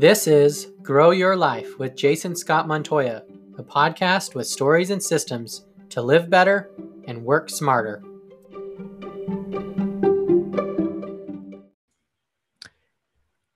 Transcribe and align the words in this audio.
This 0.00 0.26
is 0.26 0.72
Grow 0.80 1.10
Your 1.10 1.36
Life 1.36 1.78
with 1.78 1.94
Jason 1.94 2.34
Scott 2.34 2.66
Montoya, 2.66 3.22
a 3.58 3.62
podcast 3.62 4.34
with 4.34 4.46
stories 4.46 4.88
and 4.88 5.02
systems 5.02 5.66
to 5.90 6.00
live 6.00 6.30
better 6.30 6.70
and 7.06 7.22
work 7.22 7.50
smarter. 7.50 8.02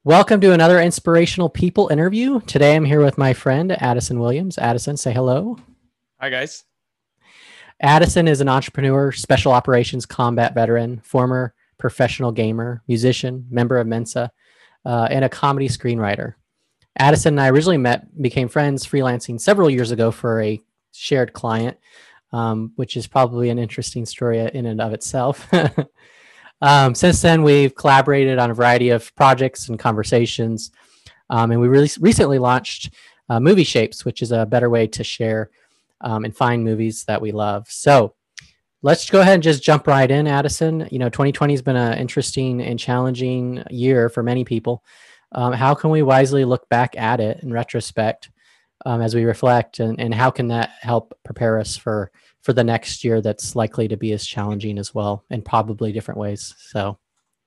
Welcome 0.04 0.42
to 0.42 0.52
another 0.52 0.78
inspirational 0.82 1.48
people 1.48 1.88
interview. 1.88 2.40
Today 2.42 2.76
I'm 2.76 2.84
here 2.84 3.02
with 3.02 3.16
my 3.16 3.32
friend 3.32 3.72
Addison 3.80 4.20
Williams. 4.20 4.58
Addison, 4.58 4.98
say 4.98 5.14
hello. 5.14 5.56
Hi, 6.20 6.28
guys. 6.28 6.64
Addison 7.80 8.28
is 8.28 8.42
an 8.42 8.50
entrepreneur, 8.50 9.12
special 9.12 9.52
operations 9.52 10.04
combat 10.04 10.52
veteran, 10.52 11.00
former 11.00 11.54
professional 11.78 12.32
gamer, 12.32 12.82
musician, 12.86 13.46
member 13.48 13.78
of 13.78 13.86
Mensa, 13.86 14.30
uh, 14.84 15.08
and 15.10 15.24
a 15.24 15.28
comedy 15.28 15.68
screenwriter. 15.68 16.34
Addison 16.96 17.34
and 17.34 17.40
I 17.40 17.50
originally 17.50 17.78
met, 17.78 18.20
became 18.20 18.48
friends 18.48 18.86
freelancing 18.86 19.40
several 19.40 19.68
years 19.68 19.90
ago 19.90 20.10
for 20.10 20.40
a 20.40 20.60
shared 20.92 21.32
client, 21.32 21.76
um, 22.32 22.72
which 22.76 22.96
is 22.96 23.06
probably 23.06 23.50
an 23.50 23.58
interesting 23.58 24.06
story 24.06 24.38
in 24.38 24.66
and 24.66 24.80
of 24.80 24.92
itself. 24.92 25.48
um, 26.62 26.94
since 26.94 27.20
then, 27.20 27.42
we've 27.42 27.74
collaborated 27.74 28.38
on 28.38 28.50
a 28.50 28.54
variety 28.54 28.90
of 28.90 29.14
projects 29.16 29.68
and 29.68 29.78
conversations, 29.78 30.70
um, 31.30 31.50
and 31.50 31.60
we 31.60 31.68
really 31.68 31.90
recently 32.00 32.38
launched 32.38 32.94
uh, 33.28 33.40
Movie 33.40 33.64
Shapes, 33.64 34.04
which 34.04 34.22
is 34.22 34.32
a 34.32 34.46
better 34.46 34.70
way 34.70 34.86
to 34.88 35.02
share 35.02 35.50
um, 36.00 36.24
and 36.24 36.36
find 36.36 36.62
movies 36.62 37.04
that 37.04 37.20
we 37.20 37.32
love. 37.32 37.66
So 37.68 38.14
let's 38.82 39.08
go 39.08 39.20
ahead 39.20 39.34
and 39.34 39.42
just 39.42 39.62
jump 39.62 39.86
right 39.86 40.10
in, 40.10 40.26
Addison. 40.26 40.86
You 40.90 40.98
know, 40.98 41.08
2020 41.08 41.54
has 41.54 41.62
been 41.62 41.76
an 41.76 41.98
interesting 41.98 42.60
and 42.60 42.78
challenging 42.78 43.64
year 43.70 44.08
for 44.08 44.22
many 44.22 44.44
people. 44.44 44.84
Um, 45.34 45.52
how 45.52 45.74
can 45.74 45.90
we 45.90 46.02
wisely 46.02 46.44
look 46.44 46.68
back 46.68 46.96
at 46.96 47.20
it 47.20 47.42
in 47.42 47.52
retrospect 47.52 48.30
um, 48.86 49.00
as 49.00 49.14
we 49.14 49.24
reflect, 49.24 49.80
and, 49.80 49.98
and 50.00 50.14
how 50.14 50.30
can 50.30 50.48
that 50.48 50.70
help 50.80 51.18
prepare 51.24 51.58
us 51.58 51.76
for 51.76 52.10
for 52.42 52.52
the 52.52 52.64
next 52.64 53.02
year 53.02 53.22
that's 53.22 53.56
likely 53.56 53.88
to 53.88 53.96
be 53.96 54.12
as 54.12 54.26
challenging 54.26 54.78
as 54.78 54.94
well, 54.94 55.24
in 55.30 55.42
probably 55.42 55.92
different 55.92 56.18
ways? 56.20 56.54
So, 56.58 56.98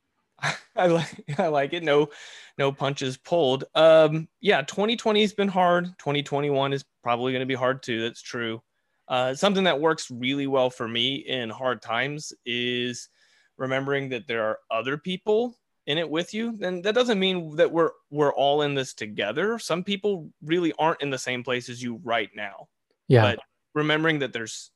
I 0.76 0.88
like 0.88 1.24
I 1.40 1.48
like 1.48 1.74
it. 1.74 1.84
No, 1.84 2.10
no 2.58 2.72
punches 2.72 3.18
pulled. 3.18 3.66
Um, 3.76 4.28
yeah, 4.42 4.62
2020 4.62 5.22
has 5.22 5.34
been 5.34 5.48
hard. 5.48 5.86
2021 6.00 6.74
is 6.74 6.86
probably 7.04 7.32
going 7.32 7.42
to 7.42 7.46
be 7.46 7.56
hard 7.56 7.84
too. 7.84 8.02
That's 8.02 8.22
true. 8.22 8.62
Uh, 9.08 9.34
something 9.34 9.64
that 9.64 9.80
works 9.80 10.12
really 10.12 10.48
well 10.48 10.70
for 10.70 10.88
me 10.88 11.16
in 11.16 11.50
hard 11.50 11.82
times 11.82 12.34
is 12.46 13.10
remembering 13.58 14.10
that 14.10 14.28
there 14.28 14.44
are 14.44 14.60
other 14.70 14.98
people 14.98 15.56
in 15.88 15.98
it 15.98 16.10
with 16.10 16.34
you. 16.34 16.56
then 16.58 16.82
that 16.82 16.94
doesn't 16.94 17.20
mean 17.20 17.56
that 17.56 17.72
we're 17.72 17.92
we're 18.12 18.34
all 18.34 18.62
in 18.62 18.76
this 18.76 18.94
together. 18.94 19.58
Some 19.58 19.84
people 19.84 20.30
really 20.44 20.74
aren't 20.78 21.02
in 21.02 21.10
the 21.10 21.18
same 21.18 21.44
place 21.44 21.70
as 21.70 21.82
you 21.82 22.00
right 22.04 22.30
now. 22.36 22.68
Yeah. 23.08 23.24
But 23.24 23.40
remembering 23.74 24.20
that 24.20 24.34
there's 24.34 24.72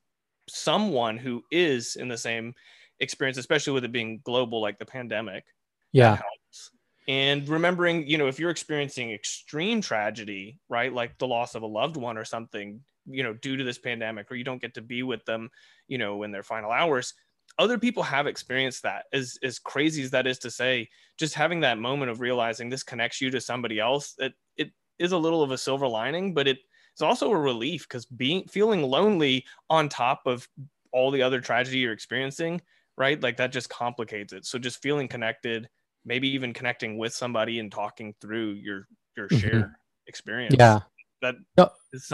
someone 0.49 1.17
who 1.17 1.43
is 1.51 1.97
in 1.97 2.07
the 2.07 2.17
same 2.17 2.55
experience, 2.99 3.37
especially 3.37 3.73
with 3.73 3.83
it 3.83 3.91
being 3.91 4.21
global, 4.23 4.61
like 4.61 4.79
the 4.79 4.85
pandemic. 4.85 5.43
Yeah. 5.91 6.15
Helps. 6.15 6.71
And 7.07 7.47
remembering, 7.49 8.07
you 8.07 8.17
know, 8.17 8.27
if 8.27 8.39
you're 8.39 8.51
experiencing 8.51 9.11
extreme 9.11 9.81
tragedy, 9.81 10.59
right, 10.69 10.93
like 10.93 11.17
the 11.17 11.27
loss 11.27 11.55
of 11.55 11.63
a 11.63 11.67
loved 11.67 11.97
one 11.97 12.17
or 12.17 12.23
something, 12.23 12.81
you 13.05 13.23
know 13.23 13.33
due 13.33 13.57
to 13.57 13.63
this 13.63 13.77
pandemic 13.77 14.31
or 14.31 14.35
you 14.35 14.43
don't 14.43 14.61
get 14.61 14.73
to 14.75 14.81
be 14.81 15.03
with 15.03 15.25
them 15.25 15.49
you 15.87 15.97
know 15.97 16.23
in 16.23 16.31
their 16.31 16.43
final 16.43 16.71
hours 16.71 17.13
other 17.59 17.77
people 17.77 18.03
have 18.03 18.27
experienced 18.27 18.83
that 18.83 19.05
as 19.13 19.37
as 19.43 19.59
crazy 19.59 20.03
as 20.03 20.11
that 20.11 20.27
is 20.27 20.39
to 20.39 20.51
say 20.51 20.87
just 21.17 21.33
having 21.33 21.59
that 21.59 21.77
moment 21.77 22.11
of 22.11 22.21
realizing 22.21 22.69
this 22.69 22.83
connects 22.83 23.21
you 23.21 23.29
to 23.29 23.41
somebody 23.41 23.79
else 23.79 24.15
it 24.19 24.33
it 24.57 24.71
is 24.99 25.11
a 25.11 25.17
little 25.17 25.43
of 25.43 25.51
a 25.51 25.57
silver 25.57 25.87
lining 25.87 26.33
but 26.33 26.47
it 26.47 26.57
is 26.95 27.01
also 27.01 27.31
a 27.31 27.37
relief 27.37 27.87
because 27.87 28.05
being 28.05 28.47
feeling 28.47 28.81
lonely 28.81 29.45
on 29.69 29.89
top 29.89 30.21
of 30.25 30.47
all 30.93 31.11
the 31.11 31.21
other 31.21 31.39
tragedy 31.41 31.79
you're 31.79 31.93
experiencing 31.93 32.61
right? 32.97 33.21
Like 33.21 33.37
that 33.37 33.51
just 33.51 33.69
complicates 33.69 34.33
it. 34.33 34.45
So 34.45 34.59
just 34.59 34.81
feeling 34.81 35.07
connected 35.07 35.67
maybe 36.03 36.27
even 36.29 36.51
connecting 36.51 36.97
with 36.97 37.13
somebody 37.13 37.59
and 37.59 37.71
talking 37.71 38.13
through 38.21 38.51
your 38.53 38.87
your 39.17 39.27
mm-hmm. 39.27 39.37
shared 39.37 39.63
mm-hmm. 39.63 39.73
experience. 40.07 40.55
Yeah. 40.57 40.79
That 41.21 41.35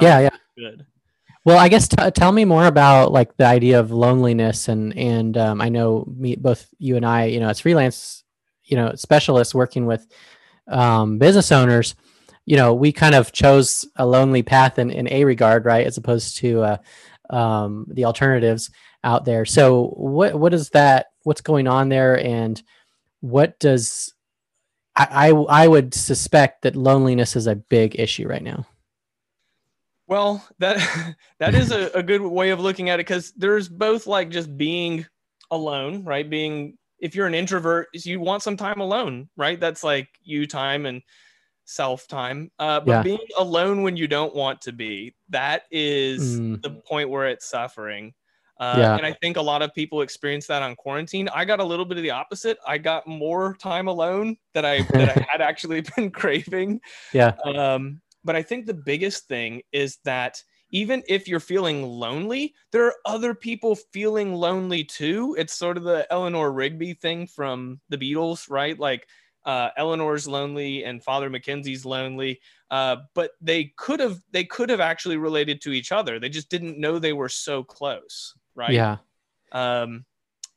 yeah 0.02 0.20
yeah. 0.20 0.30
good 0.58 0.86
well 1.48 1.58
i 1.58 1.70
guess 1.70 1.88
t- 1.88 2.12
tell 2.12 2.32
me 2.32 2.46
more 2.46 2.66
about 2.66 3.12
like 3.12 3.36
the 3.38 3.46
idea 3.46 3.80
of 3.80 3.92
loneliness 3.92 4.68
and 4.68 4.96
and 4.98 5.38
um, 5.38 5.62
i 5.62 5.70
know 5.70 6.06
me 6.16 6.36
both 6.36 6.68
you 6.78 6.98
and 6.98 7.06
i 7.06 7.26
you 7.26 7.40
know 7.40 7.50
as 7.50 7.62
freelance 7.62 8.24
you 8.64 8.76
know 8.76 8.94
specialists 8.96 9.56
working 9.56 9.86
with 9.86 10.06
um, 10.68 11.18
business 11.18 11.52
owners 11.52 11.96
you 12.46 12.58
know 12.58 12.74
we 12.74 12.92
kind 12.92 13.16
of 13.16 13.32
chose 13.32 13.86
a 13.96 14.06
lonely 14.06 14.44
path 14.44 14.78
in, 14.78 14.92
in 14.92 15.08
a 15.12 15.24
regard 15.24 15.64
right 15.64 15.88
as 15.88 15.98
opposed 15.98 16.38
to 16.38 16.62
uh, 16.62 16.78
um, 17.30 17.86
the 17.90 18.06
alternatives 18.06 18.70
out 19.04 19.26
there. 19.26 19.46
So 19.46 19.88
what 19.90 20.36
what 20.36 20.54
is 20.54 20.70
that 20.72 21.08
what's 21.24 21.42
going 21.42 21.68
on 21.68 21.90
there? 21.90 22.20
And 22.20 22.62
what 23.22 23.60
does 23.60 24.14
I, 24.96 25.30
I, 25.30 25.64
I 25.64 25.68
would 25.68 25.94
suspect 25.94 26.64
that 26.64 26.76
loneliness 26.76 27.36
is 27.36 27.48
a 27.48 27.56
big 27.56 28.00
issue 28.00 28.28
right 28.28 28.44
now 28.44 28.66
well, 30.08 30.46
that 30.60 31.16
that 31.40 31.56
is 31.56 31.72
a, 31.72 31.90
a 31.94 32.04
good 32.04 32.22
way 32.22 32.50
of 32.50 32.60
looking 32.60 32.90
at 32.90 33.00
it 33.00 33.06
because 33.06 33.34
there's 33.34 33.70
both 33.70 34.08
like 34.08 34.30
just 34.30 34.56
being 34.58 35.06
alone, 35.52 36.04
right? 36.04 36.30
Being 36.30 36.78
if 37.00 37.16
you're 37.16 37.28
an 37.28 37.36
introvert, 37.36 37.88
you 37.94 38.20
want 38.20 38.44
some 38.44 38.58
time 38.58 38.82
alone, 38.82 39.30
right? 39.38 39.60
That's 39.60 39.84
like 39.84 40.08
you 40.24 40.48
time 40.48 40.86
and 40.86 41.02
self 41.66 42.08
time. 42.08 42.52
Uh, 42.58 42.80
but 42.80 42.92
yeah. 42.92 43.04
being 43.04 43.20
alone 43.38 43.84
when 43.84 43.96
you 43.98 44.08
don't 44.08 44.34
want 44.34 44.62
to 44.62 44.72
be, 44.72 45.14
that 45.30 45.64
is 45.72 46.40
mm. 46.40 46.62
the 46.62 46.72
point 46.72 47.10
where 47.10 47.28
it's 47.28 47.48
suffering. 47.48 48.14
Uh, 48.60 48.76
yeah. 48.80 48.98
And 48.98 49.06
I 49.06 49.14
think 49.14 49.38
a 49.38 49.42
lot 49.42 49.62
of 49.62 49.72
people 49.76 50.02
experience 50.02 50.48
that 50.48 50.64
on 50.64 50.76
quarantine. 50.76 51.30
I 51.30 51.46
got 51.46 51.60
a 51.60 51.64
little 51.64 51.86
bit 51.86 51.98
of 51.98 52.04
the 52.04 52.10
opposite. 52.10 52.58
I 52.66 52.80
got 52.80 53.06
more 53.06 53.56
time 53.60 53.88
alone 53.88 54.38
that 54.56 54.66
I 54.66 54.82
that 54.82 55.16
I 55.16 55.28
had 55.32 55.42
actually 55.42 55.82
been 55.96 56.10
craving. 56.10 56.82
Yeah. 57.14 57.36
Um, 57.46 58.02
but 58.24 58.36
I 58.36 58.42
think 58.42 58.66
the 58.66 58.74
biggest 58.74 59.28
thing 59.28 59.62
is 59.72 59.98
that 60.04 60.44
even 60.72 61.02
if 61.08 61.28
you're 61.28 61.40
feeling 61.40 61.84
lonely, 61.84 62.54
there 62.72 62.86
are 62.86 62.96
other 63.06 63.34
people 63.34 63.76
feeling 63.76 64.34
lonely 64.34 64.84
too. 64.84 65.36
It's 65.38 65.54
sort 65.54 65.78
of 65.78 65.84
the 65.84 66.06
Eleanor 66.12 66.52
Rigby 66.52 66.94
thing 66.94 67.26
from 67.26 67.80
the 67.90 67.98
Beatles, 67.98 68.50
right? 68.50 68.78
Like 68.78 69.08
uh, 69.46 69.70
Eleanor's 69.78 70.28
lonely 70.28 70.84
and 70.84 71.02
Father 71.02 71.30
Mackenzie's 71.30 71.86
lonely, 71.86 72.42
uh, 72.70 72.98
but 73.14 73.32
they 73.40 73.74
could 73.78 74.02
have 74.02 74.22
they 74.32 74.44
could 74.44 74.70
have 74.70 74.82
actually 74.82 75.16
related 75.16 75.62
to 75.62 75.72
each 75.72 75.94
other. 75.94 76.20
They 76.20 76.30
just 76.30 76.50
didn't 76.50 76.78
know 76.78 77.00
they 77.00 77.14
were 77.14 77.30
so 77.30 77.64
close, 77.64 78.36
right? 78.56 78.74
Yeah. 78.74 78.98
Um, 79.54 80.06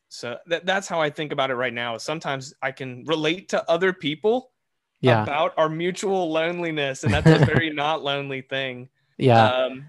so 0.08 0.38
that, 0.46 0.66
that's 0.66 0.88
how 0.88 1.00
I 1.00 1.08
think 1.08 1.30
about 1.30 1.52
it 1.52 1.54
right 1.54 1.72
now. 1.72 1.96
Sometimes 1.98 2.52
I 2.60 2.72
can 2.72 3.04
relate 3.04 3.50
to 3.50 3.70
other 3.70 3.92
people 3.92 4.50
yeah. 5.00 5.22
about 5.22 5.54
our 5.56 5.68
mutual 5.68 6.30
loneliness, 6.30 7.04
and 7.04 7.12
that's 7.12 7.26
a 7.26 7.44
very 7.44 7.70
not 7.74 8.02
lonely 8.02 8.42
thing. 8.42 8.88
Yeah. 9.18 9.48
Um, 9.48 9.86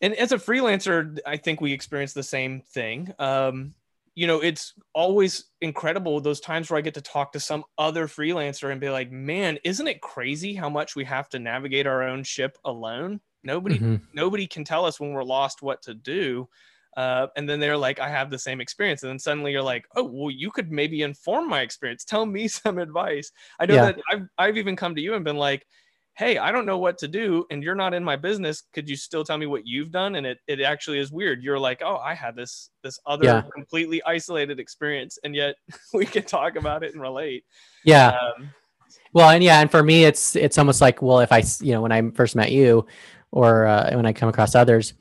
and 0.00 0.14
as 0.14 0.32
a 0.32 0.36
freelancer, 0.36 1.18
I 1.26 1.36
think 1.36 1.60
we 1.60 1.72
experience 1.72 2.12
the 2.12 2.22
same 2.22 2.60
thing. 2.60 3.12
Um, 3.18 3.74
you 4.14 4.26
know, 4.26 4.40
it's 4.40 4.72
always 4.94 5.44
incredible 5.60 6.20
those 6.20 6.40
times 6.40 6.70
where 6.70 6.78
I 6.78 6.82
get 6.82 6.94
to 6.94 7.02
talk 7.02 7.32
to 7.32 7.40
some 7.40 7.64
other 7.76 8.06
freelancer 8.06 8.70
and 8.70 8.80
be 8.80 8.88
like, 8.88 9.10
"Man, 9.10 9.58
isn't 9.62 9.86
it 9.86 10.00
crazy 10.00 10.54
how 10.54 10.70
much 10.70 10.96
we 10.96 11.04
have 11.04 11.28
to 11.30 11.38
navigate 11.38 11.86
our 11.86 12.02
own 12.02 12.24
ship 12.24 12.56
alone? 12.64 13.20
Nobody, 13.42 13.76
mm-hmm. 13.76 13.96
nobody 14.14 14.46
can 14.46 14.64
tell 14.64 14.86
us 14.86 14.98
when 14.98 15.12
we're 15.12 15.24
lost 15.24 15.62
what 15.62 15.82
to 15.82 15.94
do." 15.94 16.48
Uh, 16.96 17.26
and 17.36 17.48
then 17.48 17.60
they're 17.60 17.76
like, 17.76 18.00
I 18.00 18.08
have 18.08 18.30
the 18.30 18.38
same 18.38 18.60
experience. 18.60 19.02
And 19.02 19.10
then 19.10 19.18
suddenly 19.18 19.52
you're 19.52 19.62
like, 19.62 19.86
oh, 19.96 20.04
well, 20.04 20.30
you 20.30 20.50
could 20.50 20.72
maybe 20.72 21.02
inform 21.02 21.48
my 21.48 21.60
experience. 21.60 22.04
Tell 22.04 22.24
me 22.24 22.48
some 22.48 22.78
advice. 22.78 23.30
I 23.60 23.66
know 23.66 23.74
yeah. 23.74 23.84
that 23.86 23.98
I've, 24.10 24.28
I've 24.38 24.56
even 24.56 24.76
come 24.76 24.94
to 24.94 25.00
you 25.00 25.14
and 25.14 25.24
been 25.24 25.36
like, 25.36 25.66
hey, 26.16 26.38
I 26.38 26.50
don't 26.50 26.64
know 26.64 26.78
what 26.78 26.96
to 26.98 27.08
do. 27.08 27.44
And 27.50 27.62
you're 27.62 27.74
not 27.74 27.92
in 27.92 28.02
my 28.02 28.16
business. 28.16 28.62
Could 28.72 28.88
you 28.88 28.96
still 28.96 29.22
tell 29.22 29.36
me 29.36 29.44
what 29.44 29.66
you've 29.66 29.90
done? 29.90 30.14
And 30.14 30.26
it, 30.26 30.38
it 30.48 30.62
actually 30.62 30.98
is 30.98 31.12
weird. 31.12 31.42
You're 31.42 31.58
like, 31.58 31.82
oh, 31.84 31.96
I 31.98 32.14
had 32.14 32.34
this, 32.34 32.70
this 32.82 32.98
other 33.04 33.26
yeah. 33.26 33.42
completely 33.54 34.02
isolated 34.04 34.58
experience. 34.58 35.18
And 35.24 35.34
yet 35.34 35.56
we 35.92 36.06
can 36.06 36.22
talk 36.22 36.56
about 36.56 36.82
it 36.82 36.94
and 36.94 37.02
relate. 37.02 37.44
Yeah. 37.84 38.16
Um, 38.16 38.48
well, 39.12 39.28
and 39.28 39.44
yeah, 39.44 39.60
and 39.60 39.70
for 39.70 39.82
me, 39.82 40.04
it's, 40.04 40.34
it's 40.36 40.56
almost 40.56 40.80
like, 40.80 41.02
well, 41.02 41.20
if 41.20 41.32
I, 41.32 41.42
you 41.60 41.72
know, 41.72 41.82
when 41.82 41.92
I 41.92 42.10
first 42.12 42.34
met 42.34 42.50
you 42.50 42.86
or 43.30 43.66
uh, 43.66 43.94
when 43.94 44.06
I 44.06 44.14
come 44.14 44.30
across 44.30 44.54
others, 44.54 44.94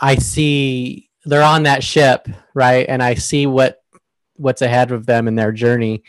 I 0.00 0.14
see 0.16 1.05
they're 1.26 1.42
on 1.42 1.64
that 1.64 1.84
ship, 1.84 2.28
right? 2.54 2.86
And 2.88 3.02
I 3.02 3.14
see 3.14 3.46
what 3.46 3.82
what's 4.36 4.62
ahead 4.62 4.92
of 4.92 5.06
them 5.06 5.28
in 5.28 5.34
their 5.34 5.52
journey, 5.52 6.02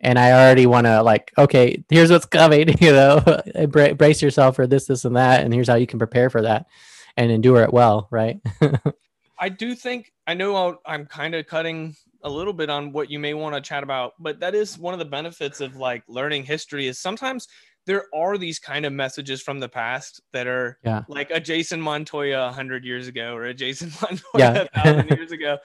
and 0.00 0.18
I 0.18 0.32
already 0.32 0.66
want 0.66 0.86
to 0.86 1.02
like, 1.02 1.32
okay, 1.36 1.82
here's 1.88 2.10
what's 2.10 2.26
coming. 2.26 2.74
You 2.80 2.92
know, 2.92 3.42
brace 3.96 4.22
yourself 4.22 4.56
for 4.56 4.66
this, 4.66 4.86
this, 4.86 5.04
and 5.04 5.16
that, 5.16 5.44
and 5.44 5.52
here's 5.52 5.68
how 5.68 5.74
you 5.74 5.86
can 5.86 5.98
prepare 5.98 6.30
for 6.30 6.42
that 6.42 6.66
and 7.16 7.30
endure 7.30 7.62
it 7.62 7.72
well, 7.72 8.08
right? 8.10 8.40
I 9.38 9.48
do 9.48 9.74
think 9.74 10.12
I 10.26 10.34
know 10.34 10.78
i 10.86 10.94
am 10.94 11.06
kind 11.06 11.34
of 11.34 11.46
cutting 11.46 11.96
a 12.22 12.30
little 12.30 12.52
bit 12.52 12.68
on 12.68 12.92
what 12.92 13.10
you 13.10 13.18
may 13.18 13.34
want 13.34 13.54
to 13.54 13.60
chat 13.60 13.82
about, 13.82 14.12
but 14.18 14.40
that 14.40 14.54
is 14.54 14.78
one 14.78 14.92
of 14.92 14.98
the 14.98 15.06
benefits 15.06 15.60
of 15.60 15.76
like 15.76 16.04
learning 16.06 16.44
history 16.44 16.86
is 16.86 16.98
sometimes 16.98 17.48
there 17.86 18.04
are 18.14 18.38
these 18.38 18.58
kind 18.58 18.86
of 18.86 18.92
messages 18.92 19.42
from 19.42 19.60
the 19.60 19.68
past 19.68 20.20
that 20.32 20.46
are 20.46 20.78
Yeah. 20.82 21.04
like 21.08 21.30
a 21.30 21.40
Jason 21.40 21.80
Montoya 21.80 22.48
a 22.48 22.52
hundred 22.52 22.84
years 22.84 23.08
ago 23.08 23.34
or 23.34 23.44
a 23.44 23.54
Jason 23.54 23.90
Montoya 24.02 24.22
Yeah. 24.32 24.60
a 24.64 24.68
thousand 24.76 25.08
years 25.08 25.32
ago, 25.32 25.58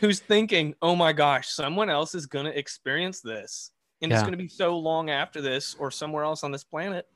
who's 0.00 0.20
thinking, 0.20 0.74
"Oh 0.82 0.96
my 0.96 1.12
gosh, 1.12 1.48
someone 1.48 1.90
else 1.90 2.14
is 2.14 2.26
going 2.26 2.46
to 2.46 2.58
experience 2.58 3.20
this, 3.22 3.72
and 4.02 4.12
it's 4.12 4.22
going 4.22 4.38
to 4.38 4.42
be 4.42 4.48
so 4.48 4.78
long 4.78 5.10
after 5.10 5.40
this, 5.40 5.74
or 5.76 5.90
somewhere 5.90 6.24
else 6.24 6.44
on 6.44 6.52
this 6.52 6.64
planet, 6.64 7.06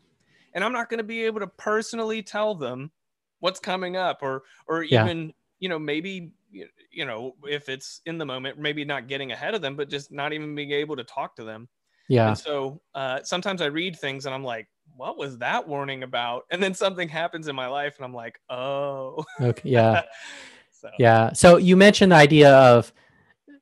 and 0.54 0.64
I'm 0.64 0.72
not 0.72 0.88
going 0.88 0.98
to 0.98 1.04
be 1.04 1.24
able 1.24 1.40
to 1.40 1.46
personally 1.48 2.22
tell 2.22 2.54
them 2.54 2.92
what's 3.40 3.60
coming 3.60 3.96
up, 3.96 4.20
or 4.22 4.44
or 4.66 4.82
Yeah. 4.88 5.10
even 5.10 5.34
you 5.58 5.68
know 5.68 5.78
maybe 5.78 6.32
you 6.50 7.04
know 7.04 7.36
if 7.44 7.68
it's 7.68 8.00
in 8.06 8.18
the 8.18 8.26
moment, 8.26 8.58
maybe 8.58 8.84
not 8.84 9.08
getting 9.08 9.32
ahead 9.32 9.54
of 9.54 9.62
them, 9.62 9.76
but 9.76 9.90
just 9.90 10.12
not 10.12 10.32
even 10.32 10.54
being 10.54 10.72
able 10.72 10.96
to 10.96 11.04
talk 11.04 11.36
to 11.36 11.44
them." 11.44 11.68
Yeah. 12.08 12.28
And 12.28 12.38
so 12.38 12.80
uh, 12.94 13.20
sometimes 13.22 13.60
I 13.60 13.66
read 13.66 13.98
things 13.98 14.26
and 14.26 14.34
I'm 14.34 14.44
like, 14.44 14.68
what 14.96 15.18
was 15.18 15.38
that 15.38 15.66
warning 15.66 16.02
about? 16.02 16.44
And 16.50 16.62
then 16.62 16.74
something 16.74 17.08
happens 17.08 17.48
in 17.48 17.56
my 17.56 17.66
life 17.66 17.96
and 17.96 18.04
I'm 18.04 18.14
like, 18.14 18.40
oh. 18.48 19.24
Okay. 19.40 19.70
Yeah. 19.70 20.02
so, 20.70 20.88
Yeah. 20.98 21.32
So 21.32 21.56
you 21.56 21.76
mentioned 21.76 22.12
the 22.12 22.16
idea 22.16 22.54
of, 22.54 22.92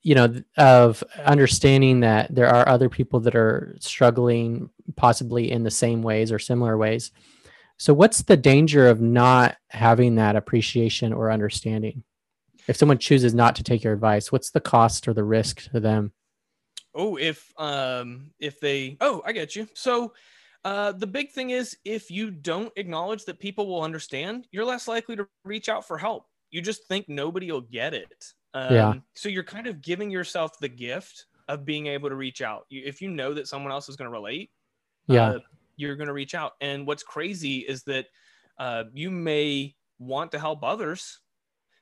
you 0.02 0.14
know, 0.14 0.34
of 0.58 1.02
understanding 1.24 2.00
that 2.00 2.34
there 2.34 2.48
are 2.48 2.68
other 2.68 2.88
people 2.88 3.20
that 3.20 3.34
are 3.34 3.74
struggling 3.80 4.68
possibly 4.96 5.50
in 5.50 5.62
the 5.62 5.70
same 5.70 6.02
ways 6.02 6.30
or 6.30 6.38
similar 6.38 6.76
ways. 6.76 7.10
So 7.78 7.94
what's 7.94 8.22
the 8.22 8.36
danger 8.36 8.86
of 8.86 9.00
not 9.00 9.56
having 9.68 10.16
that 10.16 10.36
appreciation 10.36 11.12
or 11.12 11.32
understanding? 11.32 12.04
If 12.68 12.76
someone 12.76 12.98
chooses 12.98 13.34
not 13.34 13.56
to 13.56 13.62
take 13.62 13.82
your 13.82 13.92
advice, 13.92 14.30
what's 14.30 14.50
the 14.50 14.60
cost 14.60 15.08
or 15.08 15.14
the 15.14 15.24
risk 15.24 15.70
to 15.72 15.80
them? 15.80 16.12
Oh, 16.94 17.16
if 17.16 17.52
um 17.58 18.32
if 18.38 18.60
they 18.60 18.96
oh, 19.00 19.22
I 19.24 19.32
get 19.32 19.56
you. 19.56 19.68
So 19.74 20.14
uh 20.64 20.92
the 20.92 21.06
big 21.06 21.30
thing 21.32 21.50
is 21.50 21.76
if 21.84 22.10
you 22.10 22.30
don't 22.30 22.72
acknowledge 22.76 23.24
that 23.24 23.38
people 23.38 23.66
will 23.66 23.82
understand, 23.82 24.46
you're 24.52 24.64
less 24.64 24.88
likely 24.88 25.16
to 25.16 25.28
reach 25.44 25.68
out 25.68 25.86
for 25.86 25.98
help. 25.98 26.26
You 26.50 26.62
just 26.62 26.86
think 26.86 27.08
nobody 27.08 27.50
will 27.50 27.60
get 27.62 27.94
it. 27.94 28.32
Um, 28.54 28.72
Yeah. 28.74 28.94
So 29.16 29.28
you're 29.28 29.42
kind 29.44 29.66
of 29.66 29.82
giving 29.82 30.10
yourself 30.10 30.58
the 30.60 30.68
gift 30.68 31.26
of 31.48 31.64
being 31.64 31.88
able 31.88 32.08
to 32.08 32.14
reach 32.14 32.40
out. 32.42 32.66
You, 32.70 32.82
if 32.84 33.02
you 33.02 33.10
know 33.10 33.34
that 33.34 33.48
someone 33.48 33.72
else 33.72 33.88
is 33.88 33.96
going 33.96 34.06
to 34.06 34.12
relate, 34.12 34.50
Yeah. 35.08 35.34
uh, 35.36 35.38
you're 35.76 35.96
going 35.96 36.06
to 36.06 36.12
reach 36.14 36.34
out. 36.34 36.52
And 36.60 36.86
what's 36.86 37.02
crazy 37.02 37.58
is 37.58 37.82
that 37.84 38.06
uh, 38.58 38.84
you 38.92 39.10
may 39.10 39.76
want 39.98 40.30
to 40.32 40.38
help 40.38 40.62
others, 40.62 41.20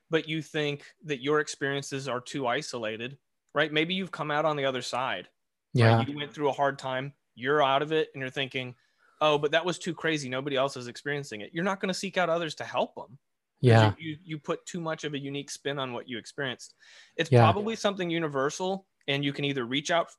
but 0.09 0.27
you 0.27 0.41
think 0.41 0.85
that 1.03 1.21
your 1.21 1.39
experiences 1.39 2.07
are 2.07 2.21
too 2.21 2.47
isolated, 2.47 3.17
right? 3.53 3.71
Maybe 3.71 3.93
you've 3.93 4.11
come 4.11 4.31
out 4.31 4.45
on 4.45 4.55
the 4.55 4.65
other 4.65 4.81
side. 4.81 5.27
Yeah. 5.73 5.97
Right? 5.97 6.07
You 6.07 6.15
went 6.15 6.33
through 6.33 6.49
a 6.49 6.53
hard 6.53 6.77
time, 6.79 7.13
you're 7.35 7.61
out 7.63 7.81
of 7.81 7.91
it, 7.91 8.09
and 8.13 8.21
you're 8.21 8.29
thinking, 8.29 8.75
oh, 9.21 9.37
but 9.37 9.51
that 9.51 9.65
was 9.65 9.79
too 9.79 9.93
crazy. 9.93 10.29
Nobody 10.29 10.55
else 10.55 10.77
is 10.77 10.87
experiencing 10.87 11.41
it. 11.41 11.49
You're 11.53 11.63
not 11.63 11.79
going 11.79 11.87
to 11.87 11.93
seek 11.93 12.17
out 12.17 12.29
others 12.29 12.55
to 12.55 12.63
help 12.63 12.95
them. 12.95 13.17
Yeah. 13.61 13.93
You, 13.97 14.09
you, 14.11 14.17
you 14.23 14.37
put 14.39 14.65
too 14.65 14.81
much 14.81 15.03
of 15.05 15.13
a 15.13 15.19
unique 15.19 15.49
spin 15.49 15.79
on 15.79 15.93
what 15.93 16.07
you 16.07 16.17
experienced. 16.17 16.75
It's 17.15 17.31
Yeah. 17.31 17.41
probably 17.41 17.75
something 17.75 18.09
universal, 18.09 18.85
and 19.07 19.23
you 19.23 19.31
can 19.33 19.45
either 19.45 19.65
reach 19.65 19.89
out 19.91 20.09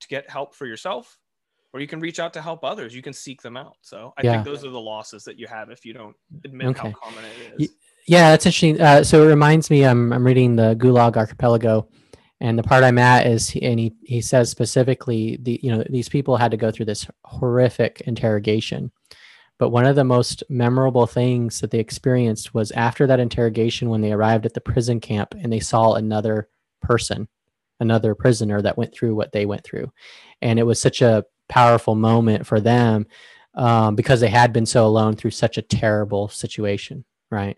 to 0.00 0.08
get 0.08 0.28
help 0.28 0.54
for 0.54 0.66
yourself 0.66 1.18
or 1.72 1.80
you 1.80 1.86
can 1.86 1.98
reach 2.00 2.18
out 2.20 2.32
to 2.34 2.40
help 2.42 2.64
others. 2.64 2.94
You 2.94 3.02
can 3.02 3.12
seek 3.12 3.42
them 3.42 3.56
out. 3.56 3.76
So 3.82 4.12
I 4.16 4.22
Yeah. 4.22 4.32
think 4.32 4.44
those 4.44 4.64
are 4.64 4.70
the 4.70 4.80
losses 4.80 5.24
that 5.24 5.38
you 5.38 5.46
have 5.46 5.70
if 5.70 5.84
you 5.84 5.92
don't 5.92 6.14
admit 6.44 6.76
how 6.76 6.90
common 6.92 7.24
it 7.24 7.58
Y- 7.58 7.68
Yeah, 8.06 8.30
that's 8.30 8.46
interesting. 8.46 8.80
Uh, 8.80 9.02
so 9.02 9.22
it 9.24 9.26
reminds 9.26 9.70
me, 9.70 9.84
I'm, 9.84 10.12
I'm 10.12 10.24
reading 10.24 10.56
the 10.56 10.74
Gulag 10.76 11.16
Archipelago, 11.16 11.88
and 12.44 12.58
the 12.58 12.62
part 12.62 12.84
I'm 12.84 12.98
at 12.98 13.26
is, 13.26 13.56
and 13.62 13.80
he, 13.80 13.94
he 14.02 14.20
says 14.20 14.50
specifically, 14.50 15.38
the 15.40 15.58
you 15.62 15.74
know 15.74 15.82
these 15.88 16.10
people 16.10 16.36
had 16.36 16.50
to 16.50 16.58
go 16.58 16.70
through 16.70 16.84
this 16.84 17.06
horrific 17.24 18.02
interrogation, 18.02 18.92
but 19.58 19.70
one 19.70 19.86
of 19.86 19.96
the 19.96 20.04
most 20.04 20.42
memorable 20.50 21.06
things 21.06 21.62
that 21.62 21.70
they 21.70 21.78
experienced 21.78 22.52
was 22.52 22.70
after 22.72 23.06
that 23.06 23.18
interrogation 23.18 23.88
when 23.88 24.02
they 24.02 24.12
arrived 24.12 24.44
at 24.44 24.52
the 24.52 24.60
prison 24.60 25.00
camp 25.00 25.34
and 25.40 25.50
they 25.50 25.58
saw 25.58 25.94
another 25.94 26.50
person, 26.82 27.28
another 27.80 28.14
prisoner 28.14 28.60
that 28.60 28.76
went 28.76 28.92
through 28.92 29.14
what 29.14 29.32
they 29.32 29.46
went 29.46 29.64
through, 29.64 29.90
and 30.42 30.58
it 30.58 30.64
was 30.64 30.78
such 30.78 31.00
a 31.00 31.24
powerful 31.48 31.94
moment 31.94 32.46
for 32.46 32.60
them 32.60 33.06
um, 33.54 33.96
because 33.96 34.20
they 34.20 34.28
had 34.28 34.52
been 34.52 34.66
so 34.66 34.84
alone 34.86 35.16
through 35.16 35.30
such 35.30 35.56
a 35.56 35.62
terrible 35.62 36.28
situation, 36.28 37.06
right? 37.30 37.56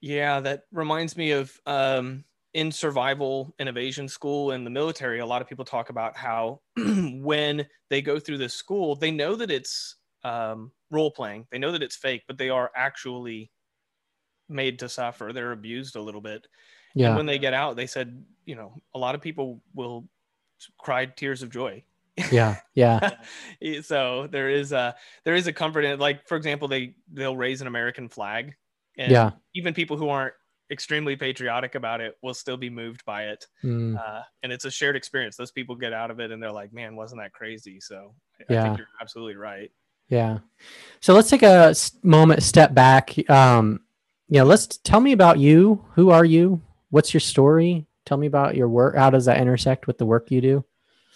Yeah, 0.00 0.40
that 0.40 0.62
reminds 0.72 1.18
me 1.18 1.32
of 1.32 1.60
um, 1.66 2.24
in 2.54 2.70
survival 2.72 3.54
evasion 3.68 4.08
school 4.08 4.52
in 4.52 4.64
the 4.64 4.70
military. 4.70 5.20
A 5.20 5.26
lot 5.26 5.42
of 5.42 5.48
people 5.48 5.64
talk 5.64 5.90
about 5.90 6.16
how 6.16 6.62
when 6.76 7.66
they 7.90 8.02
go 8.02 8.18
through 8.18 8.38
this 8.38 8.54
school, 8.54 8.94
they 8.96 9.10
know 9.10 9.36
that 9.36 9.50
it's 9.50 9.96
um, 10.24 10.72
role 10.90 11.10
playing, 11.10 11.46
they 11.50 11.58
know 11.58 11.72
that 11.72 11.82
it's 11.82 11.96
fake, 11.96 12.24
but 12.28 12.38
they 12.38 12.50
are 12.50 12.70
actually 12.76 13.52
made 14.48 14.78
to 14.80 14.88
suffer. 14.88 15.32
They're 15.32 15.52
abused 15.52 15.96
a 15.96 16.02
little 16.02 16.20
bit. 16.20 16.46
And 17.00 17.14
when 17.14 17.26
they 17.26 17.38
get 17.38 17.54
out, 17.54 17.76
they 17.76 17.86
said, 17.86 18.24
you 18.46 18.54
know, 18.54 18.82
a 18.94 18.98
lot 18.98 19.14
of 19.14 19.20
people 19.22 19.62
will 19.74 20.08
cry 20.78 21.06
tears 21.06 21.42
of 21.42 21.50
joy. 21.50 21.84
yeah 22.30 22.60
yeah 22.74 23.00
so 23.82 24.26
there 24.26 24.50
is 24.50 24.72
a 24.72 24.96
there 25.24 25.34
is 25.34 25.46
a 25.46 25.52
comfort 25.52 25.84
in 25.84 25.92
it. 25.92 25.98
Like 26.00 26.26
for 26.28 26.36
example, 26.36 26.68
they 26.68 26.96
they'll 27.08 27.36
raise 27.36 27.60
an 27.60 27.66
American 27.66 28.08
flag, 28.08 28.54
and 28.96 29.22
Yeah. 29.22 29.32
even 29.54 29.74
people 29.74 29.96
who 29.96 30.08
aren't 30.08 30.34
extremely 30.72 31.14
patriotic 31.14 31.74
about 31.76 32.00
it 32.00 32.16
will 32.22 32.34
still 32.34 32.56
be 32.56 32.70
moved 32.70 33.04
by 33.04 33.24
it. 33.26 33.46
Mm, 33.62 33.96
Uh, 33.96 34.22
and 34.42 34.50
it's 34.50 34.64
a 34.64 34.70
shared 34.70 34.96
experience. 34.96 35.36
Those 35.36 35.52
people 35.52 35.76
get 35.76 35.92
out 35.92 36.10
of 36.10 36.18
it 36.18 36.30
and 36.32 36.42
they're 36.42 36.50
like, 36.50 36.72
"Man, 36.72 36.96
wasn't 36.96 37.20
that 37.20 37.32
crazy?" 37.32 37.78
So 37.78 38.14
I- 38.40 38.44
I 38.48 38.52
Yeah. 38.54 38.62
think 38.64 38.78
you're 38.78 38.88
absolutely 39.00 39.36
right. 39.36 39.70
yeah 40.08 40.40
so 41.00 41.14
let's 41.14 41.30
take 41.30 41.44
a 41.44 41.72
moment 42.02 42.42
step 42.42 42.74
back 42.74 43.14
um 43.30 43.80
yeah 44.28 44.42
let's 44.42 44.66
tell 44.78 45.00
me 45.00 45.12
about 45.12 45.38
you 45.38 45.82
who 45.94 46.10
are 46.10 46.24
you 46.24 46.60
what's 46.90 47.14
your 47.14 47.20
story 47.20 47.86
tell 48.04 48.18
me 48.18 48.26
about 48.26 48.56
your 48.56 48.68
work 48.68 48.96
how 48.96 49.08
does 49.10 49.24
that 49.26 49.38
intersect 49.40 49.86
with 49.86 49.96
the 49.98 50.04
work 50.04 50.30
you 50.30 50.40
do 50.40 50.64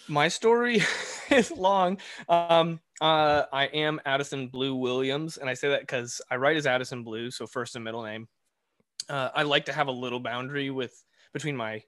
My 0.07 0.29
story 0.29 0.81
is 1.29 1.51
long. 1.51 1.97
Um, 2.29 2.79
uh, 3.01 3.43
I 3.51 3.65
am 3.65 3.99
Addison 4.05 4.47
Blue 4.47 4.73
Williams, 4.75 5.35
and 5.37 5.49
I 5.49 5.53
say 5.53 5.67
that 5.69 5.81
because 5.81 6.21
I 6.31 6.37
write 6.37 6.55
as 6.55 6.65
Addison 6.65 7.03
Blue, 7.03 7.29
so 7.29 7.45
first 7.45 7.75
and 7.75 7.83
middle 7.83 8.03
name. 8.03 8.27
Uh, 9.09 9.29
I 9.33 9.43
like 9.43 9.65
to 9.65 9.73
have 9.73 9.87
a 9.87 9.91
little 9.91 10.19
boundary 10.19 10.69
with 10.69 11.03
between 11.33 11.55
my 11.55 11.83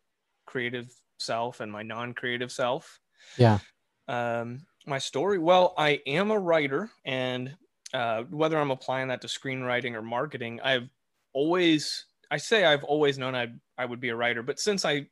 creative 0.46 0.90
self 1.18 1.60
and 1.60 1.72
my 1.72 1.84
non-creative 1.84 2.52
self. 2.52 3.00
Yeah. 3.38 3.60
Um, 4.08 4.62
my 4.86 4.98
story. 4.98 5.38
Well, 5.38 5.74
I 5.78 6.02
am 6.08 6.32
a 6.32 6.40
writer, 6.40 6.90
and 7.06 7.56
uh, 7.94 8.24
whether 8.24 8.58
I'm 8.58 8.72
applying 8.72 9.10
that 9.10 9.22
to 9.22 9.28
screenwriting 9.28 9.94
or 9.94 10.02
marketing, 10.02 10.60
I've 10.64 10.90
always 11.34 12.06
I 12.32 12.38
say 12.38 12.66
I've 12.66 12.84
always 12.84 13.18
known 13.18 13.36
I 13.36 13.50
I 13.78 13.86
would 13.86 14.00
be 14.00 14.10
a 14.10 14.16
writer, 14.16 14.44
but 14.44 14.60
since 14.60 14.86
I, 14.86 15.08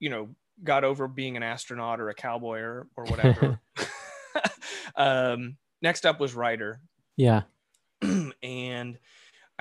you 0.00 0.10
know, 0.10 0.28
got 0.64 0.84
over 0.84 1.08
being 1.08 1.36
an 1.36 1.42
astronaut 1.42 2.00
or 2.00 2.08
a 2.08 2.14
cowboy 2.14 2.60
or 2.60 2.86
or 2.96 3.04
whatever, 3.04 3.60
um, 4.96 5.56
next 5.80 6.06
up 6.06 6.20
was 6.20 6.34
writer, 6.34 6.80
yeah 7.16 7.42
and 8.42 8.98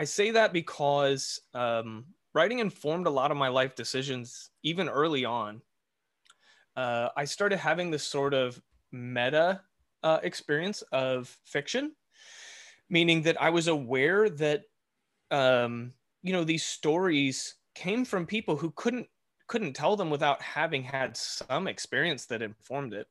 I 0.01 0.03
say 0.03 0.31
that 0.31 0.51
because 0.51 1.39
um, 1.53 2.05
writing 2.34 2.58
informed 2.58 3.05
a 3.05 3.12
lot 3.12 3.29
of 3.29 3.38
my 3.38 3.50
life 3.50 3.75
decisions 3.75 4.50
even 4.63 4.89
early 4.89 5.25
on. 5.25 5.62
Uh, 6.75 7.10
I 7.15 7.25
started 7.25 7.60
having 7.60 7.91
this 7.91 8.01
sort 8.01 8.34
of 8.34 8.60
meta 8.91 9.62
uh, 10.01 10.17
experience 10.24 10.81
of 10.91 11.27
fiction, 11.46 11.91
meaning 12.89 13.22
that 13.22 13.39
I 13.39 13.51
was 13.51 13.67
aware 13.67 14.27
that 14.27 14.63
um, 15.29 15.93
you 16.24 16.34
know 16.34 16.43
these 16.43 16.63
stories 16.63 17.53
came 17.75 18.03
from 18.03 18.25
people 18.25 18.58
who 18.58 18.72
couldn't 18.72 19.05
couldn't 19.46 19.74
tell 19.74 19.96
them 19.96 20.10
without 20.10 20.41
having 20.41 20.81
had 20.81 21.15
some 21.15 21.67
experience 21.67 22.25
that 22.25 22.41
informed 22.41 22.93
it 22.93 23.05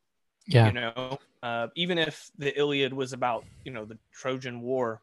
yeah 0.49 0.67
you 0.67 0.73
know 0.73 1.19
uh, 1.43 1.69
even 1.77 1.99
if 1.99 2.31
the 2.39 2.59
iliad 2.59 2.93
was 2.93 3.13
about 3.13 3.45
you 3.65 3.73
know 3.73 3.85
the 3.85 3.99
trojan 4.13 4.61
war 4.61 5.03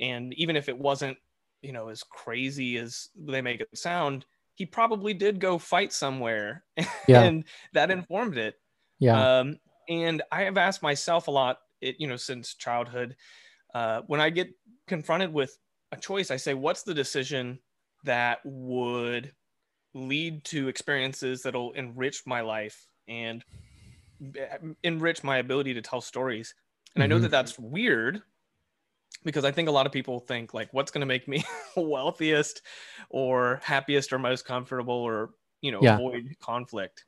and 0.00 0.34
even 0.34 0.56
if 0.56 0.68
it 0.68 0.78
wasn't 0.78 1.16
you 1.62 1.72
know 1.72 1.88
as 1.88 2.02
crazy 2.02 2.78
as 2.78 3.08
they 3.16 3.40
make 3.40 3.60
it 3.60 3.68
sound 3.76 4.24
he 4.54 4.66
probably 4.66 5.14
did 5.14 5.38
go 5.38 5.56
fight 5.56 5.92
somewhere. 5.92 6.64
Yeah. 7.06 7.22
and 7.22 7.44
that 7.72 7.90
informed 7.90 8.36
it. 8.36 8.56
Yeah. 8.98 9.38
Um, 9.38 9.58
and 9.88 10.22
i 10.30 10.42
have 10.42 10.58
asked 10.58 10.82
myself 10.82 11.28
a 11.28 11.30
lot 11.30 11.58
it, 11.80 11.96
you 11.98 12.06
know 12.06 12.16
since 12.16 12.54
childhood 12.54 13.16
uh, 13.74 14.02
when 14.06 14.20
i 14.20 14.30
get 14.30 14.50
confronted 14.86 15.32
with 15.32 15.56
a 15.92 15.96
choice 15.96 16.30
i 16.30 16.36
say 16.36 16.54
what's 16.54 16.82
the 16.82 16.94
decision 16.94 17.58
that 18.04 18.40
would 18.44 19.32
lead 19.94 20.44
to 20.44 20.68
experiences 20.68 21.42
that'll 21.42 21.72
enrich 21.72 22.22
my 22.26 22.40
life 22.40 22.86
and 23.08 23.42
enrich 24.82 25.24
my 25.24 25.38
ability 25.38 25.74
to 25.74 25.82
tell 25.82 26.00
stories? 26.00 26.54
And 26.94 27.02
i 27.02 27.06
know 27.06 27.18
that 27.18 27.30
that's 27.30 27.58
weird 27.58 28.22
because 29.24 29.44
i 29.44 29.50
think 29.52 29.68
a 29.68 29.72
lot 29.72 29.86
of 29.86 29.92
people 29.92 30.20
think 30.20 30.54
like 30.54 30.72
what's 30.72 30.90
going 30.90 31.00
to 31.00 31.06
make 31.06 31.28
me 31.28 31.44
wealthiest 31.76 32.62
or 33.10 33.60
happiest 33.62 34.12
or 34.12 34.18
most 34.18 34.44
comfortable 34.44 34.94
or 34.94 35.30
you 35.60 35.72
know 35.72 35.82
Yeah. 35.82 35.98
avoid 35.98 36.36
conflict 36.40 37.04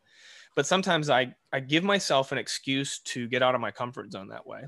but 0.56 0.66
sometimes 0.66 1.10
i 1.10 1.34
i 1.52 1.60
give 1.60 1.84
myself 1.84 2.32
an 2.32 2.38
excuse 2.38 3.00
to 3.00 3.28
get 3.28 3.42
out 3.42 3.54
of 3.54 3.60
my 3.60 3.70
comfort 3.70 4.12
zone 4.12 4.28
that 4.28 4.46
way 4.46 4.64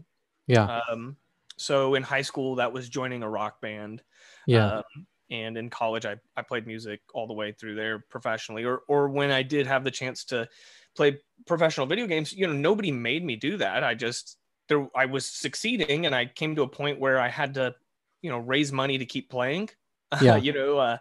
yeah 0.47 0.71
um, 0.91 1.17
so 1.57 1.95
in 1.95 2.03
high 2.03 2.23
school, 2.23 2.57
that 2.57 2.73
was 2.73 2.89
joining 2.89 3.23
a 3.23 3.29
rock 3.29 3.61
band. 3.61 4.03
Yeah. 4.47 4.73
Um, 4.77 4.83
and 5.31 5.57
in 5.57 5.71
college, 5.71 6.05
I, 6.05 6.17
I 6.37 6.43
played 6.43 6.67
music 6.67 7.01
all 7.15 7.27
the 7.27 7.35
way 7.35 7.53
through 7.53 7.75
there 7.75 8.01
professionally. 8.11 8.65
Or, 8.65 8.83
or 8.89 9.09
when 9.09 9.31
I 9.31 9.43
did 9.43 9.67
have 9.67 9.85
the 9.85 9.91
chance 9.91 10.25
to 10.27 10.49
play 10.95 11.21
professional 11.47 11.87
video 11.87 12.07
games, 12.07 12.33
you 12.33 12.47
know, 12.47 12.53
nobody 12.53 12.93
made 12.93 13.25
me 13.25 13.37
do 13.37 13.57
that. 13.57 13.83
I 13.83 13.95
just, 13.95 14.39
there, 14.69 14.89
I 14.97 15.07
was 15.07 15.27
succeeding 15.27 16.07
and 16.07 16.15
I 16.15 16.27
came 16.27 16.55
to 16.57 16.63
a 16.63 16.69
point 16.69 17.01
where 17.01 17.21
I 17.21 17.29
had 17.29 17.55
to, 17.55 17.75
you 18.23 18.31
know, 18.31 18.39
raise 18.39 18.73
money 18.73 18.99
to 18.99 19.05
keep 19.05 19.31
playing, 19.31 19.71
Yeah. 20.21 20.37
you 20.37 20.53
know, 20.53 20.79
uh, 20.79 20.99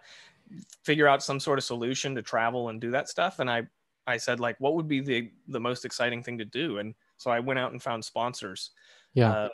figure 0.84 1.08
out 1.08 1.24
some 1.24 1.40
sort 1.40 1.60
of 1.60 1.64
solution 1.64 2.16
to 2.16 2.22
travel 2.22 2.70
and 2.70 2.82
do 2.82 2.92
that 2.92 3.10
stuff. 3.10 3.40
And 3.40 3.50
I, 3.50 3.64
I 4.08 4.18
said 4.18 4.40
like, 4.40 4.60
what 4.60 4.76
would 4.76 4.88
be 4.88 5.00
the, 5.00 5.32
the 5.48 5.60
most 5.60 5.86
exciting 5.86 6.24
thing 6.24 6.38
to 6.40 6.46
do? 6.46 6.80
And 6.80 6.96
so 7.18 7.32
I 7.32 7.40
went 7.40 7.60
out 7.60 7.72
and 7.72 7.82
found 7.82 8.04
sponsors. 8.04 8.72
Yeah. 9.14 9.32
Uh, 9.32 9.50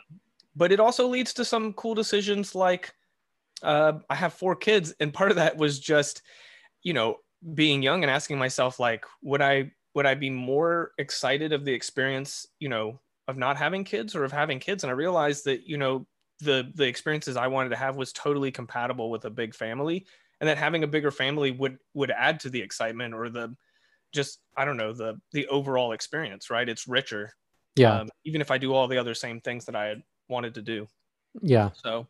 but 0.56 0.72
it 0.72 0.80
also 0.80 1.06
leads 1.06 1.32
to 1.34 1.44
some 1.44 1.72
cool 1.74 1.94
decisions 1.94 2.54
like 2.54 2.92
uh, 3.62 3.94
I 4.08 4.14
have 4.14 4.34
four 4.34 4.54
kids, 4.54 4.94
and 5.00 5.12
part 5.12 5.30
of 5.30 5.36
that 5.36 5.56
was 5.56 5.78
just, 5.78 6.22
you 6.82 6.92
know, 6.92 7.18
being 7.54 7.82
young 7.82 8.02
and 8.02 8.10
asking 8.10 8.38
myself 8.38 8.80
like, 8.80 9.04
would 9.22 9.42
I 9.42 9.72
would 9.94 10.06
I 10.06 10.14
be 10.14 10.30
more 10.30 10.92
excited 10.98 11.52
of 11.52 11.64
the 11.64 11.72
experience, 11.72 12.46
you 12.60 12.68
know, 12.68 13.00
of 13.28 13.36
not 13.36 13.56
having 13.56 13.84
kids 13.84 14.16
or 14.16 14.24
of 14.24 14.32
having 14.32 14.58
kids? 14.58 14.82
And 14.82 14.90
I 14.90 14.94
realized 14.94 15.44
that 15.44 15.68
you 15.68 15.78
know 15.78 16.06
the 16.40 16.70
the 16.74 16.86
experiences 16.86 17.36
I 17.36 17.46
wanted 17.46 17.68
to 17.70 17.76
have 17.76 17.96
was 17.96 18.12
totally 18.12 18.50
compatible 18.50 19.10
with 19.10 19.24
a 19.24 19.30
big 19.30 19.54
family, 19.54 20.06
and 20.40 20.48
that 20.48 20.58
having 20.58 20.82
a 20.82 20.88
bigger 20.88 21.10
family 21.10 21.50
would 21.52 21.78
would 21.94 22.10
add 22.10 22.40
to 22.40 22.50
the 22.50 22.60
excitement 22.60 23.14
or 23.14 23.28
the 23.28 23.54
just 24.12 24.40
I 24.56 24.64
don't 24.64 24.76
know 24.76 24.92
the 24.92 25.20
the 25.32 25.46
overall 25.48 25.92
experience. 25.92 26.50
Right? 26.50 26.68
It's 26.68 26.88
richer. 26.88 27.32
yeah. 27.76 28.00
Um, 28.00 28.08
even 28.24 28.40
if 28.40 28.50
I 28.50 28.58
do 28.58 28.72
all 28.74 28.88
the 28.88 28.98
other 28.98 29.14
same 29.14 29.40
things 29.40 29.66
that 29.66 29.76
I 29.76 29.86
had 29.86 30.02
wanted 30.28 30.54
to 30.54 30.62
do. 30.62 30.88
yeah. 31.42 31.70
So, 31.74 32.06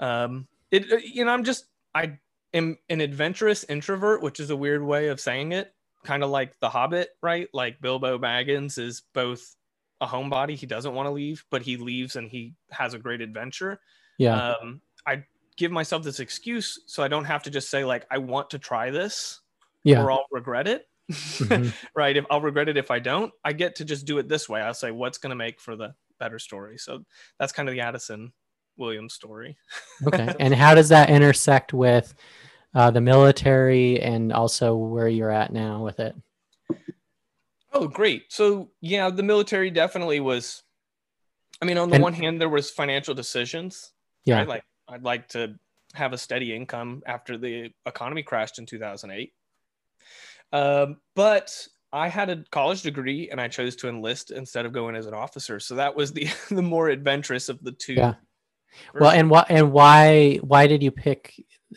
um, 0.00 0.48
it 0.70 0.90
uh, 0.92 0.96
you 0.96 1.24
know 1.24 1.32
I'm 1.32 1.44
just 1.44 1.66
I 1.94 2.18
am 2.54 2.78
an 2.88 3.00
adventurous 3.00 3.64
introvert, 3.64 4.22
which 4.22 4.40
is 4.40 4.50
a 4.50 4.56
weird 4.56 4.82
way 4.82 5.08
of 5.08 5.20
saying 5.20 5.52
it. 5.52 5.72
Kind 6.04 6.22
of 6.22 6.30
like 6.30 6.58
The 6.60 6.68
Hobbit, 6.68 7.08
right? 7.20 7.48
Like 7.52 7.80
Bilbo 7.80 8.18
Baggins 8.18 8.78
is 8.78 9.02
both 9.12 9.55
a 10.00 10.06
homebody, 10.06 10.54
he 10.54 10.66
doesn't 10.66 10.94
want 10.94 11.06
to 11.06 11.10
leave, 11.10 11.44
but 11.50 11.62
he 11.62 11.76
leaves 11.76 12.16
and 12.16 12.30
he 12.30 12.54
has 12.70 12.94
a 12.94 12.98
great 12.98 13.20
adventure. 13.20 13.80
Yeah. 14.18 14.54
Um, 14.60 14.80
I 15.06 15.24
give 15.56 15.72
myself 15.72 16.02
this 16.02 16.20
excuse 16.20 16.80
so 16.86 17.02
I 17.02 17.08
don't 17.08 17.24
have 17.24 17.42
to 17.44 17.50
just 17.50 17.70
say 17.70 17.84
like 17.84 18.06
I 18.10 18.18
want 18.18 18.50
to 18.50 18.58
try 18.58 18.90
this 18.90 19.40
yeah. 19.84 20.02
or 20.02 20.10
I'll 20.10 20.26
regret 20.30 20.68
it. 20.68 20.86
Mhm. 21.10 21.72
right? 21.96 22.16
If 22.16 22.26
I'll 22.30 22.40
regret 22.40 22.68
it 22.68 22.76
if 22.76 22.90
I 22.90 22.98
don't, 22.98 23.32
I 23.44 23.52
get 23.52 23.76
to 23.76 23.84
just 23.84 24.06
do 24.06 24.18
it 24.18 24.28
this 24.28 24.48
way. 24.48 24.60
I'll 24.60 24.74
say 24.74 24.90
what's 24.90 25.18
going 25.18 25.30
to 25.30 25.36
make 25.36 25.60
for 25.60 25.76
the 25.76 25.94
better 26.18 26.38
story. 26.38 26.78
So 26.78 27.04
that's 27.38 27.52
kind 27.52 27.68
of 27.68 27.74
the 27.74 27.80
Addison 27.80 28.32
Williams 28.76 29.14
story. 29.14 29.56
Okay. 30.06 30.34
and 30.40 30.54
how 30.54 30.74
does 30.74 30.88
that 30.90 31.10
intersect 31.10 31.72
with 31.72 32.14
uh, 32.74 32.90
the 32.90 33.00
military 33.00 34.00
and 34.00 34.32
also 34.32 34.76
where 34.76 35.08
you're 35.08 35.30
at 35.30 35.52
now 35.52 35.82
with 35.82 36.00
it? 36.00 36.14
Oh, 37.76 37.88
great. 37.88 38.32
So 38.32 38.70
yeah, 38.80 39.10
the 39.10 39.22
military 39.22 39.70
definitely 39.70 40.20
was. 40.20 40.62
I 41.60 41.64
mean, 41.64 41.78
on 41.78 41.88
the 41.88 41.96
And- 41.96 42.02
one 42.04 42.12
hand, 42.12 42.40
there 42.40 42.48
was 42.48 42.70
financial 42.70 43.14
decisions. 43.14 43.92
Yeah. 44.24 44.38
right? 44.38 44.48
Like 44.48 44.64
I'd 44.88 45.02
like 45.04 45.28
to 45.30 45.54
have 45.94 46.12
a 46.12 46.18
steady 46.18 46.54
income 46.54 47.02
after 47.06 47.38
the 47.38 47.70
economy 47.86 48.22
crashed 48.22 48.58
in 48.58 48.66
2008. 48.66 49.32
Um, 50.52 50.98
but 51.14 51.66
I 51.92 52.08
had 52.08 52.28
a 52.30 52.44
college 52.50 52.82
degree 52.82 53.30
and 53.30 53.40
I 53.40 53.48
chose 53.48 53.76
to 53.76 53.88
enlist 53.88 54.30
instead 54.30 54.66
of 54.66 54.72
going 54.72 54.96
as 54.96 55.06
an 55.06 55.14
officer. 55.14 55.60
So 55.60 55.76
that 55.76 55.94
was 55.96 56.12
the 56.12 56.28
the 56.50 56.62
more 56.62 56.88
adventurous 56.88 57.48
of 57.48 57.62
the 57.62 57.72
two. 57.72 57.94
Yeah. 57.94 58.14
Well, 58.94 59.10
and 59.10 59.30
why 59.30 59.46
and 59.48 59.72
why 59.72 60.36
why 60.42 60.66
did 60.66 60.82
you 60.82 60.90
pick 60.90 61.34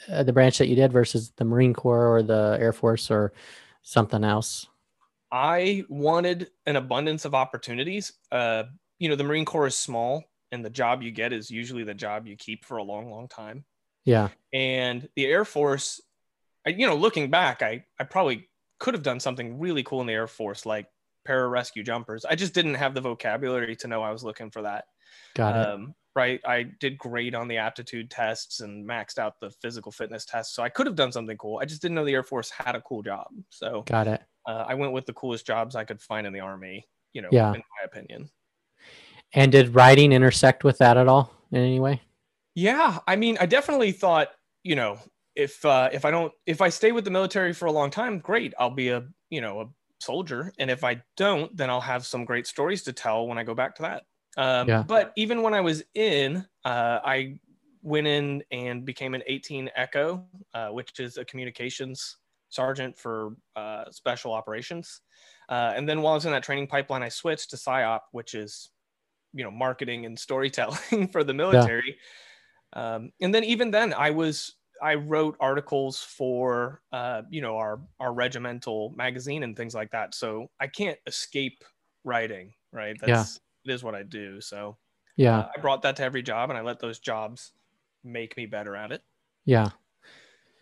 uh, 0.10 0.24
the 0.24 0.34
branch 0.34 0.58
that 0.58 0.68
you 0.68 0.75
did 0.75 0.91
versus 0.91 1.32
the 1.38 1.46
Marine 1.46 1.74
Corps 1.74 2.08
or 2.15 2.24
the 2.24 2.58
Air 2.60 2.74
Force 2.74 3.10
or 3.12 3.32
something 3.84 4.24
else? 4.24 4.68
I 5.31 5.83
wanted 5.89 6.50
an 6.65 6.75
abundance 6.75 7.25
of 7.25 7.36
opportunities. 7.36 8.13
Uh, 8.31 8.63
you 8.98 9.09
know, 9.09 9.15
the 9.15 9.24
Marine 9.24 9.45
Corps 9.45 9.67
is 9.67 9.75
small, 9.75 10.24
and 10.51 10.63
the 10.63 10.69
job 10.69 11.01
you 11.01 11.12
get 11.12 11.33
is 11.33 11.51
usually 11.51 11.83
the 11.83 11.93
job 11.93 12.27
you 12.27 12.36
keep 12.36 12.65
for 12.65 12.77
a 12.77 12.83
long, 12.83 13.12
long 13.12 13.27
time. 13.27 13.63
Yeah. 14.05 14.29
And 14.53 15.07
the 15.15 15.25
Air 15.25 15.45
Force, 15.45 16.01
I, 16.65 16.71
you 16.71 16.88
know, 16.88 16.95
looking 16.95 17.29
back, 17.29 17.62
I 17.62 17.86
I 18.00 18.03
probably 18.05 18.50
could 18.79 18.93
have 18.93 19.03
done 19.03 19.19
something 19.19 19.59
really 19.59 19.83
cool 19.83 20.01
in 20.01 20.07
the 20.07 20.13
Air 20.13 20.27
Force, 20.27 20.65
like 20.65 20.88
pararescue 21.27 21.86
jumpers. 21.86 22.25
I 22.25 22.36
just 22.36 22.53
didn't 22.53 22.75
have 22.75 22.93
the 22.93 23.01
vocabulary 23.01 23.75
to 23.77 23.88
know 23.88 24.01
I 24.01 24.12
was 24.12 24.24
looking 24.24 24.50
for 24.50 24.63
that. 24.63 24.86
Got 25.36 25.55
it. 25.55 25.67
Um, 25.67 25.93
right. 26.15 26.41
I 26.45 26.63
did 26.63 26.98
great 26.98 27.36
on 27.36 27.48
the 27.48 27.57
aptitude 27.57 28.09
tests 28.09 28.62
and 28.62 28.88
maxed 28.88 29.19
out 29.19 29.39
the 29.39 29.51
physical 29.62 29.91
fitness 29.91 30.25
tests. 30.25 30.55
So 30.55 30.63
I 30.63 30.69
could 30.69 30.88
have 30.88 30.95
done 30.95 31.12
something 31.12 31.38
cool. 31.38 31.59
I 31.62 31.65
just 31.65 31.81
didn't 31.81 31.95
know 31.95 32.05
the 32.05 32.13
Air 32.13 32.24
Force 32.24 32.50
had 32.50 32.75
a 32.75 32.81
cool 32.81 33.03
job. 33.03 33.27
So 33.50 33.83
Got 33.86 34.07
it. 34.07 34.21
Uh, 34.46 34.65
I 34.67 34.74
went 34.74 34.93
with 34.93 35.05
the 35.05 35.13
coolest 35.13 35.46
jobs 35.46 35.75
I 35.75 35.84
could 35.84 36.01
find 36.01 36.25
in 36.27 36.34
the 36.34 36.39
Army, 36.39 36.88
you 37.13 37.22
know, 37.22 37.29
Yeah. 37.31 37.53
in 37.53 37.60
my 37.60 37.86
opinion. 37.86 38.29
And 39.34 39.51
did 39.51 39.75
writing 39.75 40.12
intersect 40.12 40.63
with 40.63 40.77
that 40.79 40.98
at 40.98 41.08
all 41.08 41.31
in 41.51 41.60
any 41.60 41.79
way? 41.79 42.01
Yeah. 42.55 43.00
I 43.08 43.15
mean, 43.15 43.38
I 43.39 43.46
definitely 43.46 43.91
thought, 43.91 44.29
you 44.63 44.75
know, 44.75 44.98
if 45.36 45.63
uh, 45.63 45.89
if 45.93 46.03
I 46.05 46.12
don't 46.12 46.34
if 46.46 46.62
I 46.62 46.69
stay 46.69 46.91
with 46.91 47.05
the 47.05 47.12
military 47.12 47.53
for 47.53 47.67
a 47.67 47.72
long 47.72 47.89
time, 47.89 48.19
great. 48.19 48.53
I'll 48.60 48.69
be 48.69 48.89
a 48.89 49.08
you 49.29 49.41
know 49.41 49.62
a 49.62 49.65
soldier, 50.01 50.51
and 50.60 50.69
if 50.69 50.84
I 50.84 51.01
don't, 51.15 51.55
then 51.55 51.69
I'll 51.69 51.79
have 51.81 52.05
some 52.05 52.25
great 52.25 52.48
stories 52.48 52.84
to 52.84 52.93
tell 52.93 53.27
when 53.27 53.38
I 53.38 53.43
go 53.43 53.53
back 53.53 53.75
to 53.75 53.81
that. 53.84 54.03
Um, 54.38 54.67
Yeah. 54.67 54.84
But 54.84 55.13
even 55.15 55.41
when 55.41 55.53
I 55.53 55.62
was 55.62 55.84
in, 55.93 56.46
uh, 56.65 57.00
I 57.03 57.39
went 57.81 58.08
in 58.08 58.43
and 58.51 58.84
became 58.84 59.13
an 59.13 59.24
18 59.27 59.69
Echo, 59.75 60.25
uh, 60.53 60.69
which 60.69 61.00
is 61.00 61.17
a 61.17 61.24
communications 61.24 62.17
sergeant 62.50 62.98
for 62.98 63.36
uh, 63.56 63.91
special 63.91 64.34
operations. 64.34 65.01
Uh, 65.50 65.74
and 65.75 65.88
then 65.88 66.01
while 66.01 66.13
I 66.13 66.15
was 66.18 66.25
in 66.25 66.32
that 66.32 66.44
training 66.44 66.68
pipeline, 66.68 67.03
I 67.03 67.10
switched 67.10 67.51
to 67.51 67.58
PSYOP, 67.58 68.01
which 68.12 68.34
is, 68.36 68.72
you 69.34 69.44
know, 69.44 69.51
marketing 69.51 70.06
and 70.06 70.20
storytelling 70.27 71.10
for 71.10 71.24
the 71.24 71.34
military. 71.34 71.98
Um, 72.74 73.12
and 73.22 73.34
then 73.34 73.44
even 73.44 73.72
then, 73.72 73.94
I 73.94 74.12
was 74.12 74.56
I 74.82 74.96
wrote 74.96 75.36
articles 75.39 76.01
for 76.01 76.82
uh, 76.91 77.24
you 77.29 77.41
know 77.41 77.58
our 77.58 77.82
our 78.00 78.13
regimental 78.13 78.91
magazine 78.96 79.44
and 79.44 79.56
things 79.56 79.74
like 79.75 79.91
that. 79.91 80.13
So 80.15 80.51
I 80.60 80.68
can't 80.68 81.00
escape 81.08 81.63
writing, 82.03 82.53
right? 82.72 82.98
That's 83.00 83.39
it 83.65 83.72
is 83.72 83.84
what 83.84 83.96
I 83.96 84.03
do. 84.03 84.39
So 84.41 84.77
Yeah. 85.15 85.44
uh, 85.44 85.50
I 85.56 85.60
brought 85.62 85.82
that 85.84 85.96
to 85.98 86.03
every 86.03 86.22
job, 86.24 86.50
and 86.50 86.58
I 86.58 86.62
let 86.62 86.79
those 86.79 87.00
jobs 87.00 87.53
make 88.03 88.38
me 88.38 88.46
better 88.46 88.75
at 88.75 88.91
it. 88.91 89.03
Yeah. 89.46 89.72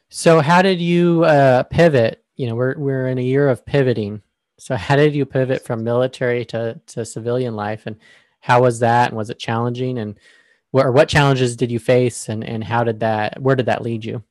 So 0.09 0.41
how 0.41 0.61
did 0.61 0.79
you 0.79 1.23
uh, 1.25 1.63
pivot? 1.63 2.23
You 2.35 2.47
know, 2.47 2.55
we're 2.55 2.77
we're 2.77 3.07
in 3.07 3.17
a 3.17 3.23
year 3.23 3.49
of 3.49 3.65
pivoting. 3.65 4.21
So 4.57 4.75
how 4.75 4.95
did 4.95 5.13
you 5.13 5.25
pivot 5.25 5.63
from 5.63 5.83
military 5.83 6.45
to 6.45 6.79
to 6.87 7.05
civilian 7.05 7.55
life, 7.55 7.85
and 7.85 7.97
how 8.39 8.61
was 8.61 8.79
that? 8.79 9.09
And 9.09 9.17
was 9.17 9.29
it 9.29 9.39
challenging? 9.39 9.97
And 9.97 10.19
what 10.71 10.85
or 10.85 10.91
what 10.91 11.09
challenges 11.09 11.55
did 11.55 11.71
you 11.71 11.79
face? 11.79 12.29
And 12.29 12.43
and 12.43 12.63
how 12.63 12.83
did 12.83 12.99
that? 13.01 13.41
Where 13.41 13.55
did 13.55 13.65
that 13.65 13.81
lead 13.81 14.05
you? 14.05 14.23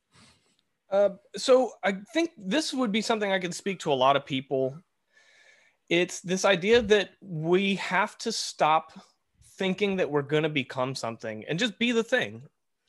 Uh, 0.90 1.10
so 1.36 1.72
I 1.82 1.96
think 2.14 2.30
this 2.38 2.72
would 2.72 2.92
be 2.92 3.02
something 3.02 3.30
I 3.30 3.40
could 3.40 3.54
speak 3.54 3.80
to 3.80 3.92
a 3.92 3.94
lot 3.94 4.16
of 4.16 4.24
people. 4.24 4.78
It's 5.88 6.20
this 6.20 6.44
idea 6.44 6.80
that 6.82 7.10
we 7.20 7.76
have 7.76 8.16
to 8.18 8.32
stop 8.32 8.92
thinking 9.56 9.96
that 9.96 10.10
we're 10.10 10.22
going 10.22 10.42
to 10.42 10.48
become 10.48 10.94
something 10.94 11.44
and 11.48 11.58
just 11.58 11.78
be 11.78 11.92
the 11.92 12.04
thing. 12.04 12.42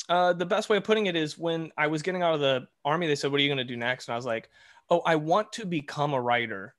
Uh, 0.10 0.34
the 0.34 0.46
best 0.46 0.70
way 0.70 0.78
of 0.78 0.84
putting 0.84 1.08
it 1.08 1.16
is 1.16 1.38
when 1.38 1.72
I 1.78 1.88
was 1.88 2.02
getting 2.02 2.22
out 2.24 2.34
of 2.34 2.40
the 2.40 2.68
army, 2.86 3.08
they 3.08 3.16
said, 3.16 3.32
What 3.32 3.40
are 3.40 3.44
you 3.44 3.50
going 3.50 3.58
to 3.58 3.64
do 3.64 3.78
next? 3.78 4.08
And 4.08 4.14
I 4.14 4.16
was 4.16 4.26
like, 4.26 4.50
Oh, 4.90 5.02
I 5.06 5.16
want 5.16 5.52
to 5.54 5.66
become 5.66 6.14
a 6.14 6.22
writer. 6.22 6.74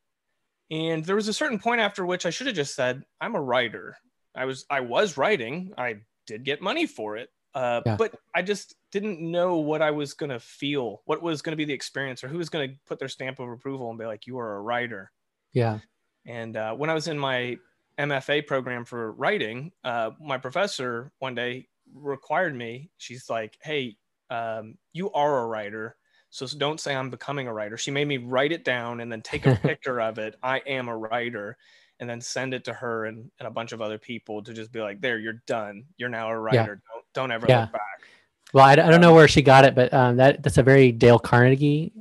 And 0.70 1.04
there 1.04 1.16
was 1.16 1.28
a 1.28 1.32
certain 1.32 1.58
point 1.58 1.80
after 1.80 2.04
which 2.06 2.26
I 2.26 2.30
should 2.30 2.46
have 2.46 2.56
just 2.56 2.74
said, 2.74 3.04
I'm 3.20 3.34
a 3.34 3.40
writer. 3.40 3.96
I 4.34 4.44
was 4.44 4.64
I 4.70 4.80
was 4.80 5.16
writing. 5.16 5.72
I 5.76 5.96
did 6.26 6.44
get 6.44 6.62
money 6.62 6.86
for 6.86 7.16
it. 7.16 7.30
Uh, 7.54 7.80
Yeah. 7.84 7.96
but 7.96 8.14
I 8.34 8.42
just 8.42 8.74
didn't 8.92 9.20
know 9.20 9.56
what 9.56 9.82
I 9.82 9.90
was 9.90 10.14
going 10.14 10.30
to 10.30 10.38
feel, 10.38 11.02
what 11.06 11.22
was 11.22 11.42
going 11.42 11.52
to 11.52 11.56
be 11.56 11.64
the 11.64 11.72
experience, 11.72 12.22
or 12.22 12.28
who 12.28 12.38
was 12.38 12.48
going 12.50 12.68
to 12.70 12.76
put 12.86 12.98
their 12.98 13.08
stamp 13.08 13.40
of 13.40 13.48
approval 13.48 13.88
and 13.90 13.98
be 13.98 14.04
like, 14.04 14.26
"You 14.26 14.38
are 14.38 14.56
a 14.56 14.60
writer." 14.60 15.10
Yeah. 15.52 15.78
And 16.26 16.56
uh, 16.56 16.74
when 16.74 16.90
I 16.90 16.94
was 16.94 17.08
in 17.08 17.18
my 17.18 17.56
MFA 17.98 18.46
program 18.46 18.84
for 18.84 19.12
writing, 19.12 19.72
uh, 19.82 20.10
my 20.20 20.38
professor 20.38 21.10
one 21.18 21.34
day 21.34 21.68
required 21.94 22.54
me. 22.54 22.90
She's 22.98 23.28
like, 23.30 23.58
"Hey, 23.62 23.96
um, 24.30 24.76
you 24.92 25.10
are 25.12 25.40
a 25.40 25.46
writer, 25.46 25.96
so 26.30 26.46
don't 26.58 26.80
say 26.80 26.94
I'm 26.94 27.10
becoming 27.10 27.46
a 27.46 27.52
writer." 27.52 27.76
She 27.76 27.90
made 27.90 28.08
me 28.08 28.18
write 28.18 28.52
it 28.52 28.64
down 28.64 29.00
and 29.00 29.10
then 29.10 29.22
take 29.22 29.46
a 29.46 29.56
picture 29.62 30.00
of 30.00 30.18
it. 30.18 30.36
I 30.42 30.58
am 30.58 30.88
a 30.88 30.96
writer, 30.96 31.56
and 32.00 32.08
then 32.08 32.20
send 32.20 32.54
it 32.54 32.64
to 32.64 32.72
her 32.72 33.06
and, 33.06 33.30
and 33.38 33.46
a 33.46 33.50
bunch 33.50 33.72
of 33.72 33.80
other 33.82 33.98
people 33.98 34.42
to 34.42 34.52
just 34.52 34.72
be 34.72 34.80
like, 34.80 35.00
"There, 35.00 35.18
you're 35.18 35.42
done. 35.46 35.84
You're 35.96 36.08
now 36.08 36.28
a 36.30 36.38
writer. 36.38 36.80
Don't 36.92 37.04
don't 37.14 37.32
ever 37.32 37.46
Yeah. 37.48 37.60
look 37.62 37.72
back." 37.72 38.08
Well, 38.52 38.64
I, 38.64 38.72
I 38.72 38.76
don't 38.76 39.00
know 39.00 39.14
where 39.14 39.28
she 39.28 39.42
got 39.42 39.64
it, 39.64 39.74
but 39.74 39.92
um, 39.92 40.16
that 40.16 40.42
that's 40.42 40.58
a 40.58 40.62
very 40.62 40.90
Dale 40.90 41.18
Carnegie 41.18 41.92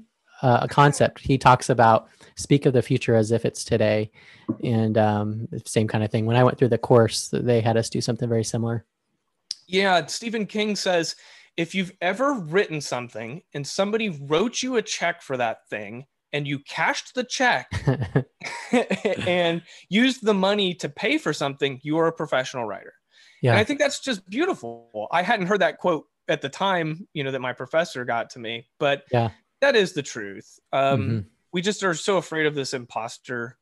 uh, 0.42 0.68
concept. 0.68 1.20
He 1.20 1.38
talks 1.38 1.70
about 1.70 2.08
speak 2.36 2.66
of 2.66 2.74
the 2.74 2.82
future 2.82 3.16
as 3.16 3.32
if 3.32 3.44
it's 3.44 3.64
today, 3.64 4.12
and 4.64 4.98
um, 4.98 5.48
same 5.66 5.88
kind 5.88 6.04
of 6.04 6.12
thing. 6.12 6.26
When 6.26 6.38
I 6.38 6.44
went 6.44 6.58
through 6.58 6.70
the 6.70 6.78
course, 6.78 7.30
they 7.34 7.62
had 7.62 7.78
us 7.78 7.90
do 7.90 8.02
something 8.02 8.30
very 8.30 8.44
similar. 8.44 8.86
Yeah, 9.68 10.06
Stephen 10.06 10.46
King 10.46 10.76
says 10.76 11.16
if 11.58 11.74
you've 11.74 11.92
ever 12.02 12.34
written 12.34 12.80
something 12.82 13.42
and 13.54 13.66
somebody 13.66 14.10
wrote 14.10 14.62
you 14.62 14.78
a 14.78 14.82
check 14.82 15.22
for 15.22 15.38
that 15.38 15.68
thing 15.70 16.06
and 16.32 16.48
you 16.48 16.60
cashed 16.60 17.16
the 17.16 17.24
check 17.24 17.70
and 19.28 19.62
used 19.90 20.24
the 20.24 20.34
money 20.34 20.74
to 20.76 20.88
pay 20.88 21.18
for 21.18 21.34
something, 21.34 21.80
you 21.84 21.98
are 21.98 22.08
a 22.08 22.12
professional 22.12 22.66
writer. 22.66 22.94
Yeah. 23.42 23.52
And 23.52 23.60
I 23.60 23.64
think 23.64 23.80
that's 23.80 24.00
just 24.00 24.28
beautiful. 24.30 25.08
I 25.12 25.22
hadn't 25.22 25.48
heard 25.48 25.62
that 25.62 25.78
quote 25.80 26.06
at 26.28 26.42
the 26.42 26.50
time, 26.50 27.08
you 27.14 27.24
know, 27.24 27.32
that 27.32 27.42
my 27.42 27.54
professor 27.54 28.06
got 28.06 28.30
to 28.32 28.40
me, 28.40 28.68
but 28.80 29.04
yeah, 29.12 29.30
that 29.62 29.76
is 29.76 29.94
the 29.94 30.04
truth. 30.04 30.60
Um, 30.72 31.02
mm-hmm. 31.02 31.20
We 31.54 31.62
just 31.62 31.84
are 31.84 31.94
so 31.94 32.18
afraid 32.18 32.46
of 32.46 32.56
this 32.56 32.74
imposter, 32.74 33.58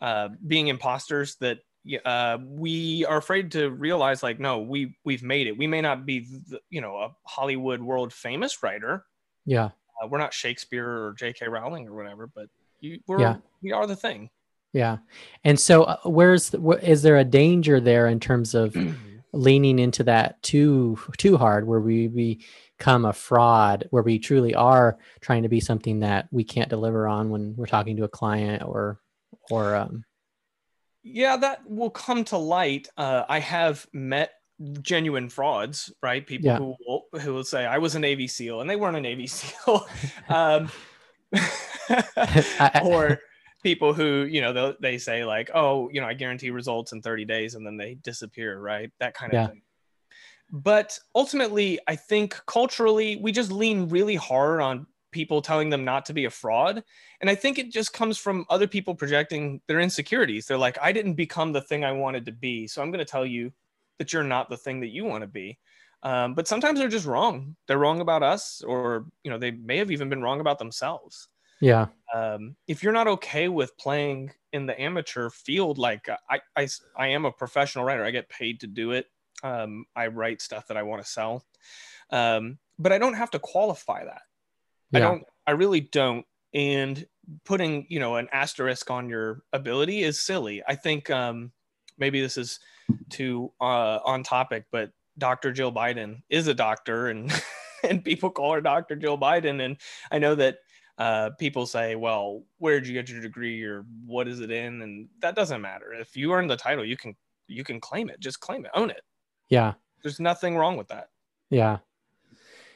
uh, 0.00 0.30
being 0.46 0.68
imposters 0.68 1.36
that 1.36 1.58
uh, 2.04 2.38
we 2.42 3.04
are 3.06 3.18
afraid 3.18 3.52
to 3.52 3.70
realize 3.70 4.22
like, 4.22 4.38
no, 4.38 4.60
we 4.60 4.96
we've 5.04 5.22
made 5.22 5.46
it. 5.46 5.56
We 5.56 5.66
may 5.66 5.80
not 5.80 6.06
be, 6.06 6.26
the, 6.48 6.60
you 6.68 6.80
know, 6.80 6.96
a 6.96 7.10
Hollywood 7.24 7.80
world 7.80 8.12
famous 8.12 8.62
writer. 8.62 9.04
Yeah. 9.46 9.70
Uh, 10.02 10.08
we're 10.08 10.18
not 10.18 10.34
Shakespeare 10.34 10.86
or 10.86 11.14
J.K. 11.18 11.48
Rowling 11.48 11.88
or 11.88 11.94
whatever, 11.94 12.26
but 12.26 12.46
you, 12.80 13.00
we're, 13.06 13.20
yeah. 13.20 13.36
we 13.62 13.72
are 13.72 13.86
the 13.86 13.96
thing. 13.96 14.30
Yeah. 14.72 14.98
And 15.44 15.58
so 15.58 15.84
uh, 15.84 15.96
where's 16.04 16.50
the, 16.50 16.60
is 16.82 17.02
there 17.02 17.18
a 17.18 17.24
danger 17.24 17.80
there 17.80 18.06
in 18.06 18.20
terms 18.20 18.54
of 18.54 18.76
leaning 19.32 19.78
into 19.78 20.04
that 20.04 20.42
too 20.42 20.98
too 21.16 21.36
hard 21.36 21.66
where 21.66 21.80
we 21.80 22.08
become 22.78 23.04
a 23.04 23.12
fraud 23.12 23.86
where 23.90 24.02
we 24.02 24.18
truly 24.18 24.54
are 24.54 24.98
trying 25.20 25.44
to 25.44 25.48
be 25.48 25.60
something 25.60 26.00
that 26.00 26.26
we 26.32 26.42
can't 26.42 26.68
deliver 26.68 27.06
on 27.06 27.30
when 27.30 27.54
we're 27.56 27.66
talking 27.66 27.96
to 27.96 28.04
a 28.04 28.08
client 28.08 28.62
or 28.64 29.00
or 29.48 29.76
um 29.76 30.04
yeah 31.02 31.36
that 31.36 31.60
will 31.68 31.90
come 31.90 32.24
to 32.24 32.38
light. 32.38 32.88
Uh, 32.96 33.24
i 33.28 33.38
have 33.38 33.86
met 33.92 34.32
genuine 34.82 35.28
frauds 35.28 35.92
right? 36.02 36.26
People 36.26 36.46
yeah. 36.46 36.58
who 36.58 36.76
will, 36.86 37.04
who 37.20 37.32
will 37.34 37.44
say 37.44 37.64
i 37.64 37.78
was 37.78 37.94
a 37.94 37.98
navy 37.98 38.28
seal 38.28 38.60
and 38.60 38.68
they 38.68 38.76
weren't 38.76 38.96
a 38.96 39.00
navy 39.00 39.26
seal. 39.26 39.86
Um, 40.28 40.70
or 42.82 43.20
people 43.62 43.92
who 43.94 44.26
you 44.30 44.40
know 44.40 44.74
they 44.80 44.98
say 44.98 45.24
like 45.24 45.50
oh 45.54 45.88
you 45.92 46.00
know 46.00 46.06
i 46.06 46.14
guarantee 46.14 46.50
results 46.50 46.92
in 46.92 47.02
30 47.02 47.24
days 47.24 47.54
and 47.54 47.66
then 47.66 47.76
they 47.76 47.94
disappear 47.94 48.58
right? 48.58 48.90
That 49.00 49.14
kind 49.14 49.32
of 49.32 49.34
yeah. 49.34 49.46
thing. 49.48 49.62
But 50.52 50.98
ultimately 51.14 51.78
i 51.86 51.96
think 51.96 52.40
culturally 52.46 53.16
we 53.16 53.32
just 53.32 53.52
lean 53.52 53.88
really 53.88 54.16
hard 54.16 54.60
on 54.60 54.86
people 55.10 55.42
telling 55.42 55.70
them 55.70 55.84
not 55.84 56.04
to 56.06 56.12
be 56.12 56.24
a 56.24 56.30
fraud. 56.30 56.82
And 57.20 57.28
i 57.30 57.34
think 57.34 57.58
it 57.58 57.70
just 57.70 57.92
comes 57.92 58.18
from 58.18 58.46
other 58.48 58.66
people 58.66 58.94
projecting 58.94 59.60
their 59.66 59.80
insecurities. 59.80 60.46
They're 60.46 60.58
like 60.58 60.78
i 60.82 60.92
didn't 60.92 61.14
become 61.14 61.52
the 61.52 61.62
thing 61.62 61.84
i 61.84 61.92
wanted 61.92 62.26
to 62.26 62.32
be 62.32 62.66
so 62.66 62.82
i'm 62.82 62.90
going 62.90 63.04
to 63.04 63.10
tell 63.10 63.26
you 63.26 63.52
that 63.98 64.12
you're 64.12 64.24
not 64.24 64.48
the 64.48 64.56
thing 64.56 64.80
that 64.80 64.88
you 64.88 65.04
want 65.04 65.22
to 65.22 65.28
be. 65.28 65.58
Um, 66.02 66.34
but 66.34 66.48
sometimes 66.48 66.78
they're 66.78 66.88
just 66.88 67.06
wrong. 67.06 67.54
They're 67.68 67.78
wrong 67.78 68.00
about 68.00 68.22
us 68.22 68.62
or 68.66 69.06
you 69.22 69.30
know 69.30 69.38
they 69.38 69.50
may 69.50 69.76
have 69.76 69.90
even 69.90 70.08
been 70.08 70.22
wrong 70.22 70.40
about 70.40 70.58
themselves. 70.58 71.28
Yeah. 71.60 71.88
Um, 72.14 72.56
if 72.66 72.82
you're 72.82 72.92
not 72.92 73.06
okay 73.06 73.48
with 73.48 73.76
playing 73.76 74.32
in 74.52 74.66
the 74.66 74.80
amateur 74.80 75.30
field, 75.30 75.78
like 75.78 76.08
I, 76.28 76.40
I, 76.56 76.68
I 76.96 77.08
am 77.08 77.24
a 77.26 77.32
professional 77.32 77.84
writer, 77.84 78.04
I 78.04 78.10
get 78.10 78.28
paid 78.28 78.60
to 78.60 78.66
do 78.66 78.92
it. 78.92 79.06
Um, 79.44 79.84
I 79.94 80.08
write 80.08 80.42
stuff 80.42 80.66
that 80.68 80.76
I 80.76 80.82
want 80.82 81.02
to 81.02 81.08
sell, 81.08 81.44
um, 82.10 82.58
but 82.78 82.92
I 82.92 82.98
don't 82.98 83.14
have 83.14 83.30
to 83.32 83.38
qualify 83.38 84.04
that. 84.04 84.22
Yeah. 84.92 84.98
I 84.98 85.02
don't. 85.02 85.24
I 85.46 85.50
really 85.52 85.80
don't. 85.80 86.24
And 86.54 87.06
putting, 87.44 87.86
you 87.88 88.00
know, 88.00 88.16
an 88.16 88.28
asterisk 88.32 88.90
on 88.90 89.08
your 89.08 89.42
ability 89.52 90.02
is 90.02 90.20
silly. 90.20 90.62
I 90.66 90.74
think 90.74 91.10
um, 91.10 91.52
maybe 91.98 92.20
this 92.20 92.36
is 92.36 92.60
too 93.08 93.52
uh, 93.60 93.98
on 94.04 94.22
topic, 94.22 94.64
but 94.72 94.90
Dr. 95.18 95.52
Jill 95.52 95.72
Biden 95.72 96.22
is 96.28 96.48
a 96.48 96.54
doctor, 96.54 97.08
and 97.08 97.32
and 97.88 98.04
people 98.04 98.30
call 98.30 98.54
her 98.54 98.60
Dr. 98.60 98.96
Jill 98.96 99.18
Biden, 99.18 99.64
and 99.64 99.76
I 100.10 100.18
know 100.18 100.34
that 100.34 100.58
uh, 101.00 101.30
people 101.38 101.64
say, 101.64 101.96
well, 101.96 102.42
where 102.58 102.78
did 102.78 102.86
you 102.86 102.92
get 102.92 103.08
your 103.08 103.22
degree 103.22 103.64
or 103.64 103.86
what 104.04 104.28
is 104.28 104.40
it 104.40 104.50
in? 104.50 104.82
And 104.82 105.08
that 105.20 105.34
doesn't 105.34 105.62
matter. 105.62 105.94
If 105.94 106.14
you 106.14 106.30
earn 106.32 106.46
the 106.46 106.56
title, 106.56 106.84
you 106.84 106.96
can 106.96 107.16
you 107.48 107.64
can 107.64 107.80
claim 107.80 108.10
it. 108.10 108.20
Just 108.20 108.40
claim 108.40 108.66
it, 108.66 108.70
own 108.74 108.90
it. 108.90 109.00
Yeah. 109.48 109.72
There's 110.02 110.20
nothing 110.20 110.56
wrong 110.56 110.76
with 110.76 110.88
that. 110.88 111.08
Yeah. 111.48 111.78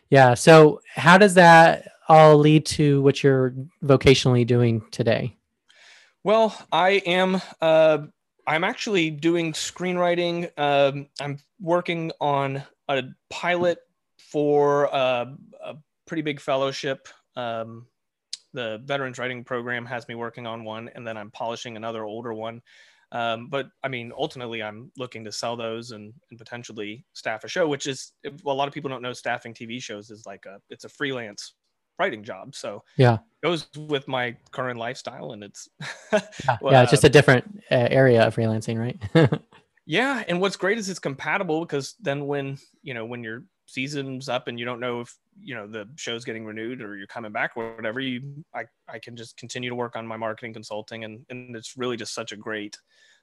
Yeah. 0.08 0.32
So 0.34 0.80
how 0.88 1.18
does 1.18 1.34
that 1.34 1.88
all 2.08 2.38
lead 2.38 2.66
to 2.66 3.02
what 3.02 3.22
you're 3.22 3.54
vocationally 3.82 4.46
doing 4.46 4.82
today? 4.90 5.36
Well, 6.22 6.56
I 6.72 7.02
am 7.06 7.40
uh, 7.60 7.98
I'm 8.46 8.64
actually 8.64 9.10
doing 9.10 9.52
screenwriting. 9.52 10.50
Um, 10.58 11.08
I'm 11.20 11.38
working 11.60 12.12
on 12.20 12.62
a 12.88 13.04
pilot 13.30 13.78
for 14.18 14.94
uh, 14.94 15.26
a 15.62 15.76
pretty 16.06 16.22
big 16.22 16.40
fellowship 16.40 17.08
um, 17.36 17.86
the 18.52 18.80
veterans 18.84 19.18
writing 19.18 19.44
program 19.44 19.84
has 19.84 20.06
me 20.08 20.14
working 20.14 20.46
on 20.46 20.64
one 20.64 20.88
and 20.94 21.06
then 21.06 21.16
i'm 21.16 21.30
polishing 21.30 21.76
another 21.76 22.04
older 22.04 22.32
one 22.32 22.62
um, 23.12 23.48
but 23.48 23.66
i 23.82 23.88
mean 23.88 24.12
ultimately 24.16 24.62
i'm 24.62 24.90
looking 24.96 25.24
to 25.24 25.32
sell 25.32 25.56
those 25.56 25.90
and, 25.90 26.14
and 26.30 26.38
potentially 26.38 27.04
staff 27.12 27.44
a 27.44 27.48
show 27.48 27.66
which 27.66 27.86
is 27.86 28.12
a 28.24 28.52
lot 28.52 28.68
of 28.68 28.72
people 28.72 28.88
don't 28.88 29.02
know 29.02 29.12
staffing 29.12 29.52
tv 29.52 29.82
shows 29.82 30.10
is 30.10 30.24
like 30.24 30.46
a 30.46 30.58
it's 30.70 30.84
a 30.84 30.88
freelance 30.88 31.54
writing 31.98 32.24
job 32.24 32.54
so 32.54 32.82
yeah. 32.96 33.14
it 33.14 33.46
goes 33.46 33.66
with 33.76 34.08
my 34.08 34.36
current 34.50 34.78
lifestyle 34.78 35.32
and 35.32 35.44
it's 35.44 35.68
yeah, 36.12 36.20
well, 36.60 36.72
yeah, 36.72 36.82
it's 36.82 36.90
just 36.90 37.04
a 37.04 37.08
different 37.08 37.44
uh, 37.70 37.88
area 37.90 38.26
of 38.26 38.34
freelancing 38.34 38.78
right? 38.78 39.40
Yeah 39.86 40.24
and 40.28 40.40
what's 40.40 40.56
great 40.56 40.78
is 40.78 40.88
it's 40.88 40.98
compatible 40.98 41.60
because 41.60 41.94
then 42.00 42.26
when 42.26 42.56
you 42.82 42.94
know 42.94 43.04
when 43.04 43.22
you're 43.22 43.44
season's 43.66 44.28
up 44.28 44.48
and 44.48 44.58
you 44.58 44.64
don't 44.64 44.80
know 44.80 45.00
if 45.00 45.16
you 45.40 45.54
know 45.54 45.66
the 45.66 45.88
show's 45.96 46.24
getting 46.24 46.44
renewed 46.44 46.82
or 46.82 46.96
you're 46.96 47.06
coming 47.06 47.32
back 47.32 47.52
or 47.56 47.74
whatever 47.76 48.00
you 48.00 48.44
i, 48.54 48.64
I 48.88 48.98
can 48.98 49.16
just 49.16 49.36
continue 49.36 49.70
to 49.70 49.76
work 49.76 49.96
on 49.96 50.06
my 50.06 50.16
marketing 50.16 50.52
consulting 50.52 51.04
and, 51.04 51.24
and 51.30 51.56
it's 51.56 51.76
really 51.76 51.96
just 51.96 52.14
such 52.14 52.32
a 52.32 52.36
great 52.36 52.76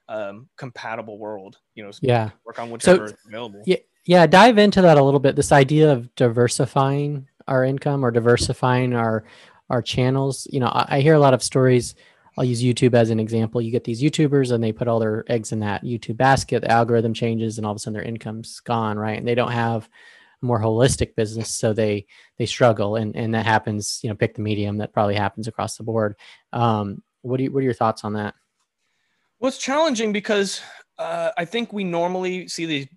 um, 0.08 0.48
compatible 0.56 1.18
world 1.18 1.58
you 1.74 1.84
know 1.84 1.90
yeah. 2.00 2.30
work 2.44 2.58
on 2.58 2.70
whichever 2.70 3.08
so, 3.08 3.14
is 3.14 3.20
available. 3.26 3.62
yeah 3.66 3.76
yeah 4.04 4.26
dive 4.26 4.58
into 4.58 4.82
that 4.82 4.98
a 4.98 5.02
little 5.02 5.20
bit 5.20 5.36
this 5.36 5.52
idea 5.52 5.92
of 5.92 6.12
diversifying 6.16 7.28
our 7.48 7.64
income 7.64 8.04
or 8.04 8.10
diversifying 8.10 8.94
our 8.94 9.24
our 9.70 9.82
channels 9.82 10.46
you 10.50 10.60
know 10.60 10.68
I, 10.68 10.96
I 10.96 11.00
hear 11.00 11.14
a 11.14 11.20
lot 11.20 11.34
of 11.34 11.42
stories 11.42 11.94
I'll 12.38 12.44
use 12.44 12.62
YouTube 12.62 12.94
as 12.94 13.10
an 13.10 13.20
example. 13.20 13.60
You 13.60 13.70
get 13.70 13.84
these 13.84 14.02
YouTubers 14.02 14.52
and 14.52 14.64
they 14.64 14.72
put 14.72 14.88
all 14.88 14.98
their 14.98 15.24
eggs 15.28 15.52
in 15.52 15.60
that 15.60 15.84
YouTube 15.84 16.16
basket. 16.16 16.62
The 16.62 16.70
algorithm 16.70 17.12
changes 17.12 17.58
and 17.58 17.66
all 17.66 17.72
of 17.72 17.76
a 17.76 17.78
sudden 17.78 17.92
their 17.92 18.02
income's 18.02 18.60
gone, 18.60 18.98
right? 18.98 19.18
And 19.18 19.28
they 19.28 19.34
don't 19.34 19.52
have 19.52 19.88
a 20.42 20.46
more 20.46 20.60
holistic 20.60 21.14
business 21.14 21.50
so 21.50 21.72
they 21.72 22.06
they 22.38 22.46
struggle 22.46 22.96
and 22.96 23.14
and 23.16 23.34
that 23.34 23.46
happens 23.46 24.00
you 24.02 24.08
know 24.08 24.16
pick 24.16 24.34
the 24.34 24.42
medium 24.42 24.78
that 24.78 24.92
probably 24.92 25.14
happens 25.14 25.48
across 25.48 25.76
the 25.76 25.84
board 25.84 26.16
um, 26.52 27.02
what 27.22 27.36
do 27.36 27.44
you 27.44 27.52
what 27.52 27.60
are 27.60 27.64
your 27.64 27.74
thoughts 27.74 28.04
on 28.04 28.14
that 28.14 28.34
well 29.38 29.48
it's 29.48 29.58
challenging 29.58 30.12
because 30.12 30.60
uh, 30.98 31.30
i 31.38 31.44
think 31.44 31.72
we 31.72 31.84
normally 31.84 32.48
see 32.48 32.66
these 32.66 32.88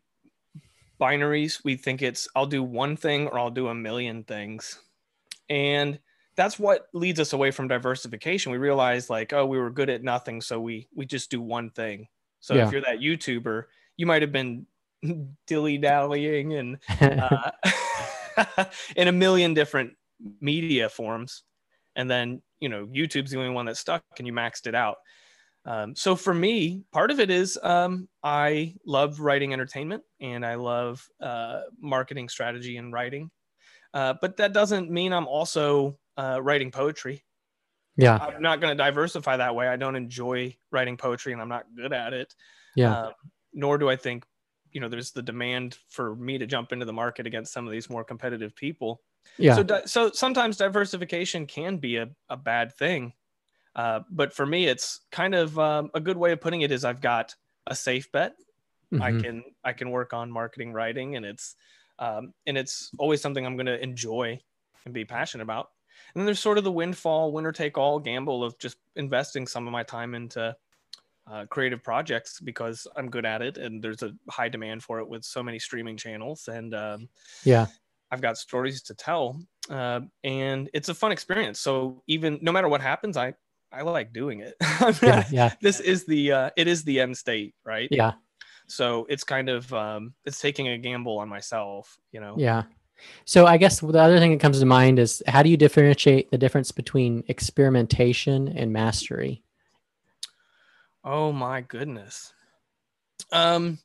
binaries 0.99 1.63
we 1.63 1.75
think 1.75 2.01
it's 2.01 2.27
i'll 2.35 2.45
do 2.45 2.63
one 2.63 2.95
thing 2.95 3.27
or 3.27 3.39
i'll 3.39 3.51
do 3.51 3.67
a 3.67 3.75
million 3.75 4.23
things 4.23 4.79
and 5.49 5.99
that's 6.35 6.59
what 6.59 6.87
leads 6.93 7.19
us 7.19 7.33
away 7.33 7.51
from 7.51 7.67
diversification 7.67 8.51
we 8.51 8.57
realize 8.57 9.09
like 9.09 9.33
oh 9.33 9.45
we 9.45 9.57
were 9.57 9.69
good 9.69 9.89
at 9.89 10.03
nothing 10.03 10.41
so 10.41 10.59
we 10.59 10.87
we 10.95 11.05
just 11.05 11.29
do 11.29 11.41
one 11.41 11.69
thing 11.69 12.07
so 12.39 12.53
yeah. 12.53 12.65
if 12.65 12.71
you're 12.71 12.81
that 12.81 12.99
youtuber 12.99 13.63
you 13.97 14.05
might 14.05 14.21
have 14.21 14.31
been 14.31 14.65
dilly 15.47 15.77
dallying 15.77 16.53
and 16.53 16.77
uh, 17.01 17.51
in 18.95 19.07
a 19.07 19.11
million 19.11 19.53
different 19.53 19.93
media 20.41 20.89
forms. 20.89 21.43
And 21.95 22.09
then, 22.09 22.41
you 22.59 22.69
know, 22.69 22.87
YouTube's 22.87 23.31
the 23.31 23.37
only 23.37 23.51
one 23.51 23.65
that 23.65 23.77
stuck 23.77 24.03
and 24.17 24.27
you 24.27 24.33
maxed 24.33 24.67
it 24.67 24.75
out. 24.75 24.97
Um, 25.65 25.95
so 25.95 26.15
for 26.15 26.33
me, 26.33 26.83
part 26.91 27.11
of 27.11 27.19
it 27.19 27.31
is 27.31 27.57
um, 27.63 28.07
I 28.23 28.75
love 28.85 29.19
writing 29.19 29.51
entertainment 29.51 30.03
and 30.21 30.45
I 30.45 30.55
love 30.55 31.07
uh, 31.21 31.61
marketing 31.81 32.29
strategy 32.29 32.77
and 32.77 32.93
writing. 32.93 33.31
Uh, 33.93 34.13
but 34.21 34.37
that 34.37 34.53
doesn't 34.53 34.91
mean 34.91 35.11
I'm 35.11 35.27
also 35.27 35.97
uh, 36.17 36.39
writing 36.41 36.69
poetry. 36.69 37.23
Yeah. 37.97 38.17
I'm 38.17 38.41
not 38.41 38.61
going 38.61 38.77
to 38.77 38.83
diversify 38.83 39.37
that 39.37 39.55
way. 39.55 39.67
I 39.67 39.77
don't 39.77 39.95
enjoy 39.95 40.55
writing 40.71 40.97
poetry 40.97 41.33
and 41.33 41.41
I'm 41.41 41.49
not 41.49 41.65
good 41.75 41.93
at 41.93 42.13
it. 42.13 42.35
Yeah. 42.75 42.99
Um, 42.99 43.13
nor 43.53 43.77
do 43.77 43.89
I 43.89 43.95
think 43.95 44.25
you 44.75 44.81
know 44.81 44.89
there's 44.89 45.11
the 45.11 45.23
demand 45.23 45.77
for 45.89 46.15
me 46.15 46.37
to 46.37 46.45
jump 46.45 46.73
into 46.73 46.85
the 46.85 46.93
market 46.93 47.25
against 47.25 47.53
some 47.53 47.65
of 47.65 47.71
these 47.71 47.89
more 47.89 48.03
competitive 48.03 48.55
people 48.55 49.01
yeah 49.37 49.55
so 49.55 49.81
so 49.85 50.11
sometimes 50.11 50.57
diversification 50.57 51.47
can 51.47 51.77
be 51.77 51.95
a, 51.95 52.09
a 52.29 52.37
bad 52.37 52.75
thing 52.75 53.13
uh, 53.75 54.01
but 54.09 54.33
for 54.33 54.45
me 54.45 54.67
it's 54.67 55.01
kind 55.11 55.35
of 55.35 55.57
um, 55.59 55.89
a 55.93 55.99
good 55.99 56.17
way 56.17 56.31
of 56.31 56.41
putting 56.41 56.61
it 56.61 56.71
is 56.71 56.85
i've 56.85 57.01
got 57.01 57.35
a 57.67 57.75
safe 57.75 58.11
bet 58.11 58.33
mm-hmm. 58.93 59.01
i 59.01 59.11
can 59.11 59.43
i 59.63 59.73
can 59.73 59.89
work 59.89 60.13
on 60.13 60.31
marketing 60.31 60.73
writing 60.73 61.15
and 61.15 61.25
it's 61.25 61.55
um, 61.99 62.33
and 62.45 62.57
it's 62.57 62.91
always 62.97 63.21
something 63.21 63.45
i'm 63.45 63.55
going 63.55 63.65
to 63.65 63.81
enjoy 63.81 64.39
and 64.85 64.93
be 64.93 65.05
passionate 65.05 65.43
about 65.43 65.69
and 66.13 66.21
then 66.21 66.25
there's 66.25 66.39
sort 66.39 66.57
of 66.57 66.63
the 66.63 66.71
windfall 66.71 67.31
winner 67.31 67.51
take 67.51 67.77
all 67.77 67.99
gamble 67.99 68.43
of 68.43 68.57
just 68.59 68.77
investing 68.95 69.47
some 69.47 69.67
of 69.67 69.71
my 69.71 69.83
time 69.83 70.15
into 70.15 70.55
uh, 71.29 71.45
creative 71.49 71.83
projects 71.83 72.39
because 72.39 72.87
I'm 72.95 73.09
good 73.09 73.25
at 73.25 73.41
it 73.41 73.57
and 73.57 73.83
there's 73.83 74.03
a 74.03 74.11
high 74.29 74.49
demand 74.49 74.83
for 74.83 74.99
it 74.99 75.07
with 75.07 75.23
so 75.23 75.41
many 75.41 75.59
streaming 75.59 75.97
channels. 75.97 76.47
And 76.47 76.73
um, 76.75 77.09
yeah, 77.43 77.67
I've 78.11 78.21
got 78.21 78.37
stories 78.37 78.83
to 78.83 78.93
tell. 78.93 79.41
Uh, 79.69 80.01
and 80.23 80.69
it's 80.73 80.89
a 80.89 80.93
fun 80.93 81.11
experience. 81.11 81.59
So 81.59 82.03
even 82.07 82.39
no 82.41 82.51
matter 82.51 82.67
what 82.67 82.81
happens, 82.81 83.17
I, 83.17 83.33
I 83.75 83.81
like 83.81 84.13
doing 84.13 84.39
it. 84.39 84.55
yeah, 85.01 85.25
yeah. 85.29 85.53
This 85.61 85.79
is 85.79 86.05
the, 86.05 86.31
uh, 86.31 86.49
it 86.55 86.67
is 86.67 86.83
the 86.83 87.01
end 87.01 87.17
state, 87.17 87.55
right? 87.65 87.89
Yeah. 87.91 88.13
So 88.67 89.05
it's 89.09 89.23
kind 89.23 89.49
of, 89.49 89.71
um, 89.73 90.13
it's 90.25 90.39
taking 90.39 90.69
a 90.69 90.77
gamble 90.77 91.17
on 91.19 91.27
myself, 91.29 91.97
you 92.11 92.19
know? 92.19 92.35
Yeah. 92.37 92.63
So 93.25 93.45
I 93.45 93.57
guess 93.57 93.81
the 93.81 93.99
other 93.99 94.19
thing 94.19 94.31
that 94.31 94.39
comes 94.39 94.59
to 94.59 94.65
mind 94.65 94.99
is 94.99 95.21
how 95.27 95.43
do 95.43 95.49
you 95.49 95.57
differentiate 95.57 96.31
the 96.31 96.37
difference 96.37 96.71
between 96.71 97.23
experimentation 97.27 98.47
and 98.47 98.71
mastery? 98.71 99.43
Oh 101.03 101.31
my 101.31 101.61
goodness. 101.61 102.33
Um, 103.31 103.79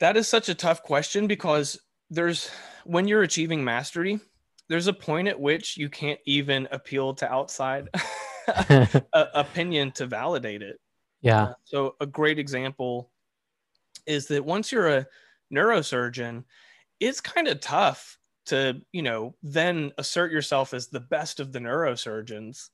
that 0.00 0.16
is 0.16 0.28
such 0.28 0.48
a 0.48 0.54
tough 0.54 0.82
question 0.82 1.26
because 1.26 1.78
there's 2.10 2.50
when 2.84 3.08
you're 3.08 3.22
achieving 3.22 3.64
mastery, 3.64 4.20
there's 4.68 4.86
a 4.86 4.92
point 4.92 5.28
at 5.28 5.40
which 5.40 5.76
you 5.76 5.88
can't 5.88 6.20
even 6.26 6.68
appeal 6.70 7.14
to 7.14 7.30
outside 7.30 7.88
opinion 9.12 9.92
to 9.92 10.06
validate 10.06 10.62
it. 10.62 10.80
Yeah. 11.20 11.42
Uh, 11.42 11.54
so 11.64 11.96
a 12.00 12.06
great 12.06 12.38
example 12.38 13.10
is 14.06 14.26
that 14.28 14.44
once 14.44 14.70
you're 14.70 14.88
a 14.88 15.06
neurosurgeon, 15.52 16.44
it's 17.00 17.20
kind 17.20 17.48
of 17.48 17.60
tough 17.60 18.18
to, 18.46 18.80
you 18.92 19.02
know, 19.02 19.34
then 19.42 19.92
assert 19.98 20.30
yourself 20.30 20.74
as 20.74 20.88
the 20.88 21.00
best 21.00 21.40
of 21.40 21.52
the 21.52 21.58
neurosurgeons 21.58 22.68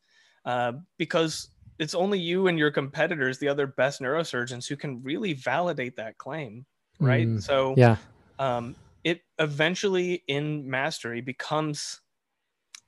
uh, 0.44 0.72
because 0.98 1.48
it's 1.78 1.94
only 1.94 2.18
you 2.18 2.48
and 2.48 2.58
your 2.58 2.70
competitors, 2.70 3.38
the 3.38 3.48
other 3.48 3.66
best 3.66 4.00
neurosurgeons, 4.00 4.66
who 4.68 4.76
can 4.76 5.02
really 5.02 5.32
validate 5.32 5.96
that 5.96 6.18
claim, 6.18 6.66
right? 6.98 7.26
Mm, 7.26 7.42
so 7.42 7.74
yeah, 7.76 7.96
um, 8.38 8.76
it 9.02 9.22
eventually 9.38 10.22
in 10.28 10.68
mastery 10.68 11.20
becomes 11.20 12.00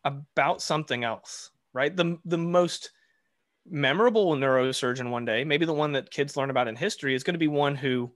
about 0.04 0.60
something 0.60 1.04
else, 1.04 1.51
right? 1.72 1.94
The 1.96 2.18
the 2.24 2.38
most 2.38 2.90
memorable 3.66 4.34
neurosurgeon 4.34 5.10
one 5.10 5.24
day, 5.24 5.44
maybe 5.44 5.66
the 5.66 5.72
one 5.72 5.92
that 5.92 6.10
kids 6.10 6.36
learn 6.36 6.50
about 6.50 6.68
in 6.68 6.76
history, 6.76 7.14
is 7.14 7.22
going 7.22 7.34
to 7.34 7.38
be 7.38 7.48
one 7.48 7.76
who, 7.76 8.12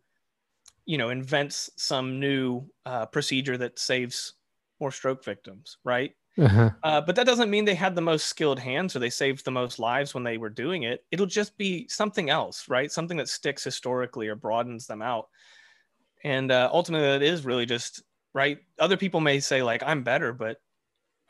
you 0.85 0.99
know, 0.99 1.11
invents 1.11 1.71
some 1.77 2.19
new 2.19 2.65
uh, 2.85 3.07
procedure 3.07 3.57
that 3.57 3.79
saves 3.79 4.35
more 4.81 4.91
stroke 4.91 5.25
victims, 5.25 5.79
right? 5.85 6.13
uh-huh. 6.39 6.71
Uh, 6.83 7.01
but 7.01 7.17
that 7.17 7.27
doesn't 7.27 7.51
mean 7.51 7.65
they 7.65 7.75
had 7.75 7.95
the 7.95 8.01
most 8.01 8.27
skilled 8.27 8.59
hands 8.59 8.95
or 8.95 8.99
they 8.99 9.11
saved 9.11 9.45
the 9.45 9.51
most 9.51 9.79
lives 9.79 10.13
when 10.13 10.23
they 10.23 10.37
were 10.37 10.51
doing 10.51 10.83
it. 10.83 11.05
It'll 11.11 11.27
just 11.27 11.57
be 11.57 11.89
something 11.89 12.29
else, 12.29 12.69
right? 12.69 12.93
Something 12.93 13.17
that 13.17 13.29
sticks 13.29 13.65
historically 13.65 14.29
or 14.29 14.35
broadens 14.35 14.87
them 14.87 15.01
out. 15.01 15.29
And 16.25 16.51
uh, 16.51 16.69
ultimately, 16.73 17.09
that 17.09 17.23
is 17.23 17.45
really 17.45 17.67
just 17.67 18.03
right. 18.35 18.59
Other 18.79 18.97
people 18.97 19.21
may 19.21 19.41
say 19.41 19.63
like 19.63 19.83
I'm 19.83 20.03
better, 20.03 20.33
but 20.33 20.59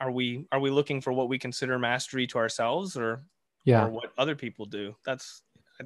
are 0.00 0.10
we 0.10 0.46
are 0.52 0.60
we 0.60 0.70
looking 0.70 1.00
for 1.00 1.12
what 1.12 1.28
we 1.28 1.38
consider 1.38 1.78
mastery 1.78 2.26
to 2.28 2.38
ourselves 2.38 2.96
or 2.96 3.24
yeah, 3.64 3.84
or 3.84 3.90
what 3.90 4.12
other 4.18 4.34
people 4.36 4.66
do? 4.66 4.94
That's 5.04 5.42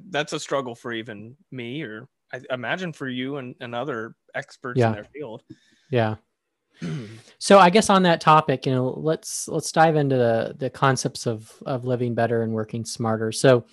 that's 0.09 0.33
a 0.33 0.39
struggle 0.39 0.75
for 0.75 0.93
even 0.93 1.35
me 1.51 1.81
or 1.83 2.07
I 2.33 2.41
imagine 2.49 2.93
for 2.93 3.09
you 3.09 3.37
and, 3.37 3.55
and 3.59 3.75
other 3.75 4.15
experts 4.35 4.79
Yeah. 4.79 4.87
in 4.87 4.93
their 4.93 5.03
field. 5.05 5.43
yeah. 5.89 6.15
So 7.37 7.57
I 7.57 7.71
guess 7.71 7.89
on 7.89 8.03
that 8.03 8.21
topic, 8.21 8.67
you 8.67 8.71
know, 8.71 8.89
let's 8.97 9.47
let's 9.47 9.71
dive 9.71 9.95
into 9.95 10.15
the 10.15 10.55
the 10.57 10.69
concepts 10.69 11.25
of 11.25 11.51
of 11.65 11.85
living 11.85 12.13
better 12.13 12.43
and 12.43 12.53
working 12.53 12.85
smarter. 12.85 13.31
So, 13.31 13.65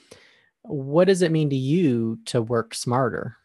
what 0.62 1.04
does 1.06 1.20
it 1.20 1.30
mean 1.32 1.50
to 1.50 1.56
you 1.56 2.18
to 2.26 2.40
work 2.40 2.74
smarter? 2.74 3.36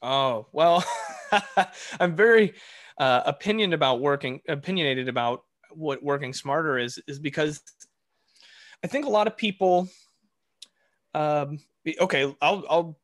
Oh 0.00 0.46
well, 0.52 0.84
I'm 2.00 2.14
very 2.14 2.54
uh, 2.98 3.22
opinion 3.26 3.72
about 3.72 4.00
working 4.00 4.40
opinionated 4.48 5.08
about 5.08 5.42
what 5.70 6.02
working 6.02 6.32
smarter 6.32 6.78
is 6.78 7.00
is 7.06 7.18
because 7.18 7.62
I 8.82 8.86
think 8.86 9.06
a 9.06 9.10
lot 9.10 9.26
of 9.26 9.36
people. 9.36 9.88
Um, 11.14 11.60
okay, 12.00 12.34
I'll 12.40 12.64
I'll 12.68 12.98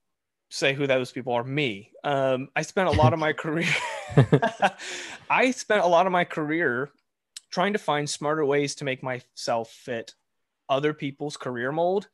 say 0.50 0.74
who 0.74 0.86
those 0.86 1.12
people 1.12 1.32
are. 1.32 1.44
Me. 1.44 1.90
Um, 2.04 2.48
I 2.54 2.62
spent 2.62 2.88
a 2.88 2.92
lot 2.92 3.12
of 3.12 3.18
my 3.18 3.32
career. 3.44 3.68
I 5.30 5.50
spent 5.50 5.82
a 5.82 5.86
lot 5.86 6.06
of 6.06 6.12
my 6.12 6.24
career 6.24 6.90
trying 7.50 7.72
to 7.72 7.78
find 7.78 8.08
smarter 8.08 8.44
ways 8.44 8.74
to 8.76 8.84
make 8.84 9.02
myself 9.02 9.70
fit 9.70 10.14
other 10.68 10.94
people's 10.94 11.36
career 11.36 11.72
mold 11.72 12.08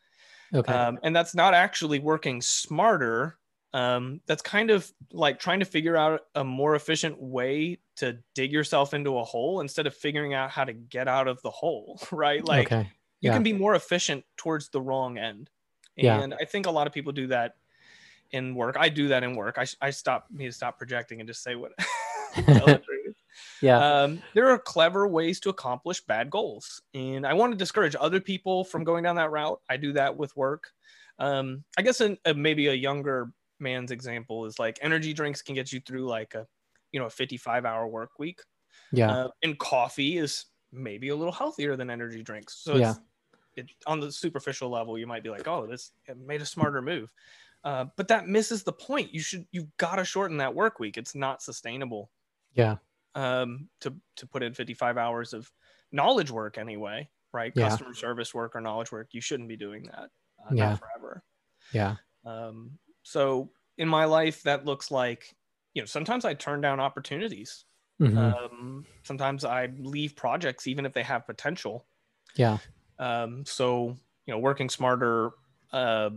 Okay. 0.55 0.73
um, 0.73 0.99
and 1.03 1.15
that's 1.15 1.35
not 1.35 1.55
actually 1.55 1.99
working 1.99 2.41
smarter 2.41 3.39
um, 3.75 4.21
that's 4.27 4.43
kind 4.43 4.71
of 4.71 4.91
like 5.13 5.39
trying 5.39 5.61
to 5.61 5.67
figure 5.67 5.97
out 5.97 6.23
a 6.35 6.43
more 6.43 6.75
efficient 6.75 7.21
way 7.21 7.79
to 7.97 8.19
dig 8.35 8.53
yourself 8.53 8.95
into 8.95 9.19
a 9.19 9.25
hole 9.25 9.61
instead 9.61 9.87
of 9.87 9.95
figuring 9.95 10.35
out 10.35 10.51
how 10.51 10.65
to 10.65 10.73
get 10.73 11.09
out 11.09 11.29
of 11.29 11.41
the 11.43 11.51
hole 11.51 12.01
right 12.13 12.45
like 12.47 12.73
okay. 12.73 12.91
you 13.21 13.31
can 13.31 13.43
be 13.43 13.53
more 13.53 13.75
efficient 13.75 14.25
towards 14.37 14.71
the 14.71 14.81
wrong 14.81 15.19
end 15.19 15.51
Yeah. 15.97 16.21
and 16.21 16.35
i 16.35 16.45
think 16.45 16.67
a 16.67 16.71
lot 16.71 16.87
of 16.87 16.93
people 16.93 17.13
do 17.13 17.27
that 17.29 17.57
in 18.31 18.55
work 18.55 18.77
i 18.79 18.89
do 18.89 19.09
that 19.09 19.23
in 19.23 19.37
work 19.37 19.59
i, 19.59 19.67
I 19.81 19.91
stop 19.91 20.27
need 20.31 20.47
to 20.47 20.53
stop 20.53 20.79
projecting 20.79 21.21
and 21.21 21.29
just 21.29 21.43
say 21.43 21.55
what 21.55 21.73
tell 22.35 22.67
the 22.67 22.83
truth. 22.85 23.17
Yeah. 23.63 24.03
Um, 24.03 24.23
there 24.35 24.51
are 24.51 24.59
clever 24.59 25.07
ways 25.07 25.39
to 25.41 25.49
accomplish 25.49 26.01
bad 26.01 26.29
goals, 26.29 26.83
and 26.93 27.25
I 27.25 27.35
want 27.35 27.53
to 27.53 27.59
discourage 27.59 27.95
other 27.99 28.21
people 28.21 28.65
from 28.65 28.83
going 28.83 29.05
down 29.05 29.17
that 29.17 29.31
route. 29.31 29.61
I 29.69 29.77
do 29.77 29.93
that 29.93 30.17
with 30.17 30.37
work. 30.37 30.73
Um, 31.21 31.65
I 31.77 31.83
guess 31.83 32.01
in, 32.01 32.19
uh, 32.25 32.35
maybe 32.35 32.67
a 32.67 32.75
younger 32.75 33.33
man's 33.61 33.91
example 33.91 34.45
is 34.47 34.59
like 34.59 34.79
energy 34.83 35.13
drinks 35.13 35.43
can 35.43 35.55
get 35.55 35.73
you 35.73 35.81
through 35.81 36.07
like 36.07 36.35
a 36.35 36.47
you 36.93 37.01
know 37.01 37.07
a 37.07 37.11
55 37.11 37.65
hour 37.65 37.87
work 37.87 38.19
week, 38.19 38.41
yeah. 38.93 39.11
uh, 39.11 39.29
and 39.43 39.59
coffee 39.59 40.19
is 40.19 40.47
maybe 40.73 41.09
a 41.09 41.17
little 41.17 41.33
healthier 41.33 41.77
than 41.77 41.91
energy 41.91 42.23
drinks. 42.23 42.57
So 42.63 42.77
Yeah. 42.77 42.95
it, 43.57 43.71
on 43.87 44.01
the 44.01 44.13
superficial 44.13 44.69
level, 44.71 44.99
you 44.99 45.07
might 45.07 45.23
be 45.23 45.31
like, 45.31 45.49
oh, 45.49 45.67
this 45.67 45.93
made 46.17 46.43
a 46.43 46.47
smarter 46.47 46.83
move. 46.83 47.13
Uh, 47.65 47.87
but 47.97 48.07
that 48.09 48.29
misses 48.29 48.63
the 48.63 48.73
point. 48.73 49.13
You 49.13 49.21
should 49.21 49.47
you've 49.51 49.75
got 49.79 49.97
to 49.97 50.05
shorten 50.05 50.37
that 50.39 50.55
work 50.55 50.79
week. 50.79 50.97
It's 50.97 51.15
not 51.15 51.43
sustainable 51.43 52.11
yeah. 52.55 52.77
um, 53.15 53.69
to 53.81 53.95
to 54.17 54.27
put 54.27 54.43
in 54.43 54.55
55 54.55 54.97
hours 54.97 55.33
of 55.33 55.51
knowledge 55.91 56.31
work 56.31 56.57
anyway, 56.57 57.09
right? 57.33 57.53
Yeah. 57.55 57.69
Customer 57.71 57.95
service 57.95 58.33
work 58.33 58.55
or 58.55 58.61
knowledge 58.61 58.93
work. 58.93 59.09
You 59.13 59.21
shouldn't 59.21 59.49
be 59.49 59.57
doing 59.57 59.85
that. 59.85 60.11
Uh, 60.41 60.55
Yeah. 60.55 60.77
Forever. 60.77 61.23
Yeah. 61.73 61.97
Um, 62.25 62.79
so 63.09 63.51
in 63.79 63.89
my 63.89 64.05
life, 64.05 64.43
that 64.43 64.65
looks 64.67 64.91
like, 64.91 65.35
you 65.75 65.83
know, 65.83 65.87
sometimes 65.87 66.25
I 66.25 66.35
turn 66.35 66.61
down 66.61 66.81
opportunities. 66.81 67.65
Mhm. 68.01 68.17
Um, 68.17 68.87
sometimes 69.03 69.45
I 69.45 69.67
leave 69.79 70.15
projects 70.15 70.67
even 70.67 70.87
if 70.87 70.93
they 70.93 71.03
have 71.03 71.27
potential. 71.27 71.87
yeah. 72.37 72.59
Um, 72.99 73.45
so 73.47 73.97
you 74.27 74.35
know, 74.35 74.39
working 74.41 74.69
smarter 74.69 75.31
uh, 75.73 76.11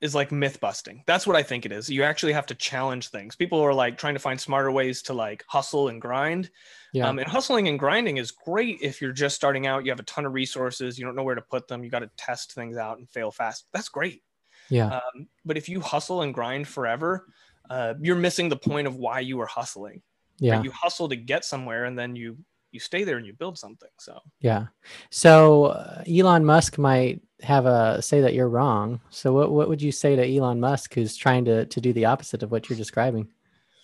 is 0.00 0.14
like 0.14 0.32
myth 0.32 0.60
busting. 0.60 1.02
That's 1.06 1.26
what 1.26 1.36
I 1.36 1.42
think 1.42 1.64
it 1.64 1.72
is. 1.72 1.88
You 1.88 2.02
actually 2.02 2.32
have 2.34 2.46
to 2.46 2.54
challenge 2.54 3.08
things. 3.08 3.36
People 3.36 3.60
are 3.60 3.72
like 3.72 3.96
trying 3.98 4.14
to 4.14 4.20
find 4.20 4.40
smarter 4.40 4.70
ways 4.70 5.02
to 5.02 5.14
like 5.14 5.44
hustle 5.48 5.88
and 5.88 6.00
grind. 6.02 6.50
Yeah. 6.92 7.08
Um, 7.08 7.18
and 7.18 7.28
hustling 7.28 7.68
and 7.68 7.78
grinding 7.78 8.16
is 8.18 8.30
great 8.30 8.78
if 8.82 9.00
you're 9.00 9.12
just 9.12 9.36
starting 9.36 9.66
out. 9.66 9.84
You 9.84 9.90
have 9.92 10.00
a 10.00 10.04
ton 10.04 10.26
of 10.26 10.34
resources. 10.34 10.98
You 10.98 11.04
don't 11.06 11.14
know 11.16 11.22
where 11.22 11.34
to 11.34 11.42
put 11.42 11.68
them. 11.68 11.84
You 11.84 11.90
got 11.90 12.00
to 12.00 12.10
test 12.16 12.52
things 12.52 12.76
out 12.76 12.98
and 12.98 13.08
fail 13.08 13.30
fast. 13.30 13.66
That's 13.72 13.88
great. 13.88 14.22
Yeah. 14.68 14.96
Um, 14.96 15.28
but 15.44 15.56
if 15.56 15.68
you 15.68 15.80
hustle 15.80 16.22
and 16.22 16.32
grind 16.34 16.68
forever, 16.68 17.26
uh, 17.70 17.94
you're 18.00 18.16
missing 18.16 18.48
the 18.48 18.56
point 18.56 18.86
of 18.86 18.96
why 18.96 19.20
you 19.20 19.36
were 19.36 19.46
hustling. 19.46 20.02
yeah. 20.38 20.56
Right? 20.56 20.64
You 20.64 20.70
hustle 20.70 21.08
to 21.08 21.16
get 21.16 21.44
somewhere, 21.44 21.84
and 21.84 21.98
then 21.98 22.16
you 22.16 22.38
you 22.72 22.80
stay 22.80 23.04
there 23.04 23.16
and 23.16 23.26
you 23.26 23.32
build 23.32 23.58
something. 23.58 23.88
So 23.98 24.20
Yeah. 24.40 24.66
So 25.10 25.66
uh, 25.66 26.04
Elon 26.06 26.44
Musk 26.44 26.78
might 26.78 27.22
have 27.42 27.66
a 27.66 28.00
say 28.02 28.20
that 28.20 28.34
you're 28.34 28.48
wrong. 28.48 29.00
So 29.10 29.32
what 29.32 29.50
what 29.50 29.68
would 29.68 29.82
you 29.82 29.92
say 29.92 30.16
to 30.16 30.36
Elon 30.36 30.60
Musk 30.60 30.94
who's 30.94 31.16
trying 31.16 31.44
to 31.46 31.66
to 31.66 31.80
do 31.80 31.92
the 31.92 32.04
opposite 32.04 32.42
of 32.42 32.50
what 32.50 32.68
you're 32.68 32.78
describing? 32.78 33.28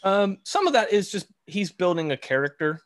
Um, 0.04 0.38
some 0.42 0.66
of 0.66 0.72
that 0.72 0.92
is 0.92 1.10
just 1.10 1.26
he's 1.46 1.72
building 1.72 2.12
a 2.12 2.16
character, 2.16 2.80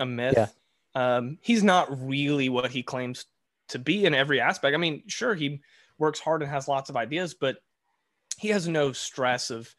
a 0.00 0.06
myth. 0.06 0.34
Yeah. 0.36 0.48
Um, 0.94 1.38
he's 1.40 1.62
not 1.62 1.88
really 2.06 2.48
what 2.48 2.70
he 2.70 2.82
claims 2.82 3.26
to 3.68 3.78
be 3.78 4.04
in 4.04 4.14
every 4.14 4.40
aspect. 4.40 4.74
I 4.74 4.78
mean, 4.78 5.04
sure, 5.06 5.34
he 5.34 5.60
works 6.02 6.20
hard 6.20 6.42
and 6.42 6.50
has 6.50 6.68
lots 6.68 6.90
of 6.90 6.96
ideas, 6.96 7.32
but 7.32 7.56
he 8.36 8.48
has 8.48 8.66
no 8.66 8.92
stress 8.92 9.50
of 9.50 9.72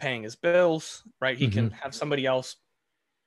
paying 0.00 0.24
his 0.24 0.34
bills, 0.34 1.04
right? 1.20 1.38
He 1.38 1.48
can 1.48 1.70
have 1.70 1.94
somebody 1.94 2.26
else 2.26 2.56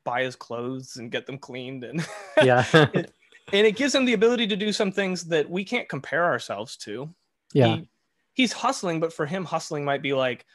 buy 0.03 0.23
his 0.23 0.35
clothes 0.35 0.97
and 0.97 1.09
get 1.09 1.25
them 1.25 1.37
cleaned 1.37 1.85
and 1.85 2.05
Yeah. 2.43 2.65
and 2.73 3.67
it 3.67 3.77
gives 3.77 3.95
him 3.95 4.03
the 4.03 4.13
ability 4.13 4.47
to 4.47 4.57
do 4.57 4.73
some 4.73 4.91
things 4.91 5.23
that 5.25 5.49
we 5.49 5.63
can't 5.63 5.87
compare 5.87 6.25
ourselves 6.25 6.75
to 6.77 7.09
yeah. 7.53 7.75
he, 7.75 7.87
he's 8.33 8.51
hustling 8.51 8.99
but 8.99 9.13
for 9.13 9.25
him 9.25 9.45
hustling 9.45 9.85
might 9.85 10.01
be 10.01 10.13
like 10.13 10.45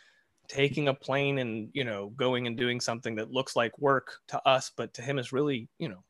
taking 0.49 0.89
a 0.89 0.95
plane 0.95 1.39
and 1.39 1.71
you 1.73 1.85
know 1.85 2.11
going 2.11 2.47
and 2.47 2.59
doing 2.59 2.79
something 2.81 3.15
that 3.15 3.31
looks 3.31 3.57
like 3.57 3.79
work 3.79 4.19
to 4.29 4.47
us 4.47 4.71
but 4.77 4.93
to 4.93 5.01
him 5.01 5.19
is 5.19 5.33
really 5.33 5.69
you 5.79 5.89
know 5.89 6.05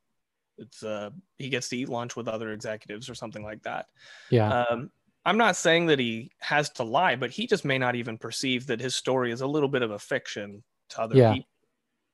it's 0.59 0.83
uh 0.83 1.11
he 1.39 1.49
gets 1.49 1.69
to 1.69 1.77
eat 1.77 1.89
lunch 1.89 2.17
with 2.17 2.27
other 2.27 2.53
executives 2.53 3.09
or 3.09 3.15
something 3.15 3.45
like 3.45 3.63
that 3.63 3.87
Yeah. 4.31 4.65
um 4.65 4.91
I'm 5.29 5.37
not 5.37 5.57
saying 5.57 5.87
that 5.87 5.99
he 5.99 6.31
has 6.41 6.71
to 6.71 6.85
lie, 6.85 7.15
but 7.15 7.31
he 7.31 7.47
just 7.47 7.63
may 7.63 7.77
not 7.77 7.95
even 7.95 8.17
perceive 8.17 8.67
that 8.69 8.81
his 8.81 8.95
story 8.95 9.31
is 9.31 9.43
a 9.43 9.47
little 9.47 9.69
bit 9.69 9.83
of 9.83 9.91
a 9.91 9.99
fiction 9.99 10.65
to 10.91 11.03
other 11.03 11.17
Yeah. 11.17 11.35
people. 11.35 11.49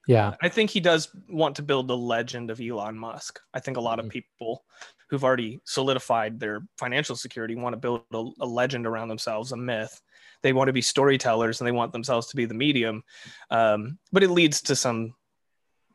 Yeah. 0.09 0.35
I 0.42 0.48
think 0.48 0.70
he 0.70 0.81
does 0.81 1.14
want 1.29 1.55
to 1.57 1.62
build 1.62 1.87
the 1.87 1.96
legend 1.96 2.50
of 2.50 2.61
Elon 2.61 2.98
Musk. 2.98 3.40
I 3.55 3.61
think 3.61 3.77
a 3.77 3.81
lot 3.81 4.00
of 4.00 4.09
people 4.09 4.64
who've 5.09 5.22
already 5.22 5.61
solidified 5.64 6.40
their 6.40 6.66
financial 6.77 7.14
security 7.14 7.55
want 7.55 7.74
to 7.74 7.79
build 7.79 8.03
a, 8.12 8.24
a 8.40 8.46
legend 8.46 8.85
around 8.85 9.09
themselves, 9.09 9.53
a 9.53 9.57
myth. 9.57 10.03
They 10.42 10.53
want 10.53 10.66
to 10.66 10.72
be 10.72 10.83
storytellers 10.83 11.61
and 11.61 11.68
they 11.68 11.72
want 11.72 11.92
themselves 11.92 12.27
to 12.29 12.37
be 12.37 12.46
the 12.46 12.53
medium. 12.53 13.05
Um, 13.50 13.98
but 14.12 14.24
it 14.24 14.31
leads 14.31 14.61
to 14.62 14.77
some 14.77 15.14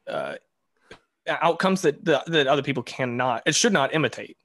uh, 0.08 0.36
outcomes 1.28 1.82
that, 1.82 2.04
that 2.06 2.26
that 2.28 2.48
other 2.48 2.64
people 2.64 2.84
cannot, 2.84 3.44
it 3.46 3.56
should 3.56 3.74
not 3.74 3.94
imitate. 3.94 4.38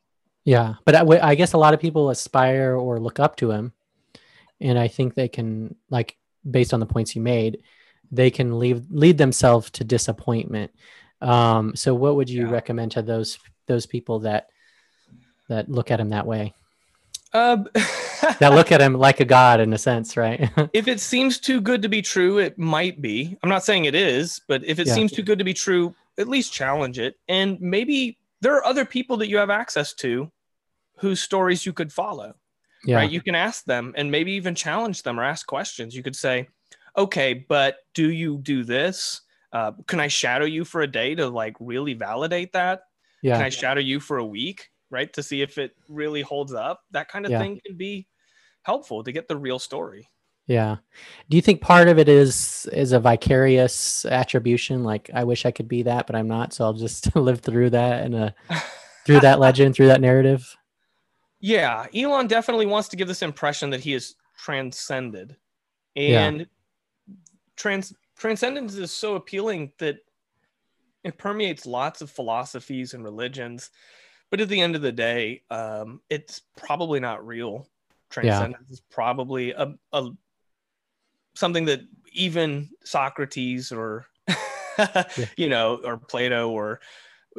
Yeah, 0.45 0.75
but 0.85 0.95
I 1.23 1.35
guess 1.35 1.55
a 1.55 1.59
lot 1.59 1.73
of 1.75 1.81
people 1.81 2.11
aspire 2.11 2.77
or 2.77 3.01
look 3.01 3.19
up 3.19 3.37
to 3.37 3.51
him, 3.51 3.73
and 4.61 4.79
I 4.79 4.89
think 4.89 5.15
they 5.15 5.29
can, 5.29 5.75
like, 5.89 6.17
based 6.49 6.75
on 6.75 6.81
the 6.81 6.87
points 6.87 7.17
you 7.17 7.23
made, 7.23 7.63
they 8.13 8.31
can 8.31 8.59
leave 8.59 8.85
lead 8.91 9.17
themselves 9.17 9.71
to 9.73 9.85
disappointment. 9.85 10.71
Um, 11.23 11.75
so, 11.75 11.95
what 11.95 12.17
would 12.17 12.29
you 12.29 12.47
Yeah. 12.47 12.53
recommend 12.53 12.93
to 12.93 13.03
those 13.03 13.39
those 13.67 13.87
people 13.87 14.21
that 14.21 14.49
that 15.49 15.71
look 15.71 15.91
at 15.91 16.01
him 16.01 16.11
that 16.11 16.27
way, 16.27 16.53
Um, 17.33 17.67
that 18.39 18.53
look 18.53 18.71
at 18.71 18.81
him 18.83 18.95
like 18.95 19.21
a 19.21 19.25
god 19.25 19.61
in 19.61 19.73
a 19.73 19.79
sense, 19.79 20.17
right? 20.17 20.51
if 20.75 20.89
it 20.89 21.01
seems 21.01 21.39
too 21.41 21.61
good 21.63 21.81
to 21.83 21.89
be 21.89 22.03
true, 22.03 22.39
it 22.39 22.59
might 22.59 23.01
be. 23.01 23.37
I'm 23.43 23.49
not 23.49 23.65
saying 23.65 23.87
it 23.87 23.95
is, 23.95 24.41
but 24.47 24.63
if 24.65 24.79
it 24.79 24.87
Yeah. 24.87 24.95
seems 24.95 25.13
too 25.13 25.23
good 25.23 25.39
to 25.39 25.45
be 25.45 25.55
true, 25.55 25.95
at 26.19 26.29
least 26.29 26.53
challenge 26.53 26.99
it. 26.99 27.17
And 27.29 27.59
maybe 27.61 28.19
there 28.45 28.55
are 28.57 28.65
other 28.67 28.85
people 28.85 29.17
that 29.19 29.29
you 29.29 29.39
have 29.39 29.51
access 29.51 29.95
to 29.95 30.31
whose 30.99 31.21
stories 31.21 31.67
you 31.67 31.73
could 31.73 31.93
follow, 31.93 32.35
yeah, 32.87 32.99
right? 32.99 33.11
You 33.11 33.23
can 33.23 33.35
ask 33.35 33.65
them 33.65 33.95
and 33.97 34.11
maybe 34.11 34.33
even 34.33 34.55
challenge 34.55 35.03
them 35.03 35.19
or 35.19 35.25
ask 35.25 35.47
questions. 35.47 35.97
You 35.97 36.03
could 36.03 36.17
say, 36.17 36.49
okay, 36.97 37.35
but 37.49 37.79
do 37.95 38.11
you 38.11 38.39
do 38.39 38.63
this? 38.63 39.23
Uh, 39.53 39.73
can 39.87 39.99
I 40.01 40.09
shadow 40.09 40.45
you 40.45 40.65
for 40.65 40.83
a 40.83 40.87
day 40.87 41.15
to 41.15 41.29
like 41.29 41.57
really 41.59 41.95
validate 41.95 42.53
that? 42.53 42.83
Can 43.33 43.41
yeah, 43.41 43.47
I 43.47 43.49
shadow 43.49 43.81
you 43.81 43.99
for 43.99 44.19
a 44.19 44.27
week, 44.27 44.71
right? 44.91 45.13
To 45.15 45.23
see 45.23 45.43
if 45.43 45.59
it 45.59 45.73
really 45.89 46.23
holds 46.23 46.53
up. 46.53 46.83
That 46.91 47.09
kind 47.09 47.25
of 47.27 47.33
Yeah. 47.33 47.39
thing 47.39 47.61
can 47.65 47.77
be 47.77 48.09
helpful 48.63 49.05
to 49.05 49.13
get 49.13 49.29
the 49.29 49.37
real 49.37 49.59
story. 49.59 50.11
Yeah. 50.47 50.77
Do 51.31 51.37
you 51.37 51.43
think 51.43 51.61
part 51.61 51.89
of 51.89 51.99
it 51.99 52.09
is 52.09 52.69
is 52.73 52.93
a 52.93 53.01
vicarious 53.01 54.05
attribution? 54.05 54.85
Like, 54.85 55.11
I 55.15 55.25
wish 55.25 55.47
I 55.47 55.51
could 55.51 55.69
be 55.69 55.83
that, 55.85 56.07
but 56.07 56.17
I'm 56.17 56.29
not, 56.29 56.53
so 56.53 56.65
I'll 56.65 56.75
just 56.75 57.15
live 57.17 57.41
through 57.41 57.71
that 57.71 58.05
and 58.05 58.35
through 59.07 59.21
that 59.21 59.41
legend, 59.41 59.75
through 59.75 59.89
that 59.89 60.01
narrative. 60.01 60.57
Yeah, 61.41 61.87
Elon 61.95 62.27
definitely 62.27 62.67
wants 62.67 62.89
to 62.89 62.97
give 62.97 63.09
this 63.09 63.23
impression 63.23 63.71
that 63.71 63.81
he 63.81 63.95
is 63.95 64.15
transcended. 64.37 65.37
Yeah. 65.95 66.27
And 66.27 66.47
trans 67.57 67.95
transcendence 68.17 68.75
is 68.75 68.91
so 68.91 69.15
appealing 69.17 69.73
that 69.79 69.99
it 71.05 71.19
permeates 71.19 71.67
lots 71.67 72.01
of 72.01 72.11
philosophies 72.11 72.95
and 72.95 73.05
religions. 73.05 73.71
But 74.31 74.41
at 74.41 74.49
the 74.49 74.61
end 74.61 74.75
of 74.75 74.83
the 74.83 74.93
day, 74.93 75.43
um, 75.51 76.01
it's 76.11 76.43
probably 76.57 76.99
not 76.99 77.27
real. 77.27 77.69
Transcendence 78.11 78.71
is 78.71 78.81
probably 78.81 79.53
a, 79.53 79.75
a 79.93 80.11
something 81.35 81.65
that 81.67 81.81
even 82.13 82.71
Socrates 82.85 83.73
or 83.73 84.07
you 85.37 85.49
know, 85.49 85.81
or 85.85 85.99
Plato 85.99 86.51
or 86.51 86.81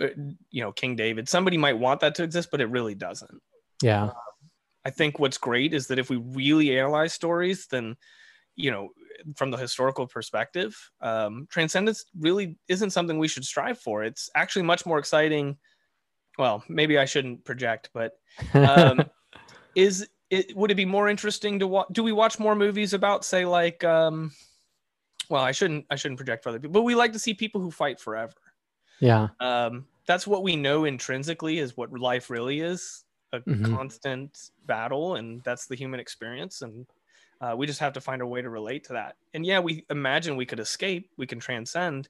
uh, 0.02 0.08
you 0.52 0.62
know, 0.62 0.72
King 0.72 0.96
David, 0.96 1.30
somebody 1.30 1.58
might 1.58 1.78
want 1.78 2.02
that 2.02 2.16
to 2.16 2.24
exist, 2.24 2.50
but 2.52 2.62
it 2.62 2.70
really 2.70 2.96
doesn't. 2.96 3.42
Yeah, 3.82 4.12
I 4.86 4.90
think 4.90 5.20
what's 5.20 5.38
great 5.38 5.74
is 5.74 5.88
that 5.88 6.00
if 6.00 6.10
we 6.10 6.18
really 6.18 6.78
analyze 6.78 7.14
stories, 7.14 7.68
then 7.68 7.96
you 8.56 8.72
know, 8.72 8.90
from 9.36 9.52
the 9.52 9.58
historical 9.58 10.08
perspective, 10.08 10.78
um, 11.02 11.48
transcendence 11.50 12.06
really 12.20 12.58
isn't 12.68 12.92
something 12.92 13.18
we 13.18 13.28
should 13.28 13.46
strive 13.46 13.80
for. 13.80 14.04
It's 14.04 14.30
actually 14.36 14.64
much 14.64 14.86
more 14.86 15.00
exciting. 15.00 15.58
Well, 16.38 16.64
maybe 16.70 16.98
I 16.98 17.06
shouldn't 17.06 17.44
project, 17.46 17.90
but 17.94 18.14
um, 18.54 19.04
is 19.76 20.08
it 20.30 20.56
would 20.56 20.72
it 20.72 20.76
be 20.76 20.86
more 20.86 21.10
interesting 21.10 21.60
to 21.60 21.68
watch? 21.68 21.88
Do 21.92 22.04
we 22.04 22.12
watch 22.12 22.40
more 22.40 22.56
movies 22.56 22.94
about, 22.94 23.26
say, 23.26 23.46
like, 23.46 23.84
um, 23.84 24.32
well, 25.30 25.44
I 25.44 25.52
shouldn't 25.52 25.86
I 25.90 25.96
shouldn't 25.96 26.20
project 26.20 26.44
for 26.44 26.50
other 26.50 26.60
people, 26.60 26.74
but 26.74 26.84
we 26.84 26.96
like 26.96 27.14
to 27.14 27.20
see 27.20 27.34
people 27.34 27.62
who 27.62 27.72
fight 27.72 28.00
forever. 28.00 28.34
yeah, 29.00 29.30
Um, 29.40 29.88
that's 30.08 30.28
what 30.28 30.44
we 30.44 30.56
know 30.56 30.86
intrinsically 30.86 31.60
is 31.60 31.76
what 31.76 31.92
life 31.92 32.30
really 32.30 32.60
is 32.60 33.04
a 33.34 33.44
Mhm. 33.46 33.78
constant 33.78 34.52
battle, 34.66 35.16
and 35.16 35.44
that's 35.44 35.68
the 35.68 35.76
human 35.76 36.00
experience. 36.00 36.62
And 36.62 36.88
uh, 37.42 37.56
we 37.58 37.68
just 37.68 37.80
have 37.80 37.94
to 37.94 38.02
find 38.02 38.22
a 38.22 38.28
way 38.28 38.42
to 38.42 38.50
relate 38.50 38.86
to 38.86 38.94
that. 38.94 39.18
And 39.34 39.46
yeah, 39.46 39.60
we 39.60 39.86
imagine 39.90 40.38
we 40.38 40.46
could 40.46 40.60
escape, 40.60 41.12
we 41.18 41.28
can 41.28 41.40
transcend, 41.40 42.08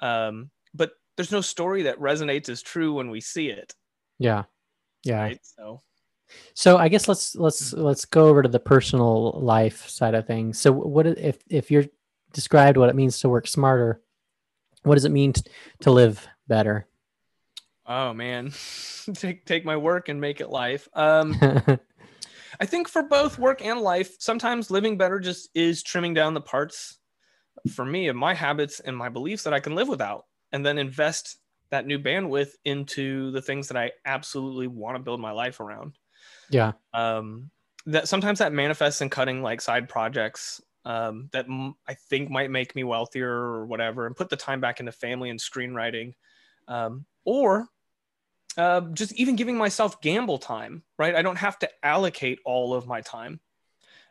um, 0.00 0.50
but 0.74 0.92
there's 1.16 1.32
no 1.32 1.42
story 1.42 1.82
that 1.84 1.98
resonates 1.98 2.48
as 2.50 2.62
true 2.62 2.94
when 2.94 3.10
we 3.10 3.20
see 3.20 3.50
it. 3.50 3.74
yeah, 4.18 4.44
yeah. 5.04 5.30
Right. 5.30 5.38
So, 5.44 5.82
So 6.54 6.76
I 6.76 6.88
guess 6.88 7.08
let's 7.08 7.36
let's 7.36 7.72
let's 7.72 8.04
go 8.04 8.26
over 8.26 8.42
to 8.42 8.48
the 8.48 8.60
personal 8.60 9.40
life 9.40 9.88
side 9.88 10.14
of 10.14 10.26
things. 10.26 10.60
So 10.60 10.72
what 10.72 11.06
if 11.06 11.38
if 11.48 11.70
you're 11.70 11.84
described 12.32 12.78
what 12.78 12.88
it 12.88 12.96
means 12.96 13.20
to 13.20 13.28
work 13.28 13.46
smarter? 13.46 14.02
What 14.82 14.94
does 14.94 15.04
it 15.04 15.12
mean 15.12 15.32
t- 15.32 15.42
to 15.80 15.90
live 15.90 16.26
better? 16.48 16.88
oh 17.86 18.12
man, 18.12 18.52
take 19.14 19.44
take 19.44 19.64
my 19.64 19.76
work 19.76 20.08
and 20.08 20.20
make 20.20 20.40
it 20.40 20.50
life. 20.50 20.88
Um, 20.94 21.36
I 22.60 22.66
think 22.66 22.88
for 22.88 23.02
both 23.02 23.38
work 23.38 23.64
and 23.64 23.80
life, 23.80 24.16
sometimes 24.18 24.70
living 24.70 24.96
better 24.96 25.20
just 25.20 25.50
is 25.54 25.82
trimming 25.82 26.14
down 26.14 26.34
the 26.34 26.40
parts 26.40 26.98
for 27.74 27.84
me 27.84 28.08
of 28.08 28.16
my 28.16 28.34
habits 28.34 28.80
and 28.80 28.96
my 28.96 29.08
beliefs 29.08 29.42
that 29.44 29.54
I 29.54 29.60
can 29.60 29.74
live 29.74 29.88
without, 29.88 30.24
and 30.52 30.64
then 30.64 30.78
invest 30.78 31.38
that 31.70 31.86
new 31.86 31.98
bandwidth 31.98 32.50
into 32.64 33.30
the 33.32 33.42
things 33.42 33.68
that 33.68 33.76
I 33.76 33.92
absolutely 34.04 34.68
want 34.68 34.96
to 34.96 35.02
build 35.02 35.20
my 35.20 35.32
life 35.32 35.60
around. 35.60 35.96
Yeah, 36.50 36.72
Um, 36.92 37.50
that 37.86 38.08
sometimes 38.08 38.40
that 38.40 38.52
manifests 38.52 39.00
in 39.00 39.10
cutting 39.10 39.42
like 39.42 39.60
side 39.60 39.88
projects 39.88 40.60
um, 40.84 41.28
that 41.32 41.46
m- 41.46 41.74
I 41.86 41.94
think 41.94 42.30
might 42.30 42.50
make 42.50 42.74
me 42.74 42.84
wealthier 42.84 43.30
or 43.30 43.66
whatever, 43.66 44.06
and 44.06 44.16
put 44.16 44.30
the 44.30 44.36
time 44.36 44.60
back 44.60 44.80
into 44.80 44.92
family 44.92 45.30
and 45.30 45.38
screenwriting, 45.38 46.14
um, 46.68 47.06
or 47.24 47.68
uh, 48.56 48.80
just 48.92 49.12
even 49.14 49.36
giving 49.36 49.56
myself 49.56 50.00
gamble 50.00 50.38
time. 50.38 50.82
Right, 50.98 51.14
I 51.14 51.22
don't 51.22 51.36
have 51.36 51.58
to 51.60 51.68
allocate 51.82 52.38
all 52.44 52.74
of 52.74 52.86
my 52.86 53.00
time. 53.00 53.40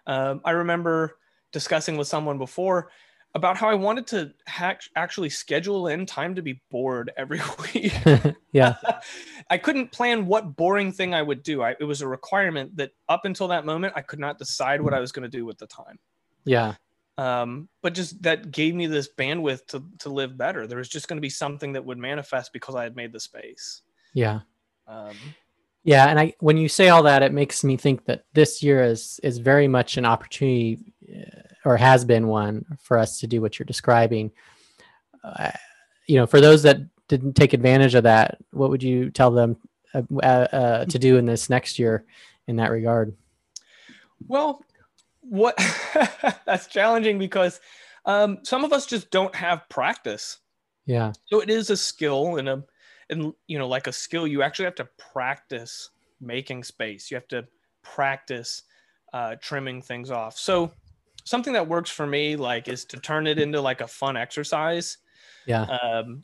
Um, 0.08 0.42
I 0.44 0.52
remember 0.52 1.18
discussing 1.52 1.98
with 1.98 2.08
someone 2.08 2.38
before 2.38 2.92
about 3.34 3.58
how 3.58 3.68
I 3.70 3.74
wanted 3.74 4.08
to 4.08 4.34
hack 4.46 4.82
actually 4.96 5.30
schedule 5.30 5.88
in 5.88 6.06
time 6.06 6.36
to 6.36 6.42
be 6.42 6.62
bored 6.72 7.12
every 7.18 7.42
week. 7.74 7.94
yeah, 8.52 8.76
I 9.50 9.58
couldn't 9.58 9.92
plan 9.92 10.26
what 10.26 10.56
boring 10.56 10.92
thing 10.92 11.14
I 11.14 11.22
would 11.22 11.44
do. 11.44 11.62
I, 11.62 11.76
it 11.80 11.84
was 11.84 12.02
a 12.02 12.08
requirement 12.08 12.76
that 12.78 12.92
up 13.08 13.26
until 13.26 13.48
that 13.50 13.66
moment, 13.66 13.94
I 13.96 14.02
could 14.02 14.20
not 14.20 14.40
decide 14.40 14.82
what 14.82 14.94
I 14.94 15.00
was 15.00 15.12
going 15.12 15.30
to 15.30 15.38
do 15.38 15.46
with 15.46 15.58
the 15.58 15.68
time. 15.68 16.00
yeah, 16.46 16.74
Um, 17.18 17.70
but 17.82 17.94
just 17.94 18.22
that 18.24 18.52
gave 18.52 18.74
me 18.74 18.88
this 18.88 19.08
bandwidth 19.16 19.68
to, 19.68 19.84
to 20.00 20.10
live 20.10 20.36
better. 20.38 20.66
There 20.66 20.80
was 20.80 20.90
just 20.90 21.08
going 21.08 21.18
to 21.18 21.22
be 21.22 21.30
something 21.30 21.74
that 21.74 21.86
would 21.86 21.98
manifest 21.98 22.54
because 22.54 22.76
I 22.76 22.84
had 22.84 22.96
made 22.96 23.12
the 23.12 23.20
space. 23.20 23.82
yeah, 24.14 24.40
Um, 24.88 25.16
yeah. 25.84 26.08
And 26.08 26.20
I 26.20 26.34
when 26.40 26.58
you 26.58 26.68
say 26.68 26.90
all 26.90 27.04
that, 27.04 27.22
it 27.22 27.32
makes 27.32 27.64
me 27.64 27.78
think 27.78 28.06
that 28.06 28.26
this 28.34 28.64
year 28.64 28.84
is 28.84 29.20
is 29.22 29.38
very 29.38 29.68
much 29.68 29.98
an 29.98 30.06
opportunity, 30.06 30.80
uh, 31.08 31.42
or 31.64 31.78
has 31.78 32.04
been 32.04 32.28
one 32.28 32.66
for 32.82 32.98
us 32.98 33.20
to 33.20 33.28
do 33.28 33.42
what 33.42 33.60
you're 33.60 33.66
describing. 33.66 34.32
Uh, 35.24 35.52
you 36.08 36.16
know, 36.18 36.26
for 36.26 36.42
those 36.42 36.64
that 36.64 36.78
didn't 37.08 37.34
take 37.34 37.54
advantage 37.54 37.96
of 37.96 38.04
that, 38.04 38.38
what 38.52 38.70
would 38.70 38.84
you 38.84 39.10
tell 39.12 39.32
them 39.32 39.58
uh, 39.94 40.02
uh, 40.22 40.48
uh, 40.52 40.86
to 40.86 41.00
do 41.00 41.18
in 41.18 41.26
this 41.26 41.50
next 41.50 41.80
year 41.80 42.06
in 42.48 42.58
that 42.58 42.72
regard? 42.72 43.16
well, 44.28 44.64
what 45.22 45.56
that's 46.46 46.68
challenging 46.68 47.18
because 47.18 47.60
um, 48.06 48.40
some 48.44 48.64
of 48.64 48.74
us 48.74 48.86
just 48.86 49.10
don't 49.12 49.34
have 49.36 49.68
practice. 49.70 50.40
Yeah, 50.86 51.14
So 51.26 51.42
it 51.42 51.50
is 51.50 51.70
a 51.70 51.78
skill 51.78 52.38
and 52.38 52.48
a 52.48 52.64
and 53.10 53.34
you 53.48 53.58
know 53.58 53.68
like 53.68 53.88
a 53.88 53.92
skill 53.92 54.28
you 54.28 54.42
actually 54.42 54.66
have 54.66 54.76
to 54.76 54.90
practice 54.98 55.90
making 56.22 56.64
space. 56.64 57.10
You 57.10 57.16
have 57.16 57.28
to 57.30 57.48
practice 57.82 58.64
uh, 59.14 59.36
trimming 59.42 59.82
things 59.82 60.12
off. 60.12 60.38
So 60.38 60.72
something 61.24 61.54
that 61.54 61.68
works 61.68 61.90
for 61.90 62.06
me 62.06 62.36
like 62.36 62.68
is 62.68 62.86
to 62.86 62.98
turn 62.98 63.28
it 63.28 63.40
into 63.40 63.62
like 63.62 63.82
a 63.82 63.88
fun 63.88 64.18
exercise. 64.18 64.98
yeah, 65.46 65.64
Um, 65.82 66.24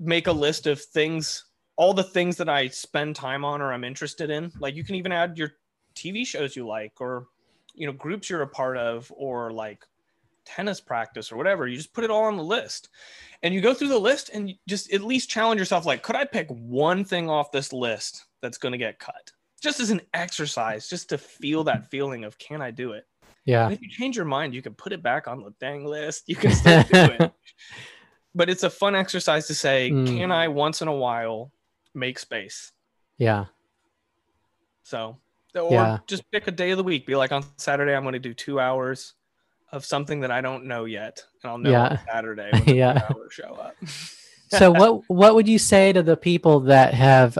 make 0.00 0.26
a 0.26 0.32
list 0.32 0.66
of 0.66 0.80
things 0.80 1.44
all 1.76 1.92
the 1.92 2.04
things 2.04 2.36
that 2.36 2.48
I 2.48 2.68
spend 2.68 3.16
time 3.16 3.44
on 3.44 3.60
or 3.60 3.72
I'm 3.72 3.82
interested 3.82 4.30
in. 4.30 4.52
Like 4.60 4.76
you 4.76 4.84
can 4.84 4.94
even 4.94 5.10
add 5.10 5.36
your 5.36 5.54
TV 5.96 6.24
shows 6.24 6.54
you 6.54 6.66
like 6.66 7.00
or 7.00 7.26
you 7.74 7.86
know 7.86 7.92
groups 7.92 8.30
you're 8.30 8.42
a 8.42 8.46
part 8.46 8.76
of 8.76 9.12
or 9.16 9.50
like 9.52 9.84
tennis 10.44 10.80
practice 10.80 11.32
or 11.32 11.36
whatever. 11.36 11.66
You 11.66 11.76
just 11.76 11.92
put 11.92 12.04
it 12.04 12.10
all 12.10 12.24
on 12.24 12.36
the 12.36 12.44
list. 12.44 12.90
And 13.42 13.52
you 13.52 13.60
go 13.60 13.74
through 13.74 13.88
the 13.88 13.98
list 13.98 14.30
and 14.32 14.52
just 14.68 14.92
at 14.92 15.02
least 15.02 15.28
challenge 15.28 15.58
yourself 15.58 15.84
like 15.84 16.02
could 16.02 16.16
I 16.16 16.24
pick 16.24 16.48
one 16.48 17.04
thing 17.04 17.28
off 17.28 17.50
this 17.50 17.72
list 17.72 18.26
that's 18.40 18.58
going 18.58 18.72
to 18.72 18.78
get 18.78 18.98
cut? 18.98 19.32
just 19.64 19.80
as 19.80 19.90
an 19.90 20.02
exercise, 20.12 20.88
just 20.88 21.08
to 21.08 21.18
feel 21.18 21.64
that 21.64 21.90
feeling 21.90 22.22
of 22.24 22.38
can 22.38 22.60
I 22.60 22.70
do 22.70 22.92
it? 22.92 23.08
Yeah. 23.46 23.64
And 23.64 23.72
if 23.72 23.80
you 23.80 23.88
change 23.88 24.14
your 24.14 24.26
mind, 24.26 24.54
you 24.54 24.60
can 24.60 24.74
put 24.74 24.92
it 24.92 25.02
back 25.02 25.26
on 25.26 25.42
the 25.42 25.52
dang 25.58 25.86
list. 25.86 26.24
You 26.28 26.36
can 26.36 26.52
still 26.52 26.82
do 26.82 27.12
it. 27.18 27.32
But 28.34 28.50
it's 28.50 28.62
a 28.64 28.70
fun 28.70 28.94
exercise 28.94 29.46
to 29.46 29.54
say, 29.54 29.90
Mm. 29.90 30.06
can 30.18 30.32
I 30.32 30.48
once 30.48 30.82
in 30.82 30.88
a 30.88 30.94
while 30.94 31.52
make 31.94 32.18
space? 32.18 32.72
Yeah. 33.18 33.46
So, 34.82 35.16
or 35.54 35.72
Yeah. 35.72 35.98
just 36.06 36.28
pick 36.30 36.46
a 36.48 36.50
day 36.50 36.70
of 36.72 36.78
the 36.78 36.84
week. 36.84 37.06
Be 37.06 37.16
like 37.16 37.32
on 37.32 37.44
Saturday, 37.56 37.94
I'm 37.94 38.02
going 38.02 38.12
to 38.14 38.18
do 38.18 38.34
two 38.34 38.58
hours 38.60 39.14
of 39.72 39.84
something 39.84 40.20
that 40.20 40.30
I 40.30 40.40
don't 40.40 40.64
know 40.66 40.84
yet, 40.84 41.22
and 41.42 41.50
I'll 41.50 41.58
know 41.58 41.70
Yeah. 41.70 41.88
on 41.88 41.98
Saturday 42.12 42.50
when 42.52 42.64
Yeah. 42.76 42.92
two 43.08 43.14
hours 43.14 43.32
show 43.32 43.54
up. 43.54 43.76
so 44.48 44.70
what 44.70 45.08
what 45.08 45.34
would 45.34 45.48
you 45.48 45.58
say 45.58 45.92
to 45.92 46.02
the 46.02 46.16
people 46.16 46.60
that 46.60 46.94
have 46.94 47.38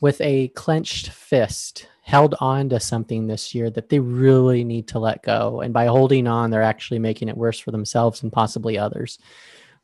with 0.00 0.20
a 0.20 0.48
clenched 0.48 1.08
fist 1.08 1.88
held 2.02 2.34
on 2.38 2.68
to 2.68 2.78
something 2.78 3.26
this 3.26 3.54
year 3.54 3.70
that 3.70 3.88
they 3.88 3.98
really 3.98 4.62
need 4.62 4.86
to 4.86 4.98
let 4.98 5.22
go 5.22 5.62
and 5.62 5.72
by 5.72 5.86
holding 5.86 6.26
on 6.28 6.50
they're 6.50 6.62
actually 6.62 6.98
making 6.98 7.28
it 7.28 7.36
worse 7.36 7.58
for 7.58 7.70
themselves 7.72 8.22
and 8.22 8.30
possibly 8.30 8.76
others 8.78 9.18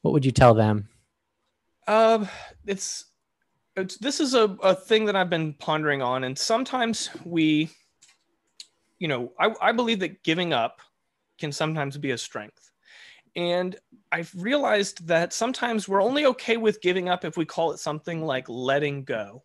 what 0.02 0.12
would 0.12 0.24
you 0.24 0.32
tell 0.32 0.54
them 0.54 0.88
Um, 1.86 2.28
it's, 2.66 3.06
it's 3.76 3.96
this 3.98 4.20
is 4.20 4.34
a, 4.34 4.56
a 4.62 4.74
thing 4.74 5.06
that 5.06 5.16
I've 5.16 5.30
been 5.30 5.54
pondering 5.54 6.02
on, 6.02 6.24
and 6.24 6.38
sometimes 6.38 7.10
we, 7.24 7.70
you 8.98 9.08
know, 9.08 9.32
I, 9.38 9.52
I 9.60 9.72
believe 9.72 10.00
that 10.00 10.22
giving 10.22 10.52
up 10.52 10.80
can 11.38 11.52
sometimes 11.52 11.96
be 11.98 12.10
a 12.12 12.18
strength, 12.18 12.70
and 13.34 13.76
I've 14.12 14.32
realized 14.36 15.06
that 15.06 15.32
sometimes 15.32 15.88
we're 15.88 16.02
only 16.02 16.26
okay 16.26 16.56
with 16.56 16.80
giving 16.80 17.08
up 17.08 17.24
if 17.24 17.36
we 17.36 17.44
call 17.44 17.72
it 17.72 17.78
something 17.78 18.24
like 18.24 18.48
letting 18.48 19.04
go, 19.04 19.42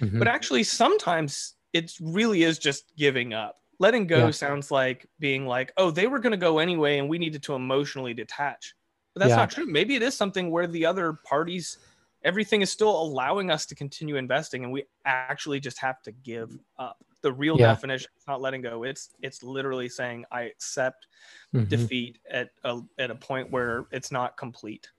Mhm. 0.00 0.18
but 0.18 0.28
actually 0.28 0.62
sometimes 0.64 1.54
it 1.72 1.92
really 2.00 2.44
is 2.44 2.58
just 2.58 2.92
giving 2.96 3.34
up. 3.34 3.56
Letting 3.80 4.06
go 4.06 4.26
Yeah. 4.26 4.30
sounds 4.30 4.70
like 4.70 5.06
being 5.18 5.46
like, 5.46 5.72
oh, 5.76 5.90
they 5.90 6.06
were 6.06 6.20
going 6.20 6.30
to 6.30 6.36
go 6.36 6.58
anyway, 6.58 6.98
and 6.98 7.08
we 7.08 7.18
needed 7.18 7.42
to 7.44 7.54
emotionally 7.54 8.14
detach. 8.14 8.74
But 9.14 9.20
that's 9.20 9.30
Yeah. 9.30 9.36
not 9.36 9.50
true. 9.50 9.66
Maybe 9.66 9.94
it 9.94 10.02
is 10.02 10.16
something 10.16 10.50
where 10.50 10.66
the 10.66 10.84
other 10.84 11.12
parties, 11.12 11.78
everything 12.22 12.62
is 12.62 12.70
still 12.70 12.90
allowing 12.90 13.50
us 13.50 13.64
to 13.66 13.74
continue 13.74 14.16
investing, 14.16 14.64
and 14.64 14.72
we 14.72 14.84
actually 15.04 15.60
just 15.60 15.78
have 15.78 16.02
to 16.02 16.12
give 16.12 16.58
up. 16.78 16.98
The 17.22 17.32
real 17.32 17.56
Yeah. 17.56 17.68
definition 17.68 18.10
is 18.18 18.26
not 18.26 18.40
letting 18.42 18.60
go. 18.60 18.82
It's 18.82 19.10
it's 19.22 19.42
literally 19.42 19.88
saying 19.88 20.26
I 20.30 20.42
accept 20.42 21.06
Mhm. 21.54 21.68
defeat 21.68 22.18
at 22.28 22.50
a 22.64 22.82
at 22.98 23.10
a 23.10 23.14
point 23.14 23.50
where 23.50 23.86
it's 23.92 24.10
not 24.10 24.36
complete. 24.36 24.90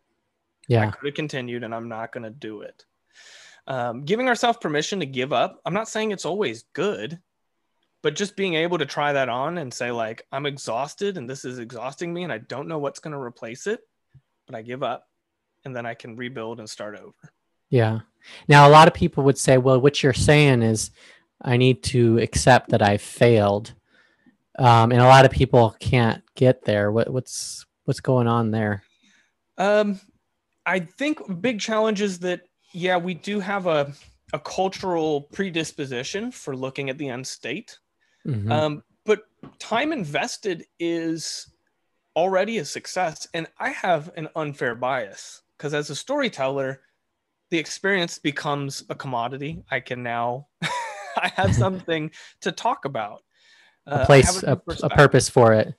Yeah, 0.67 0.87
I 0.87 0.91
could 0.91 1.05
have 1.05 1.13
continued, 1.15 1.63
and 1.63 1.75
I'm 1.75 1.87
not 1.87 2.11
going 2.11 2.23
to 2.23 2.31
do 2.31 2.61
it. 2.61 2.85
Um, 3.67 4.03
giving 4.05 4.27
ourselves 4.27 4.57
permission 4.59 4.99
to 5.01 5.05
give 5.05 5.31
up. 5.33 5.61
I'm 5.65 5.73
not 5.73 5.87
saying 5.89 6.11
it's 6.11 6.25
always 6.25 6.63
good, 6.73 7.21
but 8.01 8.15
just 8.15 8.35
being 8.35 8.55
able 8.55 8.77
to 8.79 8.85
try 8.85 9.13
that 9.13 9.29
on 9.29 9.57
and 9.59 9.71
say 9.73 9.91
like 9.91 10.25
I'm 10.31 10.45
exhausted, 10.47 11.17
and 11.17 11.29
this 11.29 11.45
is 11.45 11.59
exhausting 11.59 12.13
me, 12.13 12.23
and 12.23 12.31
I 12.33 12.39
don't 12.39 12.67
know 12.67 12.79
what's 12.79 12.99
going 12.99 13.13
to 13.13 13.19
replace 13.19 13.67
it, 13.67 13.87
but 14.45 14.55
I 14.55 14.61
give 14.61 14.83
up, 14.83 15.07
and 15.63 15.75
then 15.75 15.85
I 15.85 15.93
can 15.93 16.15
rebuild 16.15 16.59
and 16.59 16.69
start 16.69 16.97
over. 16.99 17.15
yeah 17.69 17.99
now 18.47 18.67
a 18.67 18.71
lot 18.71 18.87
of 18.87 18.93
people 18.93 19.23
would 19.23 19.37
say 19.37 19.57
well 19.57 19.79
what 19.81 20.01
you're 20.01 20.13
saying 20.31 20.61
is 20.63 20.91
i 21.41 21.57
need 21.57 21.81
to 21.83 22.17
accept 22.19 22.69
that 22.69 22.81
i 22.81 22.97
failed 22.97 23.73
um, 24.59 24.91
and 24.91 25.01
a 25.01 25.05
lot 25.05 25.25
of 25.25 25.31
people 25.31 25.75
can't 25.79 26.23
get 26.35 26.63
there 26.63 26.91
what, 26.91 27.09
what's 27.11 27.65
what's 27.85 27.99
going 27.99 28.27
on 28.27 28.51
there 28.51 28.83
Um, 29.57 29.99
I 30.65 30.79
think 30.79 31.19
big 31.41 31.59
challenge 31.59 32.01
is 32.01 32.19
that 32.19 32.41
yeah, 32.73 32.97
we 32.97 33.13
do 33.13 33.39
have 33.39 33.67
a 33.67 33.93
a 34.33 34.39
cultural 34.39 35.21
predisposition 35.31 36.31
for 36.31 36.55
looking 36.55 36.89
at 36.89 36.97
the 36.97 37.07
end 37.09 37.25
state. 37.27 37.77
Mhm. 38.27 38.51
Um, 38.51 38.83
but 39.05 39.19
time 39.59 39.93
invested 39.93 40.65
is 40.79 41.47
already 42.15 42.57
a 42.57 42.65
success, 42.65 43.27
and 43.33 43.47
I 43.59 43.69
have 43.69 44.11
an 44.15 44.29
unfair 44.35 44.75
bias 44.75 45.41
because 45.57 45.73
as 45.73 45.89
a 45.89 45.95
storyteller, 45.95 46.81
the 47.51 47.57
experience 47.57 48.19
becomes 48.19 48.83
a 48.89 48.95
commodity. 48.95 49.63
I 49.69 49.79
can 49.79 50.03
now 50.03 50.47
I 50.61 51.31
have 51.35 51.53
something 51.53 52.11
to 52.41 52.51
talk 52.51 52.85
about. 52.85 53.21
Uh, 53.87 53.99
a 54.01 54.05
place 54.07 54.41
new 54.41 54.49
a, 54.49 54.59
a 54.81 54.89
purpose 54.89 55.29
for 55.29 55.53
it 55.53 55.75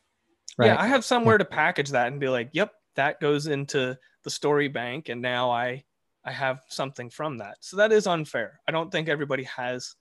right 0.58 0.66
Yeah, 0.66 0.76
I 0.78 0.86
have 0.86 1.04
somewhere 1.04 1.38
to 1.38 1.44
package 1.44 1.90
that 1.90 2.06
and 2.06 2.20
be 2.20 2.28
like, 2.28 2.50
"Yep, 2.52 2.72
that 2.94 3.20
goes 3.20 3.48
into 3.48 3.98
the 4.22 4.30
story 4.30 4.68
bank," 4.68 5.08
and 5.08 5.20
now 5.20 5.50
I 5.50 5.84
I 6.24 6.32
have 6.32 6.62
something 6.68 7.10
from 7.10 7.38
that. 7.38 7.56
So 7.60 7.76
that 7.78 7.90
is 7.90 8.06
unfair. 8.06 8.60
I 8.68 8.72
don't 8.72 8.90
think 8.90 9.08
everybody 9.08 9.42
has 9.42 9.96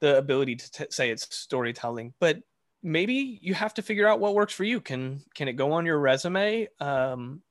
the 0.00 0.18
ability 0.18 0.56
to 0.56 0.70
t- 0.70 0.86
say 0.90 1.10
it's 1.10 1.34
storytelling, 1.34 2.14
but 2.20 2.38
maybe 2.82 3.38
you 3.42 3.54
have 3.54 3.74
to 3.74 3.82
figure 3.82 4.06
out 4.08 4.20
what 4.20 4.34
works 4.34 4.54
for 4.54 4.64
you. 4.64 4.80
Can 4.80 5.24
can 5.34 5.48
it 5.48 5.54
go 5.54 5.72
on 5.72 5.86
your 5.86 5.98
resume? 5.98 6.68
Um, 6.80 7.42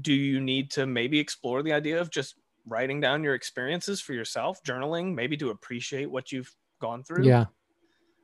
do 0.00 0.12
you 0.14 0.40
need 0.40 0.70
to 0.72 0.86
maybe 0.86 1.18
explore 1.18 1.62
the 1.62 1.72
idea 1.72 2.00
of 2.00 2.10
just 2.10 2.36
writing 2.66 3.00
down 3.00 3.24
your 3.24 3.34
experiences 3.34 4.00
for 4.00 4.12
yourself, 4.14 4.62
journaling, 4.62 5.14
maybe 5.14 5.36
to 5.38 5.50
appreciate 5.50 6.10
what 6.10 6.32
you've 6.32 6.54
gone 6.80 7.04
through? 7.04 7.24
yeah 7.24 7.46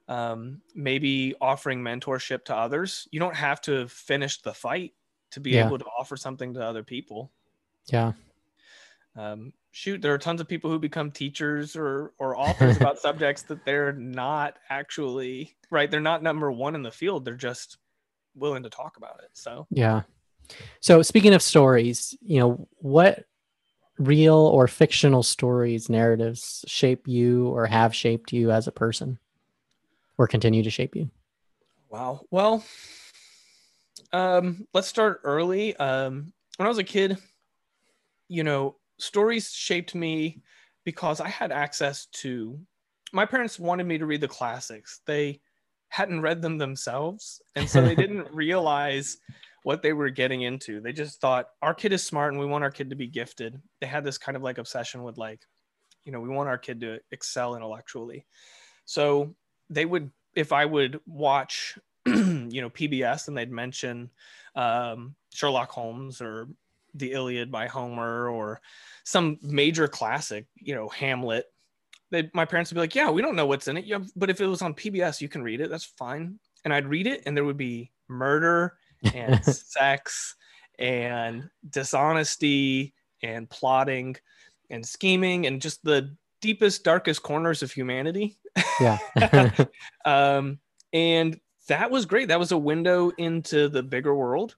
um, 0.09 0.63
maybe 0.75 1.35
offering 1.41 1.83
mentorship 1.83 2.45
to 2.47 2.57
others. 2.57 3.09
You 3.11 3.21
don't 3.21 3.37
have 3.37 3.61
to 3.63 3.89
finish 3.89 4.43
the 4.43 4.55
fight 4.55 4.95
to 5.31 5.41
be 5.41 5.57
Yeah. 5.57 5.59
able 5.59 5.79
to 5.79 5.85
offer 5.99 6.17
something 6.17 6.55
to 6.55 6.65
other 6.65 6.83
people. 6.85 7.33
yeah 7.87 8.13
Um, 9.17 9.53
shoot, 9.75 10.01
there 10.01 10.15
are 10.15 10.19
tons 10.19 10.41
of 10.41 10.47
people 10.47 10.71
who 10.71 10.79
become 10.79 11.11
teachers 11.11 11.75
or 11.75 12.13
or 12.19 12.39
authors 12.39 12.77
about 12.77 12.99
subjects 13.01 13.43
that 13.43 13.65
they're 13.65 13.93
not 13.93 14.57
actually 14.71 15.57
right. 15.69 15.91
They're 15.91 16.01
not 16.01 16.23
number 16.23 16.51
one 16.51 16.77
in 16.77 16.83
the 16.83 16.93
field. 16.93 17.25
They're 17.25 17.35
just 17.35 17.79
willing 18.37 18.63
to 18.63 18.71
talk 18.71 18.97
about 18.97 19.21
it. 19.23 19.31
So 19.33 19.67
Yeah. 19.71 20.03
So 20.81 21.03
speaking 21.03 21.35
of 21.35 21.43
stories, 21.43 22.17
you 22.23 22.39
know, 22.39 22.69
what 22.77 23.25
real 23.99 24.37
or 24.37 24.69
fictional 24.69 25.25
stories, 25.25 25.89
narratives 25.89 26.65
shape 26.69 27.09
you 27.09 27.49
or 27.49 27.67
have 27.67 27.95
shaped 27.95 28.33
you 28.33 28.53
as 28.53 28.69
a 28.69 28.73
person 28.73 29.19
or 30.19 30.29
continue 30.29 30.63
to 30.63 30.71
shape 30.71 30.95
you? 30.95 31.11
Wow. 31.89 32.21
Well, 32.31 32.65
um, 34.13 34.69
let's 34.73 34.89
start 34.89 35.21
early. 35.25 35.75
Um, 35.77 36.33
when 36.59 36.67
I 36.67 36.69
was 36.69 36.79
a 36.79 36.85
kid, 36.85 37.19
you 38.29 38.45
know, 38.45 38.77
stories 38.99 39.51
shaped 39.51 39.95
me 39.95 40.43
because 40.85 41.21
I 41.21 41.29
had 41.29 41.53
access 41.53 42.07
to. 42.07 42.59
My 43.13 43.27
parents 43.27 43.59
wanted 43.59 43.87
me 43.87 43.99
to 43.99 44.07
read 44.07 44.21
the 44.21 44.29
classics. 44.29 45.01
They 45.07 45.41
hadn't 45.89 46.23
read 46.23 46.43
them 46.43 46.59
themselves, 46.59 47.41
and 47.55 47.69
so 47.69 47.81
they 47.81 47.95
didn't 47.95 48.33
realize 48.33 49.19
what 49.65 49.83
they 49.83 49.93
were 49.93 50.11
getting 50.11 50.43
into. 50.43 50.81
They 50.81 50.93
just 50.93 51.21
thought 51.21 51.49
our 51.63 51.75
kid 51.75 51.93
is 51.93 52.03
smart 52.03 52.33
and 52.33 52.41
we 52.41 52.47
want 52.47 52.65
our 52.65 52.71
kid 52.71 52.91
to 52.91 52.97
be 52.97 53.07
gifted. 53.07 53.61
They 53.81 53.87
had 53.87 54.05
this 54.05 54.19
kind 54.19 54.37
of 54.37 54.43
like 54.43 54.59
obsession 54.59 55.03
with 55.03 55.17
like, 55.17 55.41
you 56.05 56.13
know, 56.13 56.21
we 56.21 56.29
want 56.29 56.51
our 56.51 56.59
kid 56.59 56.81
to 56.83 57.01
excel 57.13 57.57
intellectually. 57.57 58.27
So 58.85 59.35
they 59.71 59.87
would 59.87 60.11
if 60.35 60.53
I 60.53 60.67
would 60.67 61.01
watch, 61.07 61.79
you 62.07 62.61
know, 62.61 62.71
PBS 62.71 63.29
and 63.29 63.37
they'd 63.37 63.51
mention 63.51 64.11
um, 64.55 65.15
Sherlock 65.33 65.71
Holmes 65.71 66.21
or 66.21 66.49
The 66.95 67.13
Iliad 67.13 67.51
by 67.51 67.67
Homer 67.67 68.29
or 68.29 68.61
some 69.05 69.39
major 69.43 69.89
classic, 69.89 70.47
you 70.57 70.75
know, 70.75 70.89
Hamlet. 70.89 71.47
They, 72.11 72.31
my 72.33 72.45
parents 72.45 72.71
would 72.71 72.77
be 72.77 72.81
like, 72.81 72.95
"Yeah, 72.95 73.11
we 73.11 73.23
don't 73.23 73.37
know 73.37 73.47
what's 73.47 73.69
in 73.69 73.77
it, 73.77 73.87
yeah, 73.87 74.01
but 74.15 74.31
if 74.31 74.41
it 74.41 74.47
was 74.47 74.63
on 74.63 74.75
PBS, 74.75 75.21
you 75.21 75.29
can 75.29 75.43
read 75.43 75.61
it. 75.61 75.71
That's 75.71 75.85
fine." 75.85 76.39
And 76.65 76.73
I'd 76.73 76.87
read 76.87 77.07
it, 77.07 77.23
and 77.27 77.37
there 77.37 77.45
would 77.45 77.57
be 77.57 77.91
murder 78.09 78.77
and 79.13 79.45
sex 79.45 80.37
and 80.79 81.49
dishonesty 81.69 82.95
and 83.23 83.49
plotting 83.49 84.17
and 84.71 84.85
scheming 84.87 85.47
and 85.47 85.61
just 85.61 85.83
the 85.85 86.15
deepest, 86.41 86.85
darkest 86.85 87.23
corners 87.23 87.63
of 87.63 87.73
humanity 87.73 88.39
Yeah. 88.81 88.99
um, 90.05 90.59
and 90.93 91.39
that 91.69 91.91
was 91.91 92.07
great. 92.07 92.29
That 92.29 92.39
was 92.39 92.53
a 92.53 92.59
window 92.59 93.11
into 93.17 93.69
the 93.69 93.83
bigger 93.83 94.15
world. 94.15 94.57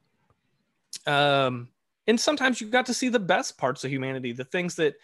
Um, 1.07 1.69
and 2.07 2.19
sometimes 2.19 2.61
you 2.61 2.69
got 2.69 2.87
to 2.87 2.95
see 2.95 3.09
the 3.09 3.19
best 3.19 3.59
parts 3.59 3.85
of 3.85 3.91
humanity, 3.91 4.33
the 4.33 4.45
things 4.45 4.75
that, 4.77 4.95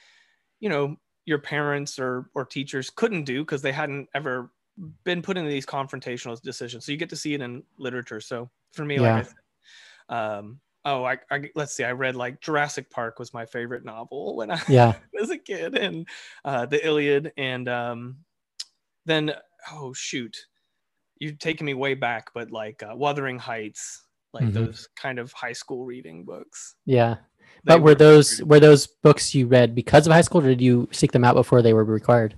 you 0.61 0.69
know, 0.69 0.97
your 1.25 1.39
parents 1.39 1.99
or 1.99 2.31
or 2.35 2.45
teachers 2.45 2.91
couldn't 2.91 3.25
do 3.25 3.43
because 3.43 3.63
they 3.63 3.73
hadn't 3.73 4.09
ever 4.15 4.51
been 5.05 5.23
put 5.23 5.37
into 5.37 5.51
these 5.51 5.67
confrontational 5.67 6.41
decisions. 6.43 6.85
So 6.85 6.93
you 6.93 6.99
get 6.99 7.11
to 7.11 7.17
see 7.17 7.35
it 7.35 7.41
in 7.41 7.63
literature. 7.79 8.21
So 8.21 8.51
for 8.73 8.85
me, 8.85 8.97
Yeah. 8.97 9.15
like, 9.15 9.15
I 9.15 9.23
said, 9.23 9.35
um, 10.09 10.61
oh, 10.85 11.05
I, 11.05 11.19
I 11.31 11.51
let's 11.55 11.75
see, 11.75 11.85
I 11.85 11.93
read 11.93 12.17
like 12.17 12.41
Jurassic 12.41 12.91
Park 12.91 13.19
was 13.19 13.35
my 13.35 13.47
favorite 13.47 13.85
novel 13.85 14.37
when 14.37 14.51
I 14.51 14.61
yeah. 14.69 14.95
as 15.21 15.31
a 15.31 15.39
kid 15.39 15.77
and 15.77 16.07
uh, 16.45 16.67
the 16.67 16.85
Iliad 16.85 17.33
and 17.37 17.69
um, 17.69 18.17
then 19.07 19.33
oh 19.71 19.93
shoot, 19.93 20.37
you're 21.19 21.33
taking 21.33 21.67
me 21.67 21.75
way 21.75 21.95
back, 21.95 22.31
but 22.35 22.51
like 22.51 22.83
uh, 22.83 22.95
Wuthering 22.97 23.39
Heights, 23.39 24.03
like 24.33 24.45
Mhm. 24.45 24.53
those 24.55 24.89
kind 24.97 25.19
of 25.19 25.33
high 25.33 25.53
school 25.53 25.85
reading 25.85 26.25
books. 26.25 26.75
Yeah. 26.87 27.17
They 27.65 27.75
But 27.75 27.81
were 27.81 27.85
were 27.91 27.95
those 27.95 28.43
were 28.43 28.61
those 28.61 28.87
books 28.87 29.35
you 29.35 29.47
read 29.47 29.75
because 29.75 30.07
of 30.07 30.13
high 30.13 30.23
school 30.23 30.41
or 30.43 30.49
did 30.49 30.61
you 30.61 30.89
seek 30.93 31.13
them 31.13 31.25
out 31.25 31.35
before 31.35 31.63
they 31.63 31.73
were 31.75 31.85
required? 31.85 32.37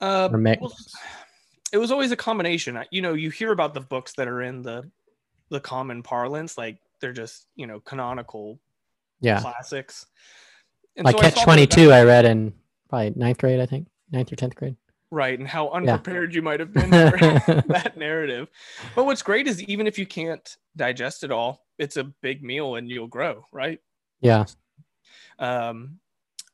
Uh, 0.00 0.28
well, 0.32 0.72
it 1.72 1.78
was 1.78 1.90
always 1.92 2.10
a 2.10 2.16
combination. 2.16 2.78
You 2.90 3.02
know, 3.02 3.12
you 3.14 3.30
hear 3.30 3.52
about 3.52 3.74
the 3.74 3.80
books 3.80 4.14
that 4.14 4.26
are 4.28 4.42
in 4.42 4.62
the 4.62 4.90
the 5.50 5.60
common 5.60 6.02
parlance, 6.02 6.56
like 6.56 6.78
they're 7.00 7.12
just 7.12 7.46
you 7.56 7.66
know 7.66 7.80
canonical 7.80 8.58
yeah. 9.20 9.40
classics. 9.40 10.06
And 10.96 11.04
Like 11.04 11.16
so 11.16 11.22
Catch 11.22 11.34
that- 11.36 11.44
22, 11.44 11.92
I 11.92 12.02
read 12.04 12.24
in 12.24 12.52
probably 12.88 13.10
ninth 13.14 13.38
grade, 13.38 13.60
I 13.60 13.66
think, 13.66 13.86
ninth 14.10 14.32
or 14.32 14.36
10th 14.36 14.54
grade. 14.54 14.76
Right 15.10 15.38
and 15.38 15.48
how 15.48 15.66
Yeah. 15.66 15.76
unprepared 15.78 16.34
you 16.34 16.42
might 16.42 16.60
have 16.60 16.72
been 16.72 16.90
for 16.90 17.16
that 17.68 17.94
narrative 17.96 18.48
but 18.94 19.04
what's 19.06 19.22
great 19.22 19.46
is 19.48 19.62
even 19.64 19.86
if 19.86 19.98
you 19.98 20.06
can't 20.06 20.56
digest 20.76 21.24
it 21.24 21.30
all 21.32 21.64
it's 21.78 21.96
a 21.96 22.04
big 22.04 22.42
meal 22.42 22.76
and 22.76 22.88
you'll 22.88 23.06
grow 23.08 23.44
right 23.52 23.80
Yeah. 24.20 24.44
um 25.38 25.98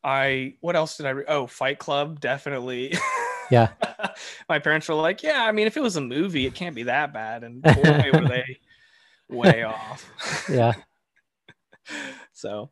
i 0.03 0.55
what 0.61 0.77
else 0.77 0.97
did 0.97 1.07
i 1.07 1.11
re- 1.11 1.25
oh 1.29 1.47
fight 1.47 1.79
club 1.79 2.21
definitely 2.21 2.95
Yeah. 3.51 3.69
my 4.49 4.59
parents 4.59 4.89
were 4.89 4.95
like 4.95 5.23
yeah 5.23 5.45
i 5.45 5.53
mean 5.53 5.67
if 5.67 5.77
it 5.77 5.83
was 5.83 5.97
a 5.97 6.01
movie 6.01 6.47
it 6.47 6.55
can't 6.55 6.75
be 6.75 6.85
that 6.85 7.13
bad 7.13 7.45
and 7.45 7.63
boy 7.63 8.11
were 8.13 8.27
they 8.29 8.59
way 9.29 9.65
off 9.65 10.11
Yeah. 10.51 10.73
so 12.33 12.71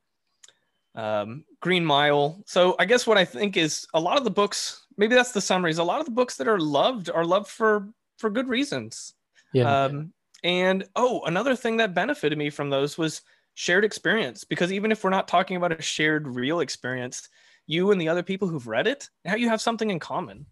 um 0.95 1.45
green 1.61 1.85
mile 1.85 2.43
so 2.47 2.77
i 2.79 2.85
guess 2.85 3.07
what 3.07 3.19
i 3.19 3.25
think 3.25 3.57
is 3.57 3.87
a 3.95 4.01
lot 4.01 4.17
of 4.17 4.23
the 4.25 4.31
books 4.31 4.84
maybe 4.97 5.15
that's 5.15 5.33
the 5.33 5.41
summaries. 5.41 5.79
A 5.79 5.85
lot 5.85 6.01
of 6.01 6.07
the 6.07 6.13
books 6.13 6.37
that 6.37 6.49
are 6.49 6.59
loved 6.59 7.11
are 7.11 7.25
loved 7.25 7.49
for 7.49 7.89
for 8.19 8.31
good 8.31 8.49
reasons. 8.49 9.15
Yeah. 9.53 9.85
um 9.85 10.13
and 10.43 10.85
oh 10.97 11.23
another 11.25 11.57
thing 11.57 11.79
that 11.79 11.95
benefited 11.95 12.37
me 12.37 12.51
from 12.51 12.71
those 12.71 12.99
was 12.99 13.23
shared 13.55 13.85
experience 13.85 14.45
because 14.45 14.73
even 14.73 14.91
if 14.91 15.03
we're 15.03 15.11
not 15.11 15.29
talking 15.29 15.57
about 15.57 15.79
a 15.79 15.81
shared 15.81 16.27
real 16.27 16.61
experience 16.61 17.29
you 17.67 17.93
and 17.93 18.01
the 18.01 18.09
other 18.09 18.23
people 18.23 18.49
who've 18.49 18.67
read 18.67 18.87
it 18.87 19.09
now 19.25 19.37
you 19.37 19.49
have 19.49 19.61
something 19.61 19.91
in 19.91 19.99
common. 19.99 20.45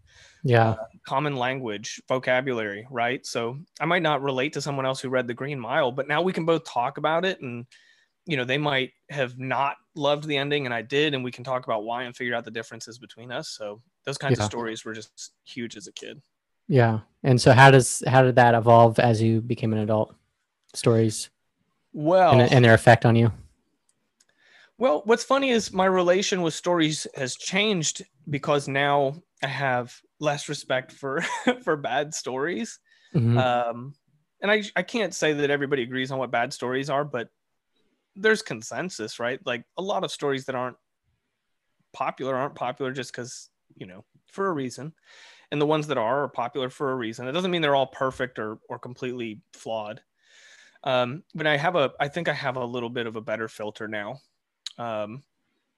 Yeah. 0.45 0.75
common 1.05 1.35
language 1.35 2.01
vocabulary 2.07 2.87
right? 2.89 3.25
So 3.25 3.57
i 3.81 3.85
might 3.85 4.01
not 4.03 4.23
relate 4.23 4.53
to 4.53 4.61
someone 4.61 4.85
else 4.85 5.01
who 5.01 5.09
read 5.09 5.27
the 5.27 5.33
green 5.33 5.59
mile 5.59 5.91
but 5.91 6.07
now 6.07 6.21
we 6.21 6.33
can 6.33 6.45
both 6.45 6.63
talk 6.63 6.97
about 6.97 7.25
it 7.25 7.41
and 7.41 7.65
you 8.25 8.37
know 8.37 8.45
they 8.45 8.57
might 8.57 8.91
have 9.09 9.37
not 9.37 9.75
loved 9.95 10.25
the 10.27 10.37
ending 10.37 10.65
and 10.65 10.73
i 10.73 10.81
did 10.81 11.13
and 11.13 11.23
we 11.23 11.31
can 11.31 11.43
talk 11.43 11.65
about 11.65 11.83
why 11.83 12.03
and 12.03 12.15
figure 12.15 12.35
out 12.35 12.45
the 12.45 12.51
differences 12.51 12.97
between 12.97 13.31
us. 13.31 13.49
So 13.49 13.81
those 14.05 14.17
kinds 14.17 14.37
Yeah. 14.37 14.45
of 14.45 14.49
stories 14.51 14.83
were 14.85 14.93
just 14.93 15.31
huge 15.43 15.75
as 15.77 15.87
a 15.87 15.91
kid 15.93 16.21
Yeah. 16.67 16.99
And 17.23 17.39
so 17.41 17.51
how 17.51 17.71
does 17.71 18.03
how 18.07 18.21
did 18.23 18.35
that 18.35 18.55
evolve 18.55 18.99
as 18.99 19.21
you 19.21 19.41
became 19.41 19.73
an 19.73 19.79
adult? 19.79 20.15
Stories 20.73 21.29
well 21.93 22.33
and, 22.39 22.51
and 22.51 22.65
their 22.65 22.73
effect 22.73 23.05
on 23.05 23.15
you? 23.15 23.31
well 24.79 25.01
what's 25.05 25.23
funny 25.23 25.49
is 25.51 25.71
my 25.71 25.85
relation 25.85 26.41
with 26.41 26.53
stories 26.53 27.05
has 27.15 27.35
changed 27.35 28.03
because 28.29 28.67
now 28.67 29.13
i 29.43 29.47
have 29.47 29.93
less 30.19 30.49
respect 30.49 30.91
for 30.91 31.21
for 31.63 31.75
bad 31.77 32.13
stories 32.13 32.79
Mhm. 33.15 33.37
um 33.37 33.93
and 34.41 34.51
I, 34.51 34.63
I 34.75 34.81
can't 34.83 35.13
say 35.13 35.31
that 35.33 35.49
everybody 35.51 35.83
agrees 35.83 36.11
on 36.11 36.17
what 36.17 36.31
bad 36.31 36.51
stories 36.51 36.89
are 36.89 37.05
but 37.05 37.29
there's 38.15 38.41
consensus 38.41 39.19
right 39.19 39.39
like 39.45 39.63
a 39.77 39.81
lot 39.81 40.03
of 40.03 40.11
stories 40.11 40.45
that 40.45 40.55
aren't 40.55 40.77
popular 41.93 42.35
aren't 42.35 42.55
popular 42.55 42.91
just 42.91 43.11
because 43.11 43.49
you 43.75 43.85
know 43.85 44.03
for 44.31 44.47
a 44.47 44.53
reason. 44.53 44.93
And 45.51 45.61
the 45.61 45.67
ones 45.67 45.87
that 45.87 45.97
are 45.97 46.23
are 46.23 46.29
popular 46.29 46.69
for 46.69 46.91
a 46.91 46.95
reason. 46.95 47.27
It 47.27 47.31
doesn't 47.31 47.51
mean 47.51 47.61
they're 47.61 47.75
all 47.75 47.87
perfect 47.87 48.39
or 48.39 48.59
or 48.69 48.79
completely 48.79 49.41
flawed. 49.53 50.01
Um 50.83 51.23
but 51.33 51.47
i 51.47 51.57
have 51.57 51.75
a 51.75 51.91
i 51.99 52.07
think 52.07 52.27
i 52.27 52.33
have 52.33 52.57
a 52.57 52.65
little 52.65 52.89
bit 52.89 53.07
of 53.07 53.15
a 53.15 53.21
better 53.21 53.47
filter 53.47 53.87
now. 53.87 54.19
Um 54.77 55.23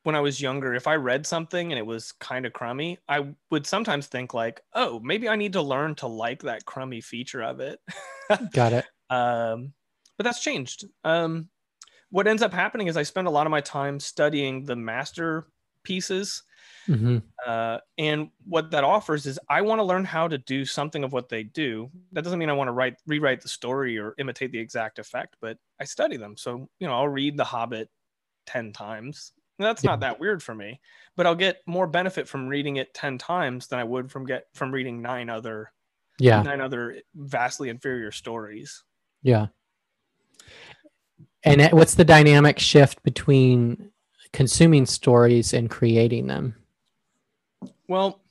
when 0.03 0.15
i 0.15 0.19
was 0.19 0.39
younger 0.39 0.75
if 0.75 0.85
i 0.85 0.95
read 0.95 1.25
something 1.25 1.71
and 1.71 1.79
it 1.79 1.85
was 1.85 2.11
kind 2.11 2.45
of 2.45 2.53
crummy 2.53 2.99
i 3.09 3.27
would 3.49 3.65
sometimes 3.65 4.05
think 4.05 4.35
like 4.35 4.61
oh 4.73 4.99
maybe 4.99 5.27
i 5.27 5.35
need 5.35 5.53
to 5.53 5.63
learn 5.63 5.95
to 5.95 6.05
like 6.05 6.43
that 6.43 6.63
crummy 6.63 7.01
feature 7.01 7.41
of 7.41 7.59
it. 7.59 7.79
Got 8.53 8.73
it. 8.73 8.85
um, 9.09 9.73
but 10.17 10.23
that's 10.23 10.41
changed. 10.41 10.85
Um, 11.03 11.49
what 12.09 12.27
ends 12.27 12.43
up 12.43 12.53
happening 12.53 12.87
is 12.87 12.97
I 12.97 13.03
spend 13.03 13.27
a 13.27 13.31
lot 13.31 13.47
of 13.47 13.51
my 13.51 13.61
time 13.61 13.99
studying 13.99 14.63
the 14.63 14.75
master 14.75 15.47
masterpieces, 15.85 16.43
hmm 16.85 17.17
uh, 17.45 17.79
and 17.97 18.29
what 18.45 18.71
that 18.71 18.83
offers 18.83 19.25
is 19.25 19.39
I 19.49 19.61
want 19.61 19.79
to 19.79 19.83
learn 19.83 20.05
how 20.05 20.27
to 20.27 20.37
do 20.37 20.65
something 20.65 21.03
of 21.03 21.13
what 21.13 21.29
they 21.29 21.43
do. 21.43 21.91
That 22.13 22.23
doesn't 22.23 22.39
mean 22.39 22.49
I 22.49 22.53
want 22.53 22.69
to 22.69 22.71
write 22.71 22.95
rewrite 23.05 23.41
the 23.41 23.49
story 23.49 23.99
or 23.99 24.15
imitate 24.17 24.51
the 24.51 24.59
exact 24.59 24.99
effect, 24.99 25.35
but 25.41 25.57
I 25.79 25.83
study 25.83 26.17
them. 26.17 26.37
So 26.37 26.67
you 26.79 26.87
know, 26.87 26.93
I'll 26.93 27.07
read 27.09 27.37
The 27.37 27.43
Hobbit 27.43 27.89
ten 28.47 28.71
times. 28.73 29.33
And 29.59 29.65
That's 29.65 29.83
Yeah. 29.83 29.91
not 29.91 29.99
that 30.01 30.19
weird 30.19 30.41
for 30.41 30.55
me, 30.55 30.79
but 31.15 31.25
I'll 31.25 31.35
get 31.35 31.61
more 31.67 31.87
benefit 31.87 32.27
from 32.27 32.47
reading 32.47 32.77
it 32.77 32.93
ten 32.93 33.17
times 33.17 33.67
than 33.67 33.79
I 33.79 33.83
would 33.83 34.11
from 34.11 34.25
get 34.25 34.45
from 34.53 34.71
reading 34.71 35.01
nine 35.01 35.29
other 35.29 35.71
Yeah. 36.19 36.41
nine 36.41 36.61
other 36.61 37.01
vastly 37.15 37.69
inferior 37.69 38.11
stories. 38.11 38.83
Yeah. 39.21 39.47
And 41.43 41.71
what's 41.71 41.95
the 41.95 42.05
dynamic 42.05 42.57
shift 42.59 43.03
between 43.03 43.91
consuming 44.33 44.85
stories 44.85 45.53
and 45.53 45.69
creating 45.69 46.27
them? 46.27 46.55
Well, 47.87 48.21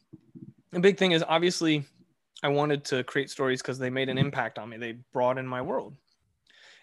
the 0.72 0.80
big 0.80 0.98
thing 0.98 1.12
is 1.12 1.24
obviously 1.26 1.84
I 2.42 2.48
wanted 2.48 2.84
to 2.86 3.05
create 3.05 3.30
stories 3.30 3.62
because 3.62 3.78
they 3.78 3.90
made 3.90 4.09
an 4.09 4.18
impact 4.18 4.59
on 4.59 4.68
me. 4.68 4.76
They 4.76 4.98
broadened 5.12 5.48
my 5.48 5.62
world. 5.62 5.96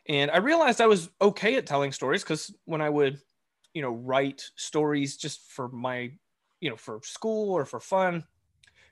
And 0.08 0.32
I 0.32 0.38
realized 0.38 0.82
I 0.82 0.88
was 0.88 1.10
okay 1.22 1.56
at 1.56 1.68
telling 1.68 1.92
stories 1.92 2.24
because 2.24 2.56
when 2.66 2.82
I 2.82 2.90
would, 2.90 3.20
you 3.74 3.82
know, 3.82 3.92
write 3.92 4.44
stories 4.56 5.18
just 5.18 5.52
for 5.52 5.70
my, 5.70 6.12
you 6.60 6.70
know, 6.70 6.76
for 6.76 7.00
school 7.04 7.54
or 7.54 7.66
for 7.66 7.80
fun, 7.80 8.24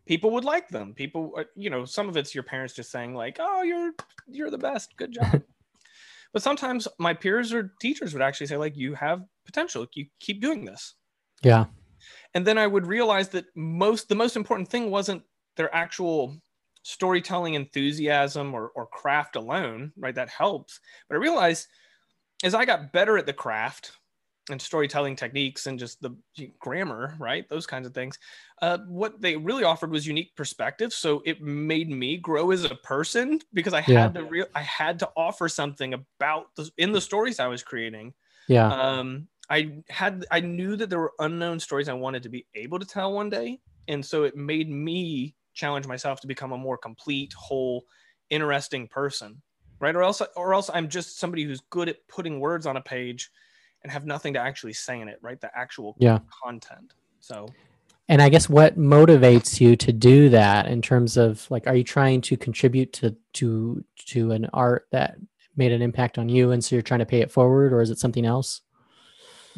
people 0.06 0.32
would 0.32 0.44
like 0.46 0.70
them. 0.70 0.94
People, 0.94 1.34
uh, 1.38 1.44
you 1.56 1.70
know, 1.70 1.86
some 1.86 2.08
of 2.08 2.18
it's 2.18 2.36
your 2.36 2.44
parents 2.44 2.74
just 2.74 2.92
saying 2.92 3.16
like, 3.16 3.38
"Oh, 3.40 3.64
you're 3.64 3.92
you're 4.28 4.52
the 4.52 4.58
best. 4.58 4.96
Good 4.98 5.14
job." 5.14 5.42
but 6.34 6.44
sometimes 6.44 6.88
my 7.00 7.14
peers 7.14 7.54
or 7.54 7.74
teachers 7.82 8.14
would 8.14 8.22
actually 8.22 8.48
say 8.48 8.58
like, 8.58 8.78
"You 8.78 8.94
have 8.94 9.24
potential. 9.46 9.88
You 9.94 10.06
keep 10.20 10.42
doing 10.42 10.66
this." 10.66 10.94
Yeah. 11.42 11.66
And 12.34 12.46
then 12.46 12.58
i 12.58 12.68
would 12.68 12.86
realize 12.86 13.30
that 13.30 13.46
most 13.56 14.10
the 14.10 14.16
most 14.16 14.36
important 14.36 14.68
thing 14.70 14.90
wasn't 14.92 15.22
their 15.56 15.74
actual 15.76 16.36
storytelling 16.84 17.56
enthusiasm 17.56 18.54
or, 18.54 18.70
or 18.70 18.88
craft 18.88 19.36
alone 19.36 19.92
right? 19.98 20.16
That 20.16 20.30
helps. 20.30 20.80
But 21.08 21.16
i 21.16 21.20
realized 21.20 21.68
as 22.44 22.54
i 22.54 22.66
got 22.66 22.92
better 22.94 23.18
at 23.18 23.26
the 23.26 23.34
craft 23.34 23.94
and 24.50 24.60
storytelling 24.60 25.16
techniques 25.16 25.68
and 25.68 25.78
just 25.78 26.02
the 26.02 26.16
grammar 26.58 27.16
right? 27.20 27.48
Those 27.50 27.68
kinds 27.68 27.86
of 27.86 27.94
things 27.94 28.18
uh, 28.62 28.80
what 28.88 29.22
they 29.22 29.36
really 29.36 29.64
offered 29.64 29.92
was 29.92 30.08
unique 30.08 30.36
perspective. 30.36 30.92
So 30.92 31.22
it 31.26 31.42
made 31.42 31.90
me 31.90 32.18
grow 32.18 32.52
as 32.52 32.64
a 32.64 32.76
person 32.76 33.40
because 33.54 33.74
i 33.74 33.82
Yeah. 33.82 34.04
had 34.04 34.14
to 34.16 34.24
real 34.24 34.48
i 34.56 34.62
had 34.62 34.98
to 35.00 35.10
offer 35.16 35.48
something 35.50 35.94
about 35.94 36.56
the 36.56 36.72
in 36.78 36.92
the 36.92 37.02
stories 37.02 37.40
i 37.40 37.48
was 37.48 37.62
creating. 37.64 38.14
Yeah. 38.48 38.68
um 38.70 39.28
i 39.50 39.72
had 39.90 40.26
i 40.32 40.40
knew 40.40 40.76
that 40.76 40.90
there 40.90 41.00
were 41.00 41.14
unknown 41.20 41.60
stories 41.60 41.90
i 41.90 41.94
wanted 41.94 42.24
to 42.24 42.30
be 42.30 42.46
able 42.56 42.80
to 42.80 42.86
tell 42.86 43.14
one 43.14 43.30
day 43.30 43.60
and 43.88 44.06
so 44.06 44.24
it 44.24 44.36
made 44.36 44.70
me 44.70 45.36
challenge 45.54 45.88
myself 45.88 46.22
to 46.22 46.28
become 46.28 46.52
a 46.52 46.58
more 46.58 46.78
complete 46.78 47.34
whole 47.34 47.84
interesting 48.30 48.88
person 48.88 49.42
right 49.80 49.96
or 49.96 50.04
else 50.04 50.22
or 50.36 50.54
else 50.54 50.70
i'm 50.74 50.88
just 50.88 51.20
somebody 51.20 51.44
who's 51.44 51.62
good 51.70 51.90
at 51.90 51.98
putting 52.08 52.40
words 52.40 52.66
on 52.66 52.78
a 52.78 52.82
page 52.82 53.32
and 53.84 53.92
have 53.92 54.06
nothing 54.06 54.34
to 54.34 54.40
actually 54.40 54.74
say 54.74 55.00
in 55.00 55.08
it 55.08 55.20
right 55.22 55.42
the 55.42 55.50
actual 55.58 55.96
Yeah. 56.00 56.20
content 56.44 56.94
so 57.20 57.48
And 58.08 58.22
I 58.22 58.30
guess 58.30 58.50
what 58.50 58.78
motivates 58.78 59.62
you 59.62 59.76
to 59.78 59.94
do 59.94 60.30
that 60.30 60.66
in 60.66 60.82
terms 60.82 61.16
of 61.16 61.50
like, 61.52 61.68
are 61.68 61.76
you 61.76 61.84
trying 61.84 62.22
to 62.22 62.38
contribute 62.38 62.92
to 62.94 63.16
to 63.34 63.84
to 64.08 64.32
an 64.32 64.48
art 64.54 64.88
that 64.92 65.18
made 65.56 65.72
an 65.72 65.82
impact 65.82 66.18
on 66.18 66.28
you, 66.30 66.52
and 66.52 66.64
so 66.64 66.76
you're 66.76 66.82
trying 66.82 67.02
to 67.02 67.06
pay 67.06 67.22
it 67.22 67.32
forward, 67.32 67.72
or 67.72 67.82
is 67.82 67.92
it 67.92 68.00
something 68.00 68.26
else? 68.26 68.62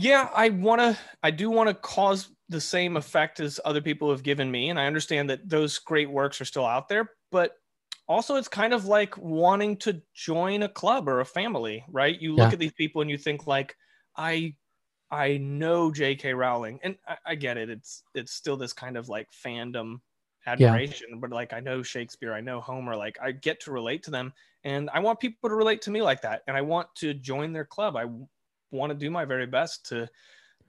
Yeah, 0.01 0.31
I 0.33 0.49
want 0.49 0.81
to. 0.81 0.97
I 1.21 1.29
do 1.29 1.51
want 1.51 1.69
to 1.69 1.75
cause 1.75 2.29
the 2.49 2.59
same 2.59 2.97
effect 2.97 3.39
as 3.39 3.59
other 3.63 3.81
people 3.81 4.09
have 4.09 4.23
given 4.23 4.49
me, 4.49 4.69
and 4.71 4.79
I 4.79 4.87
understand 4.87 5.29
that 5.29 5.47
those 5.47 5.77
great 5.77 6.09
works 6.09 6.41
are 6.41 6.45
still 6.45 6.65
out 6.65 6.87
there. 6.89 7.11
But 7.31 7.53
also, 8.07 8.35
it's 8.35 8.47
kind 8.47 8.73
of 8.73 8.85
like 8.85 9.15
wanting 9.17 9.77
to 9.77 10.01
join 10.15 10.63
a 10.63 10.69
club 10.69 11.07
or 11.07 11.19
a 11.19 11.25
family, 11.25 11.85
right? 11.87 12.19
You 12.19 12.35
look 12.35 12.51
Yeah. 12.51 12.53
at 12.53 12.57
these 12.59 12.71
people 12.73 13.01
and 13.01 13.11
you 13.11 13.17
think 13.17 13.45
like, 13.45 13.75
I, 14.17 14.55
I 15.11 15.37
know 15.37 15.91
J.K. 15.91 16.33
Rowling, 16.33 16.79
and 16.83 16.97
I, 17.07 17.17
I 17.27 17.35
get 17.35 17.57
it. 17.57 17.69
It's 17.69 18.03
it's 18.15 18.33
still 18.33 18.57
this 18.57 18.73
kind 18.73 18.97
of 18.97 19.07
like 19.07 19.29
fandom 19.31 20.01
admiration, 20.47 21.19
but 21.19 21.29
like 21.29 21.53
I 21.53 21.59
know 21.59 21.83
Shakespeare, 21.83 22.33
I 22.33 22.41
know 22.41 22.59
Homer, 22.59 22.95
like 22.95 23.19
I 23.21 23.33
get 23.33 23.59
to 23.61 23.71
relate 23.71 24.03
to 24.03 24.11
them, 24.11 24.33
and 24.63 24.89
I 24.91 24.99
want 24.99 25.19
people 25.19 25.49
to 25.49 25.55
relate 25.55 25.83
to 25.83 25.91
me 25.91 26.01
like 26.01 26.21
that, 26.21 26.41
and 26.47 26.57
I 26.57 26.61
want 26.61 26.87
to 26.95 27.13
join 27.13 27.53
their 27.53 27.65
club. 27.65 27.95
I 27.95 28.05
want 28.71 28.91
to 28.91 28.97
do 28.97 29.11
my 29.11 29.25
very 29.25 29.45
best 29.45 29.85
to 29.89 30.07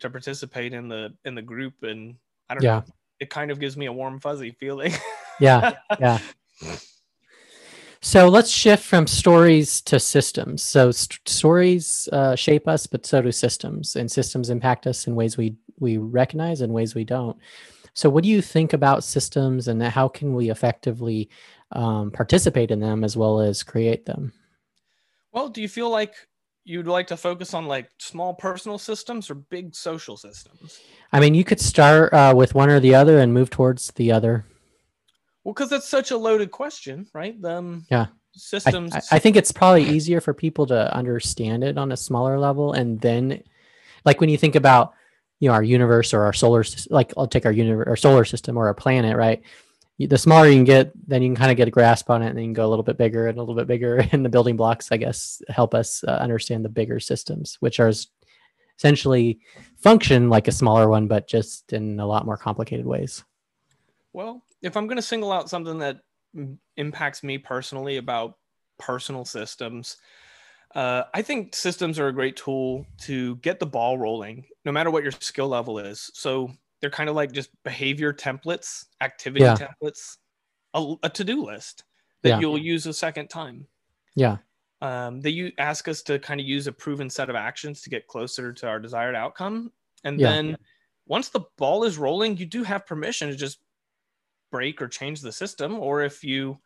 to 0.00 0.11
participate 0.11 0.72
in 0.74 0.88
the 0.88 1.14
in 1.24 1.34
the 1.34 1.42
group 1.42 1.74
and 1.82 2.16
i 2.48 2.55
don't 2.55 2.62
Yeah. 2.62 2.78
know 2.78 2.84
it 3.20 3.30
kind 3.30 3.50
of 3.50 3.61
gives 3.61 3.76
me 3.76 3.86
a 3.86 3.92
warm 3.92 4.18
fuzzy 4.20 4.50
feeling 4.50 4.92
Yeah. 5.40 5.72
Yeah. 5.98 6.18
So 8.00 8.28
let's 8.28 8.50
shift 8.50 8.82
from 8.82 9.07
stories 9.07 9.80
to 9.82 10.00
systems. 10.00 10.62
So 10.62 10.90
st- 10.90 11.20
stories 11.28 12.09
uh, 12.12 12.34
shape 12.34 12.66
us, 12.66 12.86
but 12.86 13.07
so 13.07 13.22
do 13.22 13.30
systems, 13.30 13.94
and 13.96 14.11
systems 14.11 14.50
impact 14.50 14.86
us 14.86 15.07
in 15.07 15.14
ways 15.14 15.36
we 15.36 15.55
we 15.78 15.98
recognize 15.98 16.61
and 16.61 16.72
ways 16.72 16.94
we 16.94 17.05
don't. 17.05 17.36
So, 17.94 18.11
what 18.11 18.24
do 18.24 18.30
you 18.30 18.42
think 18.42 18.72
about 18.72 19.05
systems, 19.05 19.68
and 19.68 19.80
how 19.82 20.09
can 20.09 20.34
we 20.34 20.50
effectively 20.50 21.30
um, 21.70 22.11
participate 22.11 22.70
in 22.72 22.80
them 22.80 23.05
as 23.05 23.16
well 23.16 23.40
as 23.40 23.62
create 23.62 24.05
them? 24.05 24.32
Well, 25.32 25.48
do 25.48 25.62
you 25.62 25.68
feel 25.68 25.88
like 25.88 26.14
you'd 26.65 26.87
like 26.87 27.07
to 27.09 27.17
focus 27.17 27.55
on 27.55 27.67
like 27.67 27.91
small 27.99 28.35
personal 28.35 28.79
systems 28.79 29.31
or 29.31 29.35
big 29.35 29.75
social 29.75 30.17
systems? 30.17 30.81
I 31.13 31.21
mean, 31.21 31.35
you 31.35 31.45
could 31.45 31.61
start 31.61 32.13
uh, 32.13 32.33
with 32.37 32.55
one 32.55 32.71
or 32.71 32.81
the 32.81 32.95
other 32.95 33.19
and 33.19 33.35
move 33.35 33.51
towards 33.51 33.91
the 33.93 34.13
other. 34.13 34.45
Well, 35.45 35.55
because 35.55 35.71
that's 35.71 35.89
such 35.89 36.11
a 36.11 36.17
loaded 36.17 36.51
question, 36.51 37.07
right? 37.13 37.37
Um, 37.45 37.85
yeah. 37.91 38.07
Systems. 38.35 38.95
I, 38.95 39.17
I 39.17 39.19
think 39.19 39.37
it's 39.37 39.53
probably 39.53 39.85
easier 39.85 40.21
for 40.21 40.33
people 40.33 40.67
to 40.69 40.95
understand 40.95 41.65
it 41.65 41.77
on 41.77 41.93
a 41.93 41.97
smaller 41.97 42.39
level, 42.39 42.73
and 42.73 42.99
then, 43.01 43.43
like 44.07 44.21
when 44.21 44.31
you 44.31 44.39
think 44.39 44.55
about, 44.55 44.95
you 45.39 45.49
know, 45.49 45.55
our 45.55 45.63
universe 45.63 46.15
or 46.15 46.23
our 46.23 46.33
solar, 46.33 46.65
like 46.89 47.13
I'll 47.17 47.27
take 47.27 47.45
our 47.45 47.53
universe, 47.53 47.89
our 47.89 47.97
solar 47.97 48.25
system 48.25 48.57
or 48.57 48.69
our 48.69 48.75
planet, 48.75 49.17
right? 49.17 49.43
The 49.99 50.18
smaller 50.18 50.49
you 50.49 50.55
can 50.55 50.64
get, 50.64 50.93
then 51.09 51.22
you 51.22 51.28
can 51.28 51.36
kind 51.36 51.51
of 51.51 51.57
get 51.57 51.68
a 51.68 51.70
grasp 51.70 52.11
on 52.11 52.22
it, 52.22 52.28
and 52.28 52.36
then 52.36 52.45
you 52.45 52.49
can 52.49 52.55
go 52.55 52.66
a 52.66 52.70
little 52.70 52.82
bit 52.82 52.99
bigger 52.99 53.26
and 53.26 53.38
a 53.38 53.40
little 53.40 53.55
bit 53.55 53.66
bigger. 53.66 54.05
And 54.12 54.24
the 54.24 54.28
building 54.28 54.57
blocks, 54.57 54.90
I 54.90 54.97
guess, 54.97 55.43
help 55.49 55.74
us 55.74 56.03
uh, 56.05 56.11
understand 56.12 56.64
the 56.64 56.68
bigger 56.68 57.01
systems, 57.01 57.57
which 57.61 57.78
are 57.80 57.93
essentially 58.78 59.40
function 59.76 60.28
like 60.28 60.49
a 60.49 60.53
smaller 60.53 60.88
one, 60.88 61.09
but 61.09 61.28
just 61.28 61.72
in 61.72 62.01
a 62.01 62.07
lot 62.07 62.26
more 62.26 62.36
complicated 62.36 62.86
ways. 62.86 63.24
Well, 64.12 64.43
if 64.61 64.76
I'm 64.76 64.86
going 64.86 64.97
to 64.97 65.03
single 65.03 65.32
out 65.32 65.49
something 65.49 65.78
that 65.78 66.01
impacts 66.76 67.22
me 67.22 67.38
personally 67.38 67.97
about 67.97 68.38
personal 68.78 69.24
systems, 69.24 69.97
uh, 70.74 71.05
I 71.12 71.22
think 71.22 71.55
systems 71.55 71.99
are 71.99 72.09
a 72.09 72.14
great 72.14 72.36
tool 72.36 72.86
to 73.03 73.36
get 73.36 73.61
the 73.61 73.66
ball 73.66 73.99
rolling, 73.99 74.47
no 74.64 74.72
matter 74.72 74.90
what 74.90 75.03
your 75.03 75.12
skill 75.12 75.49
level 75.49 75.78
is. 75.78 76.11
So 76.14 76.51
they're 76.83 76.91
kind 76.91 77.09
of 77.09 77.16
like 77.16 77.33
just 77.33 77.49
behavior 77.62 78.12
templates, 78.12 78.87
activity 79.01 79.45
yeah. 79.45 79.57
templates, 79.57 80.18
a, 80.74 80.95
a 81.05 81.09
to-do 81.09 81.43
list 81.43 81.85
that 82.22 82.28
yeah. 82.28 82.41
you'll 82.41 82.59
use 82.59 82.87
a 82.87 82.93
second 82.93 83.28
time. 83.28 83.66
Yeah. 84.14 84.39
Um, 84.83 85.20
they 85.20 85.30
you 85.30 85.53
ask 85.59 85.87
us 85.87 86.03
to 86.03 86.18
kind 86.18 86.41
of 86.41 86.47
use 86.47 86.66
a 86.66 86.72
proven 86.72 87.09
set 87.09 87.30
of 87.30 87.37
actions 87.37 87.83
to 87.83 87.91
get 87.91 88.09
closer 88.09 88.53
to 88.53 88.66
our 88.66 88.80
desired 88.80 89.14
outcome, 89.14 89.70
and 90.03 90.20
yeah. 90.20 90.30
then 90.30 90.57
once 91.07 91.28
the 91.28 91.43
ball 91.57 91.85
is 91.85 91.99
rolling, 91.99 92.37
you 92.37 92.47
do 92.47 92.64
have 92.64 92.85
permission 92.85 93.28
to 93.28 93.37
just 93.37 93.61
break 94.51 94.83
or 94.83 94.89
change 94.89 95.20
the 95.20 95.30
system, 95.30 95.78
or 95.78 96.03
if 96.03 96.24
you 96.24 96.59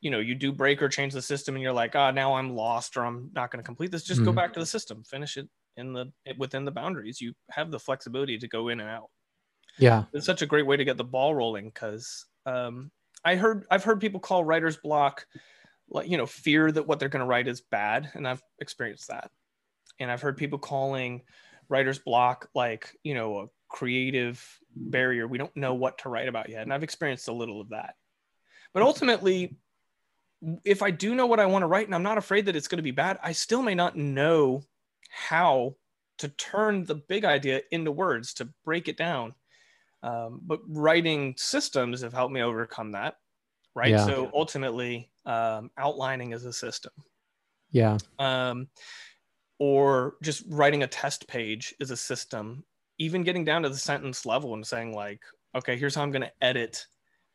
you 0.00 0.10
know 0.10 0.18
you 0.18 0.34
do 0.34 0.52
break 0.52 0.82
or 0.82 0.88
change 0.88 1.12
the 1.12 1.22
system 1.22 1.54
and 1.54 1.62
you're 1.62 1.72
like 1.72 1.94
ah 1.94 2.08
oh, 2.08 2.10
now 2.10 2.34
i'm 2.34 2.50
lost 2.50 2.96
or 2.96 3.06
i'm 3.06 3.30
not 3.34 3.50
going 3.50 3.62
to 3.62 3.66
complete 3.66 3.90
this 3.90 4.02
just 4.02 4.18
mm-hmm. 4.18 4.30
go 4.30 4.32
back 4.32 4.52
to 4.52 4.58
the 4.58 4.66
system 4.66 5.02
finish 5.04 5.36
it 5.36 5.48
in 5.76 5.92
the 5.92 6.12
within 6.36 6.64
the 6.64 6.70
boundaries 6.70 7.20
you 7.20 7.32
have 7.50 7.70
the 7.70 7.78
flexibility 7.78 8.36
to 8.36 8.48
go 8.48 8.68
in 8.68 8.80
and 8.80 8.90
out 8.90 9.08
yeah. 9.78 10.04
It's 10.12 10.26
such 10.26 10.42
a 10.42 10.46
great 10.46 10.66
way 10.66 10.76
to 10.76 10.84
get 10.84 10.96
the 10.96 11.04
ball 11.04 11.34
rolling 11.34 11.66
because 11.66 12.26
um, 12.46 12.90
I 13.24 13.36
heard 13.36 13.64
I've 13.70 13.84
heard 13.84 14.00
people 14.00 14.20
call 14.20 14.44
writer's 14.44 14.76
block 14.76 15.26
like 15.88 16.08
you 16.08 16.16
know 16.16 16.26
fear 16.26 16.70
that 16.70 16.86
what 16.86 16.98
they're 16.98 17.08
going 17.08 17.20
to 17.20 17.26
write 17.26 17.48
is 17.48 17.60
bad 17.60 18.10
and 18.14 18.26
I've 18.26 18.42
experienced 18.58 19.08
that. 19.08 19.30
And 20.00 20.10
I've 20.10 20.22
heard 20.22 20.36
people 20.36 20.58
calling 20.58 21.22
writer's 21.68 21.98
block 21.98 22.48
like, 22.54 22.96
you 23.02 23.14
know, 23.14 23.38
a 23.38 23.46
creative 23.68 24.44
barrier. 24.74 25.26
We 25.26 25.38
don't 25.38 25.56
know 25.56 25.74
what 25.74 25.98
to 25.98 26.08
write 26.08 26.28
about 26.28 26.48
yet. 26.48 26.62
And 26.62 26.72
I've 26.72 26.82
experienced 26.82 27.28
a 27.28 27.32
little 27.32 27.60
of 27.60 27.70
that. 27.70 27.94
But 28.74 28.82
ultimately, 28.82 29.56
if 30.64 30.82
I 30.82 30.90
do 30.90 31.14
know 31.14 31.26
what 31.26 31.40
I 31.40 31.46
want 31.46 31.62
to 31.62 31.66
write 31.66 31.86
and 31.86 31.94
I'm 31.94 32.02
not 32.02 32.18
afraid 32.18 32.46
that 32.46 32.56
it's 32.56 32.68
going 32.68 32.78
to 32.78 32.82
be 32.82 32.90
bad, 32.90 33.18
I 33.22 33.32
still 33.32 33.62
may 33.62 33.74
not 33.74 33.96
know 33.96 34.62
how 35.10 35.76
to 36.18 36.28
turn 36.28 36.84
the 36.84 36.94
big 36.94 37.24
idea 37.24 37.62
into 37.70 37.92
words, 37.92 38.34
to 38.34 38.48
break 38.64 38.88
it 38.88 38.96
down. 38.96 39.34
Um, 40.02 40.40
but 40.44 40.60
writing 40.66 41.34
systems 41.36 42.02
have 42.02 42.12
helped 42.12 42.34
me 42.34 42.42
overcome 42.42 42.92
that. 42.92 43.16
Right. 43.74 43.90
Yeah. 43.90 44.04
So 44.04 44.30
ultimately, 44.34 45.10
um, 45.24 45.70
outlining 45.78 46.32
is 46.32 46.44
a 46.44 46.52
system. 46.52 46.92
Yeah. 47.70 47.98
Um, 48.18 48.68
or 49.58 50.16
just 50.22 50.44
writing 50.48 50.82
a 50.82 50.86
test 50.86 51.26
page 51.26 51.74
is 51.80 51.90
a 51.90 51.96
system. 51.96 52.64
Even 52.98 53.22
getting 53.22 53.44
down 53.44 53.62
to 53.62 53.68
the 53.68 53.76
sentence 53.76 54.26
level 54.26 54.54
and 54.54 54.66
saying 54.66 54.94
like, 54.94 55.20
okay, 55.54 55.76
here's 55.76 55.94
how 55.94 56.02
I'm 56.02 56.10
going 56.10 56.22
to 56.22 56.32
edit 56.40 56.86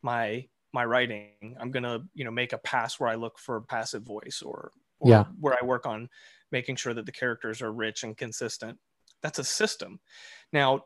my 0.02 0.46
my 0.72 0.84
writing. 0.84 1.56
I'm 1.58 1.70
going 1.70 1.82
to 1.82 2.02
you 2.14 2.24
know 2.24 2.30
make 2.30 2.52
a 2.52 2.58
pass 2.58 3.00
where 3.00 3.08
I 3.08 3.14
look 3.14 3.38
for 3.38 3.60
passive 3.62 4.02
voice 4.02 4.42
or, 4.44 4.70
or 5.00 5.10
yeah. 5.10 5.24
where 5.40 5.56
I 5.60 5.64
work 5.64 5.86
on 5.86 6.08
making 6.52 6.76
sure 6.76 6.94
that 6.94 7.06
the 7.06 7.12
characters 7.12 7.62
are 7.62 7.72
rich 7.72 8.04
and 8.04 8.16
consistent. 8.16 8.78
That's 9.22 9.38
a 9.38 9.44
system. 9.44 9.98
Now, 10.52 10.84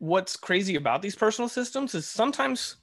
what's 0.00 0.34
crazy 0.34 0.74
about 0.74 1.02
these 1.02 1.14
personal 1.14 1.48
systems 1.48 1.94
is 1.94 2.08
sometimes 2.08 2.76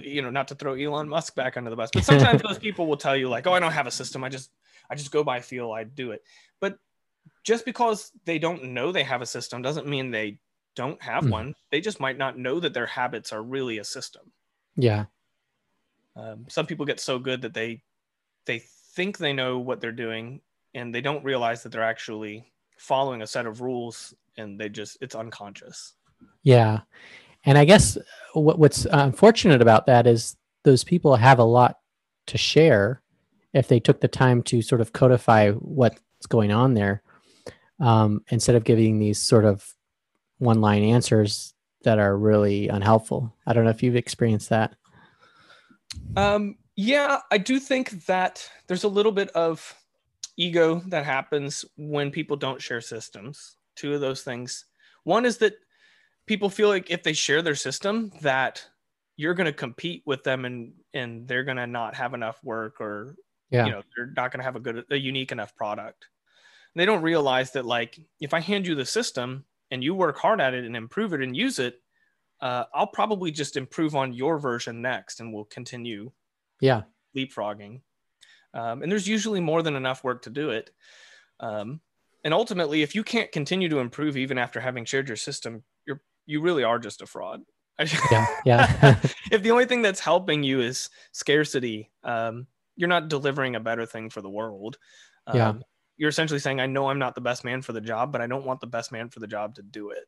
you 0.00 0.20
know 0.20 0.30
not 0.30 0.48
to 0.48 0.54
throw 0.54 0.74
elon 0.74 1.08
musk 1.08 1.34
back 1.34 1.56
under 1.56 1.70
the 1.70 1.76
bus 1.76 1.90
but 1.92 2.04
sometimes 2.12 2.42
those 2.42 2.58
people 2.58 2.86
will 2.86 2.96
tell 2.96 3.16
you 3.16 3.28
like 3.28 3.46
oh 3.46 3.52
i 3.52 3.60
don't 3.60 3.72
have 3.72 3.86
a 3.86 3.90
system. 3.90 4.22
I 4.22 4.28
just 4.28 4.50
i 4.90 4.94
just 4.94 5.12
go 5.12 5.24
by 5.24 5.40
feel 5.40 5.72
i 5.72 5.84
do 5.84 6.10
it. 6.10 6.22
But 6.60 6.78
just 7.42 7.64
because 7.64 8.10
they 8.24 8.38
don't 8.38 8.64
know 8.64 8.92
they 8.92 9.04
have 9.04 9.22
a 9.22 9.26
system 9.26 9.62
doesn't 9.62 9.86
mean 9.86 10.10
they 10.10 10.38
don't 10.74 11.00
have 11.02 11.24
mm. 11.24 11.30
one. 11.30 11.54
They 11.70 11.80
just 11.80 12.00
might 12.00 12.18
not 12.18 12.38
know 12.38 12.60
that 12.60 12.74
their 12.74 12.86
habits 12.86 13.32
are 13.32 13.42
really 13.42 13.78
a 13.78 13.84
system. 13.84 14.32
Yeah. 14.76 15.04
Um, 16.16 16.46
some 16.48 16.66
people 16.66 16.86
get 16.86 17.00
so 17.00 17.18
good 17.18 17.42
that 17.42 17.54
they 17.54 17.82
they 18.46 18.62
think 18.94 19.18
they 19.18 19.32
know 19.32 19.58
what 19.58 19.80
they're 19.80 19.92
doing 19.92 20.40
and 20.74 20.94
they 20.94 21.00
don't 21.00 21.24
realize 21.24 21.62
that 21.62 21.72
they're 21.72 21.82
actually 21.82 22.52
following 22.76 23.22
a 23.22 23.26
set 23.26 23.46
of 23.46 23.60
rules 23.60 24.14
and 24.36 24.58
they 24.58 24.68
just 24.68 24.98
it's 25.00 25.14
unconscious. 25.14 25.94
Yeah. 26.42 26.80
And 27.44 27.58
i 27.58 27.64
guess 27.64 27.98
what, 28.32 28.58
what's 28.58 28.86
unfortunate 28.86 29.60
about 29.60 29.86
that 29.86 30.06
is 30.06 30.36
those 30.62 30.84
people 30.84 31.16
have 31.16 31.38
a 31.38 31.44
lot 31.44 31.78
to 32.26 32.38
share 32.38 33.02
if 33.52 33.68
they 33.68 33.78
took 33.78 34.00
the 34.00 34.08
time 34.08 34.42
to 34.42 34.62
sort 34.62 34.80
of 34.80 34.92
codify 34.92 35.50
what's 35.52 36.00
going 36.28 36.50
on 36.50 36.74
there 36.74 37.02
um, 37.80 38.22
instead 38.28 38.54
of 38.54 38.64
giving 38.64 38.98
these 38.98 39.18
sort 39.20 39.44
of 39.44 39.74
one 40.38 40.60
line 40.60 40.82
answers 40.82 41.52
that 41.82 41.98
are 41.98 42.16
really 42.16 42.68
unhelpful. 42.68 43.34
I 43.46 43.52
don't 43.52 43.64
know 43.64 43.70
if 43.70 43.82
you've 43.82 43.94
experienced 43.94 44.48
that. 44.48 44.74
Um, 46.16 46.56
yeah 46.76 47.20
i 47.30 47.38
do 47.38 47.60
think 47.60 48.06
that 48.06 48.48
there's 48.66 48.84
a 48.84 48.88
little 48.88 49.12
bit 49.12 49.28
of 49.30 49.74
ego 50.36 50.82
that 50.88 51.04
happens 51.04 51.64
when 51.76 52.10
people 52.10 52.36
don't 52.36 52.60
share 52.60 52.80
systems 52.80 53.56
two 53.76 53.94
of 53.94 54.00
those 54.00 54.22
things. 54.22 54.64
One 55.04 55.24
is 55.24 55.38
that 55.38 55.54
people 56.26 56.50
feel 56.50 56.68
like 56.68 56.90
if 56.90 57.02
they 57.02 57.12
share 57.12 57.42
their 57.42 57.54
system, 57.54 58.12
that 58.22 58.64
you're 59.16 59.34
going 59.34 59.46
to 59.46 59.52
compete 59.52 60.02
with 60.06 60.24
them 60.24 60.44
and 60.44 60.72
and 60.92 61.28
they're 61.28 61.44
going 61.44 61.56
to 61.56 61.66
not 61.66 61.94
have 61.94 62.14
enough 62.14 62.42
work 62.42 62.80
or 62.80 63.16
yeah. 63.50 63.66
you 63.66 63.72
know 63.72 63.82
they're 63.96 64.12
not 64.16 64.32
going 64.32 64.40
to 64.40 64.44
have 64.44 64.56
a 64.56 64.60
good 64.60 64.84
a 64.90 64.96
unique 64.96 65.32
enough 65.32 65.54
product. 65.56 66.06
And 66.74 66.80
they 66.80 66.86
don't 66.86 67.02
realize 67.02 67.52
that 67.52 67.64
like 67.64 67.98
if 68.20 68.34
I 68.34 68.40
hand 68.40 68.66
you 68.66 68.74
the 68.74 68.86
system 68.86 69.44
and 69.70 69.82
you 69.82 69.94
work 69.94 70.18
hard 70.18 70.40
at 70.40 70.54
it 70.54 70.64
and 70.64 70.76
improve 70.76 71.12
it 71.12 71.22
and 71.22 71.36
use 71.36 71.58
it, 71.58 71.80
uh, 72.40 72.64
I'll 72.74 72.88
probably 72.88 73.30
just 73.30 73.56
improve 73.56 73.94
on 73.94 74.12
your 74.12 74.38
version 74.38 74.82
next 74.82 75.20
and 75.20 75.32
we'll 75.32 75.44
continue. 75.44 76.10
Yeah, 76.60 76.82
leapfrogging. 77.16 77.80
Um, 78.52 78.82
and 78.82 78.90
there's 78.90 79.08
usually 79.08 79.40
more 79.40 79.62
than 79.62 79.74
enough 79.74 80.04
work 80.04 80.22
to 80.22 80.30
do 80.30 80.50
it. 80.50 80.70
Um, 81.40 81.80
and 82.24 82.34
ultimately 82.34 82.82
if 82.82 82.94
you 82.94 83.04
can't 83.04 83.30
continue 83.32 83.68
to 83.68 83.78
improve 83.78 84.16
even 84.16 84.38
after 84.38 84.60
having 84.60 84.84
shared 84.84 85.08
your 85.08 85.16
system 85.16 85.62
you're 85.86 86.00
you 86.26 86.40
really 86.40 86.64
are 86.64 86.78
just 86.78 87.02
a 87.02 87.06
fraud. 87.06 87.42
Yeah 88.10 88.26
yeah. 88.44 89.00
If 89.30 89.42
the 89.42 89.50
only 89.50 89.66
thing 89.66 89.82
that's 89.82 90.00
helping 90.00 90.42
you 90.42 90.60
is 90.60 90.90
scarcity 91.12 91.90
um, 92.02 92.46
you're 92.76 92.88
not 92.88 93.08
delivering 93.08 93.56
a 93.56 93.60
better 93.60 93.86
thing 93.86 94.10
for 94.10 94.20
the 94.20 94.30
world. 94.30 94.78
Um, 95.26 95.36
yeah. 95.36 95.52
you're 95.96 96.10
essentially 96.10 96.40
saying 96.40 96.60
i 96.60 96.66
know 96.66 96.88
i'm 96.88 96.98
not 96.98 97.14
the 97.14 97.20
best 97.20 97.44
man 97.44 97.62
for 97.62 97.72
the 97.72 97.80
job 97.80 98.12
but 98.12 98.20
i 98.20 98.26
don't 98.26 98.44
want 98.44 98.60
the 98.60 98.66
best 98.66 98.92
man 98.92 99.08
for 99.08 99.20
the 99.20 99.26
job 99.26 99.54
to 99.54 99.62
do 99.62 99.90
it. 99.90 100.04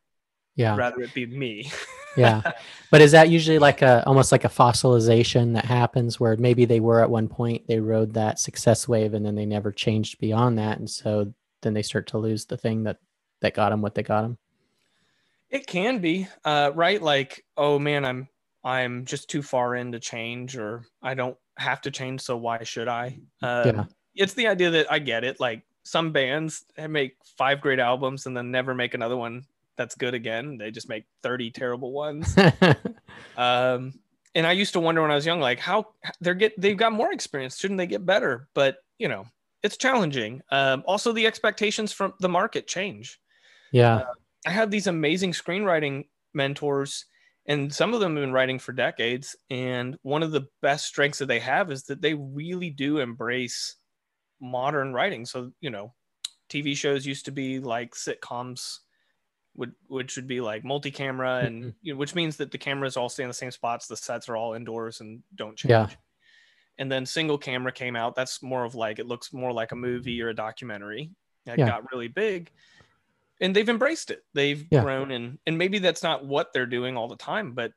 Yeah. 0.57 0.75
Rather 0.75 1.03
it 1.03 1.14
be 1.14 1.27
me. 1.27 1.71
Yeah. 2.17 2.41
But 2.91 3.03
is 3.03 3.12
that 3.12 3.29
usually 3.29 3.59
like 3.59 3.83
a 3.83 4.03
almost 4.07 4.33
like 4.33 4.45
a 4.45 4.49
fossilization 4.49 5.53
that 5.53 5.67
happens 5.67 6.19
where 6.19 6.35
maybe 6.39 6.64
they 6.64 6.81
were 6.81 7.03
at 7.03 7.11
one 7.11 7.29
point 7.29 7.67
they 7.69 7.79
rode 7.79 8.14
that 8.14 8.39
success 8.39 8.89
wave 8.89 9.12
and 9.12 9.27
then 9.27 9.35
they 9.35 9.45
never 9.45 9.71
changed 9.71 10.19
beyond 10.19 10.57
that 10.57 10.79
and 10.79 10.89
so 10.89 11.35
then 11.63 11.75
they 11.75 11.83
start 11.83 12.07
to 12.07 12.19
lose 12.19 12.45
the 12.45 12.57
thing 12.57 12.85
that 12.85 12.99
that 13.41 13.55
got 13.55 13.71
them 13.71 13.83
what 13.83 13.95
they 13.95 14.03
got 14.03 14.23
them 14.23 14.39
it 15.51 15.67
can 15.67 15.99
be 15.99 16.27
uh, 16.45 16.71
right? 16.75 17.01
Like 17.01 17.45
oh 17.57 17.79
man 17.79 18.05
i'm 18.05 18.29
i'm 18.65 19.05
just 19.05 19.31
too 19.31 19.43
far 19.43 19.77
in 19.77 19.93
to 19.93 20.01
change 20.01 20.57
or 20.57 20.85
i 21.03 21.15
don't 21.15 21.37
have 21.57 21.81
to 21.81 21.91
change 21.91 22.21
so 22.21 22.37
why 22.37 22.63
should 22.65 22.89
i? 22.89 23.19
Uh, 23.43 23.63
yeah. 23.75 23.85
it's 24.15 24.35
the 24.35 24.47
idea 24.47 24.71
that 24.71 24.91
i 24.91 24.99
get 24.99 25.25
it. 25.25 25.41
Like 25.41 25.63
some 25.85 26.13
bands 26.13 26.65
make 26.89 27.17
five 27.39 27.61
great 27.61 27.79
albums 27.79 28.27
and 28.27 28.37
then 28.37 28.51
never 28.51 28.75
make 28.75 28.95
another 28.95 29.17
one 29.17 29.45
that's 29.77 29.95
good 29.95 30.15
again. 30.15 30.57
They 30.57 30.71
just 30.71 30.89
make 30.89 31.05
30 31.23 31.51
terrible 31.51 31.93
ones. 31.93 32.37
Um, 33.37 33.95
and 34.35 34.47
i 34.47 34.53
used 34.53 34.75
to 34.75 34.81
wonder 34.81 35.01
when 35.01 35.11
i 35.11 35.15
was 35.15 35.25
young 35.25 35.41
like 35.41 35.59
how 35.59 35.87
they're 36.21 36.35
get 36.35 36.59
they've 36.61 36.77
got 36.77 36.93
more 36.93 37.13
experience. 37.13 37.59
Shouldn't 37.59 37.79
they 37.79 37.87
get 37.87 38.05
better? 38.05 38.49
But 38.53 38.79
you 38.99 39.09
know 39.09 39.27
it's 39.63 39.77
challenging. 39.77 40.43
Um, 40.51 40.83
also, 40.87 41.13
the 41.13 41.27
expectations 41.27 41.93
from 41.93 42.15
the 42.21 42.29
market 42.29 42.67
change. 42.67 43.21
Yeah. 43.73 43.97
Uh, 43.97 44.13
I 44.47 44.51
have 44.51 44.71
these 44.71 44.87
amazing 44.87 45.33
screenwriting 45.33 46.09
mentors, 46.35 47.07
and 47.47 47.73
some 47.75 47.95
of 47.95 48.01
them 48.01 48.17
have 48.17 48.23
been 48.23 48.33
writing 48.33 48.59
for 48.59 48.73
decades 48.73 49.37
and 49.51 49.97
one 50.03 50.23
of 50.23 50.33
the 50.33 50.47
best 50.63 50.87
strengths 50.87 51.19
that 51.19 51.27
they 51.27 51.39
have 51.41 51.71
is 51.71 51.85
that 51.85 52.01
they 52.03 52.15
really 52.15 52.71
do 52.71 52.99
embrace 52.99 53.77
modern 54.41 54.93
writing 54.93 55.25
so 55.25 55.53
you 55.61 55.71
know 55.71 55.95
tv 56.51 56.77
shows 56.77 57.07
used 57.07 57.25
to 57.25 57.31
be 57.33 57.59
like 57.61 57.95
sitcoms 57.95 58.79
would 59.55 59.73
which 59.89 60.17
would 60.17 60.27
be 60.27 60.41
like 60.41 60.65
multi-camera 60.65 61.39
and 61.45 61.65
Mhm. 61.67 61.75
you 61.83 61.93
know, 61.95 61.99
which 61.99 62.15
means 62.15 62.37
that 62.39 62.51
the 62.51 62.59
cameras 62.59 62.97
all 62.97 63.09
stay 63.09 63.23
in 63.23 63.29
the 63.31 63.35
same 63.35 63.51
spots 63.53 63.87
the 63.87 63.97
sets 63.97 64.29
are 64.29 64.37
all 64.37 64.55
indoors 64.55 65.01
and 65.01 65.23
don't 65.35 65.57
change 65.57 65.71
Yeah. 65.71 65.89
And 66.79 66.91
then 66.93 67.07
single 67.07 67.39
camera 67.39 67.72
came 67.72 67.97
out 67.97 68.14
that's 68.14 68.43
more 68.43 68.64
of 68.64 68.74
like 68.74 68.99
it 68.99 69.07
looks 69.07 69.33
more 69.33 69.53
like 69.53 69.72
a 69.72 69.77
movie 69.77 70.20
or 70.22 70.29
a 70.29 70.35
documentary 70.35 71.11
that 71.47 71.59
Yeah. 71.59 71.66
got 71.68 71.91
really 71.93 72.09
big 72.09 72.51
and 73.41 73.55
they've 73.55 73.68
embraced 73.68 74.11
it 74.11 74.22
they've 74.35 74.66
Yeah. 74.70 74.83
grown 74.83 75.11
and 75.11 75.39
and 75.47 75.57
maybe 75.59 75.79
that's 75.79 76.03
not 76.03 76.24
what 76.24 76.53
they're 76.53 76.66
doing 76.66 76.97
all 76.97 77.09
the 77.09 77.16
time 77.16 77.53
but 77.53 77.72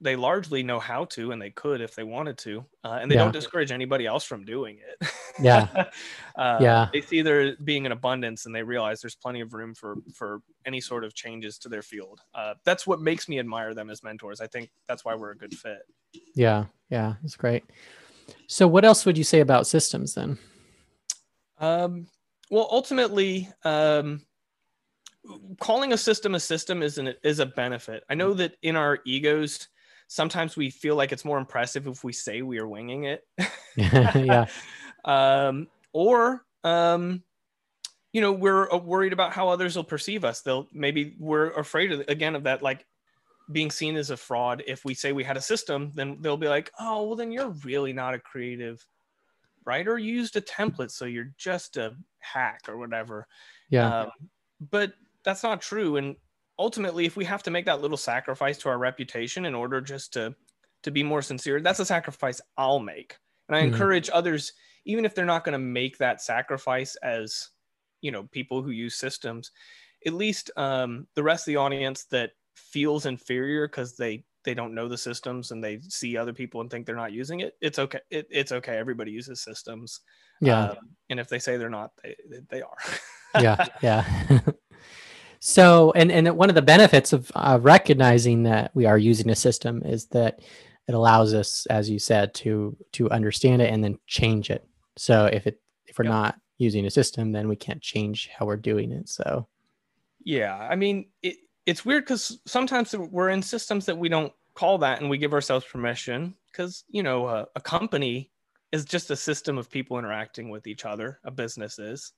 they 0.00 0.16
largely 0.16 0.64
know 0.64 0.80
how 0.80 1.04
to 1.04 1.30
and 1.30 1.40
they 1.40 1.50
could 1.50 1.80
if 1.80 1.94
they 1.94 2.02
wanted 2.02 2.36
to 2.36 2.64
uh, 2.82 2.98
and 3.00 3.08
they 3.08 3.14
Yeah. 3.14 3.22
don't 3.22 3.32
discourage 3.32 3.70
anybody 3.70 4.04
else 4.04 4.24
from 4.24 4.44
doing 4.44 4.78
it 4.80 5.08
Yeah. 5.40 5.88
uh, 6.34 6.58
Yeah. 6.60 6.88
they 6.92 7.00
see 7.02 7.22
there 7.22 7.54
being 7.56 7.86
an 7.86 7.92
abundance 7.92 8.44
and 8.46 8.52
they 8.54 8.64
realize 8.64 9.00
there's 9.00 9.14
plenty 9.14 9.40
of 9.40 9.54
room 9.54 9.74
for 9.74 9.96
for 10.12 10.40
any 10.66 10.80
sort 10.80 11.04
of 11.04 11.14
changes 11.14 11.56
to 11.58 11.68
their 11.68 11.82
field 11.82 12.20
uh, 12.34 12.54
that's 12.64 12.84
what 12.84 13.00
makes 13.00 13.28
me 13.28 13.38
admire 13.38 13.74
them 13.74 13.90
as 13.90 14.02
mentors 14.02 14.40
i 14.40 14.46
think 14.48 14.70
that's 14.88 15.04
why 15.04 15.14
we're 15.14 15.30
a 15.30 15.36
good 15.38 15.54
fit 15.54 15.82
Yeah. 16.34 16.64
Yeah. 16.90 17.14
It's 17.24 17.36
great. 17.36 17.64
So, 18.46 18.66
what 18.66 18.84
else 18.84 19.06
would 19.06 19.18
you 19.18 19.24
say 19.24 19.40
about 19.40 19.66
systems 19.66 20.14
then? 20.14 20.38
Um, 21.58 22.06
well, 22.50 22.68
ultimately, 22.70 23.48
um, 23.64 24.22
calling 25.60 25.92
a 25.92 25.96
system 25.96 26.34
a 26.34 26.40
system 26.40 26.82
is 26.82 26.98
an 26.98 27.14
is 27.22 27.38
a 27.38 27.46
benefit. 27.46 28.04
I 28.10 28.14
know 28.14 28.34
that 28.34 28.56
in 28.62 28.76
our 28.76 28.98
egos, 29.04 29.68
sometimes 30.08 30.56
we 30.56 30.70
feel 30.70 30.96
like 30.96 31.12
it's 31.12 31.24
more 31.24 31.38
impressive 31.38 31.86
if 31.86 32.04
we 32.04 32.12
say 32.12 32.42
we 32.42 32.58
are 32.58 32.68
winging 32.68 33.04
it. 33.04 33.26
yeah. 33.76 34.46
um, 35.04 35.68
or 35.92 36.44
um, 36.64 37.22
you 38.12 38.20
know, 38.20 38.32
we're 38.32 38.70
uh, 38.70 38.76
worried 38.76 39.12
about 39.12 39.32
how 39.32 39.48
others 39.48 39.76
will 39.76 39.84
perceive 39.84 40.24
us. 40.24 40.42
They'll 40.42 40.68
maybe 40.72 41.16
we're 41.18 41.50
afraid 41.52 41.92
of 41.92 42.00
again 42.08 42.36
of 42.36 42.44
that 42.44 42.62
like 42.62 42.84
being 43.52 43.70
seen 43.70 43.96
as 43.96 44.10
a 44.10 44.16
fraud. 44.16 44.62
If 44.66 44.84
we 44.84 44.94
say 44.94 45.12
we 45.12 45.24
had 45.24 45.36
a 45.36 45.42
system, 45.42 45.92
then 45.94 46.20
they'll 46.20 46.36
be 46.36 46.48
like, 46.48 46.70
oh, 46.80 47.06
well, 47.06 47.16
then 47.16 47.32
you're 47.32 47.50
really 47.64 47.92
not 47.92 48.14
a 48.14 48.18
creative 48.20 48.86
writer. 49.64 49.98
You 49.98 50.14
used 50.14 50.36
a 50.36 50.40
template, 50.40 50.90
so 50.90 51.04
you're 51.04 51.32
just 51.36 51.76
a 51.76 51.96
hack 52.20 52.62
or 52.68 52.78
whatever. 52.78 53.26
Yeah. 53.70 53.88
Um, 53.88 54.10
but 54.60 54.94
that's 55.24 55.42
not 55.42 55.60
true. 55.62 55.96
And 55.96 56.16
ultimately, 56.58 57.06
if 57.06 57.16
we 57.16 57.24
have 57.24 57.42
to 57.44 57.50
make 57.50 57.66
that 57.66 57.80
little 57.80 57.96
sacrifice 57.96 58.58
to 58.58 58.68
our 58.68 58.78
reputation 58.78 59.44
in 59.44 59.54
order 59.54 59.80
just 59.80 60.12
to 60.14 60.34
to 60.82 60.90
be 60.90 61.02
more 61.04 61.22
sincere, 61.22 61.60
that's 61.60 61.78
a 61.78 61.84
sacrifice 61.86 62.40
I'll 62.56 62.80
make. 62.80 63.16
And 63.48 63.56
I 63.56 63.60
Mhm. 63.60 63.66
encourage 63.66 64.10
others, 64.12 64.52
even 64.84 65.04
if 65.04 65.14
they're 65.14 65.24
not 65.24 65.44
going 65.44 65.52
to 65.52 65.58
make 65.58 65.98
that 65.98 66.20
sacrifice 66.20 66.96
as 66.96 67.50
you 68.00 68.10
know 68.10 68.24
people 68.24 68.62
who 68.62 68.70
use 68.70 68.96
systems, 68.96 69.52
at 70.06 70.12
least 70.12 70.50
um, 70.56 71.06
the 71.14 71.22
rest 71.22 71.42
of 71.46 71.52
the 71.52 71.56
audience 71.56 72.04
that 72.06 72.32
feels 72.54 73.06
inferior 73.06 73.66
because 73.68 73.96
they 73.96 74.24
they 74.44 74.54
don't 74.54 74.74
know 74.74 74.88
the 74.88 74.98
systems 74.98 75.52
and 75.52 75.62
they 75.62 75.78
see 75.88 76.16
other 76.16 76.32
people 76.32 76.60
and 76.60 76.70
think 76.70 76.84
they're 76.84 76.96
not 76.96 77.12
using 77.12 77.40
it. 77.40 77.54
It's 77.60 77.78
okay. 77.78 78.00
It, 78.10 78.26
it's 78.30 78.50
okay. 78.52 78.76
Everybody 78.76 79.12
uses 79.12 79.40
systems. 79.40 80.00
yeah. 80.40 80.70
Um, 80.70 80.76
and 81.10 81.20
if 81.20 81.28
they 81.28 81.38
say 81.38 81.56
they're 81.56 81.70
not, 81.70 81.92
they 82.02 82.16
they 82.50 82.62
are. 82.62 82.76
yeah 83.40 83.64
yeah 83.82 84.40
so 85.40 85.90
and 85.92 86.12
and 86.12 86.36
one 86.36 86.50
of 86.50 86.54
the 86.54 86.60
benefits 86.62 87.12
of 87.14 87.32
uh, 87.34 87.58
recognizing 87.62 88.42
that 88.42 88.70
we 88.74 88.84
are 88.84 88.98
using 88.98 89.30
a 89.30 89.34
system 89.34 89.82
is 89.84 90.04
that 90.06 90.40
it 90.86 90.94
allows 90.94 91.32
us 91.32 91.64
as 91.66 91.88
you 91.88 91.98
said 91.98 92.34
to 92.34 92.76
to 92.92 93.10
understand 93.10 93.62
it 93.62 93.72
and 93.72 93.82
then 93.82 93.98
change 94.06 94.50
it 94.50 94.66
so 94.96 95.26
if 95.26 95.46
it 95.46 95.58
if 95.86 95.98
we're 95.98 96.04
Yep. 96.04 96.12
not 96.12 96.40
using 96.58 96.84
a 96.84 96.90
system 96.90 97.32
then 97.32 97.48
we 97.48 97.56
can't 97.56 97.80
change 97.80 98.28
how 98.36 98.44
we're 98.44 98.56
doing 98.56 98.92
it 98.92 99.08
so 99.08 99.48
Yeah, 100.24 100.54
I 100.56 100.76
mean, 100.76 101.06
it, 101.22 101.36
it's 101.66 101.84
weird 101.84 102.04
because 102.04 102.40
sometimes 102.46 102.94
we're 102.96 103.30
in 103.30 103.42
systems 103.42 103.86
that 103.86 103.96
we 103.96 104.08
don't 104.08 104.32
call 104.54 104.78
that, 104.78 105.00
and 105.00 105.08
we 105.08 105.18
give 105.18 105.32
ourselves 105.32 105.64
permission 105.64 106.34
because 106.50 106.84
you 106.88 107.02
know 107.02 107.26
a, 107.28 107.46
a 107.56 107.60
company 107.60 108.30
is 108.72 108.84
just 108.84 109.10
a 109.10 109.16
system 109.16 109.58
of 109.58 109.70
people 109.70 109.98
interacting 109.98 110.48
with 110.48 110.66
each 110.66 110.84
other. 110.84 111.20
A 111.24 111.30
business 111.30 111.78
is, 111.78 112.12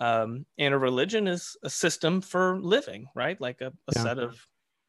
um, 0.00 0.44
and 0.58 0.74
a 0.74 0.78
religion 0.78 1.26
is 1.26 1.56
a 1.62 1.70
system 1.70 2.20
for 2.20 2.58
living, 2.60 3.06
right? 3.14 3.40
Like 3.40 3.60
a, 3.60 3.72
a 3.88 3.92
Yeah. 3.96 4.02
set 4.02 4.18
of 4.18 4.38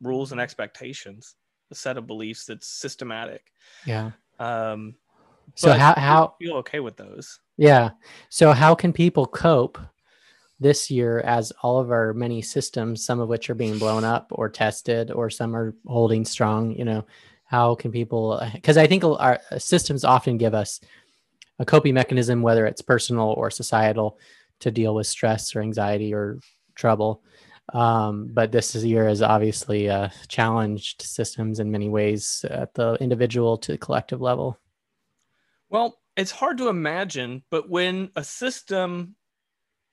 rules 0.01 0.31
and 0.31 0.41
expectations, 0.41 1.35
a 1.71 1.75
set 1.75 1.97
of 1.97 2.07
beliefs 2.07 2.45
that's 2.45 2.67
systematic. 2.67 3.43
yeah 3.85 4.11
Um, 4.39 4.95
so 5.55 5.73
how 5.73 5.95
how 5.95 6.35
feel 6.39 6.57
okay 6.57 6.79
with 6.79 6.97
those? 6.97 7.39
yeah 7.57 7.89
so 8.29 8.51
how 8.51 8.75
can 8.75 8.93
people 8.93 9.25
cope 9.25 9.79
this 10.59 10.89
year 10.89 11.19
as 11.19 11.51
all 11.61 11.79
of 11.79 11.91
our 11.91 12.13
many 12.13 12.41
systems 12.41 13.05
some 13.05 13.19
of 13.19 13.29
which 13.29 13.49
are 13.49 13.55
being 13.55 13.77
blown 13.77 14.03
up 14.03 14.27
or 14.31 14.49
tested 14.49 15.11
or 15.11 15.29
some 15.29 15.55
are 15.55 15.75
holding 15.85 16.25
strong 16.25 16.71
you 16.71 16.85
know 16.85 17.05
how 17.45 17.75
can 17.75 17.91
people 17.91 18.41
because 18.53 18.77
i 18.77 18.87
think 18.87 19.03
our 19.03 19.39
uh, 19.51 19.59
systems 19.59 20.03
often 20.03 20.37
give 20.37 20.53
us 20.53 20.79
a 21.59 21.65
coping 21.65 21.93
mechanism 21.93 22.41
whether 22.41 22.65
it's 22.65 22.81
personal 22.81 23.29
or 23.37 23.49
societal 23.49 24.19
to 24.59 24.71
deal 24.71 24.95
with 24.95 25.07
stress 25.07 25.55
or 25.55 25.61
anxiety 25.61 26.13
or 26.13 26.39
trouble. 26.75 27.23
Um, 27.73 28.29
but 28.31 28.51
this 28.51 28.73
year 28.75 29.07
has 29.07 29.21
obviously 29.21 29.89
uh, 29.89 30.09
challenged 30.29 31.01
systems 31.01 31.59
in 31.59 31.71
many 31.71 31.89
ways 31.89 32.45
at 32.49 32.73
the 32.73 32.93
individual 33.01 33.57
to 33.57 33.73
the 33.73 33.77
collective 33.77 34.21
level. 34.21 34.57
Well, 35.69 35.97
it's 36.15 36.31
hard 36.31 36.57
to 36.59 36.69
imagine, 36.69 37.43
but 37.51 37.69
when 37.69 38.11
a 38.15 38.23
system 38.23 39.15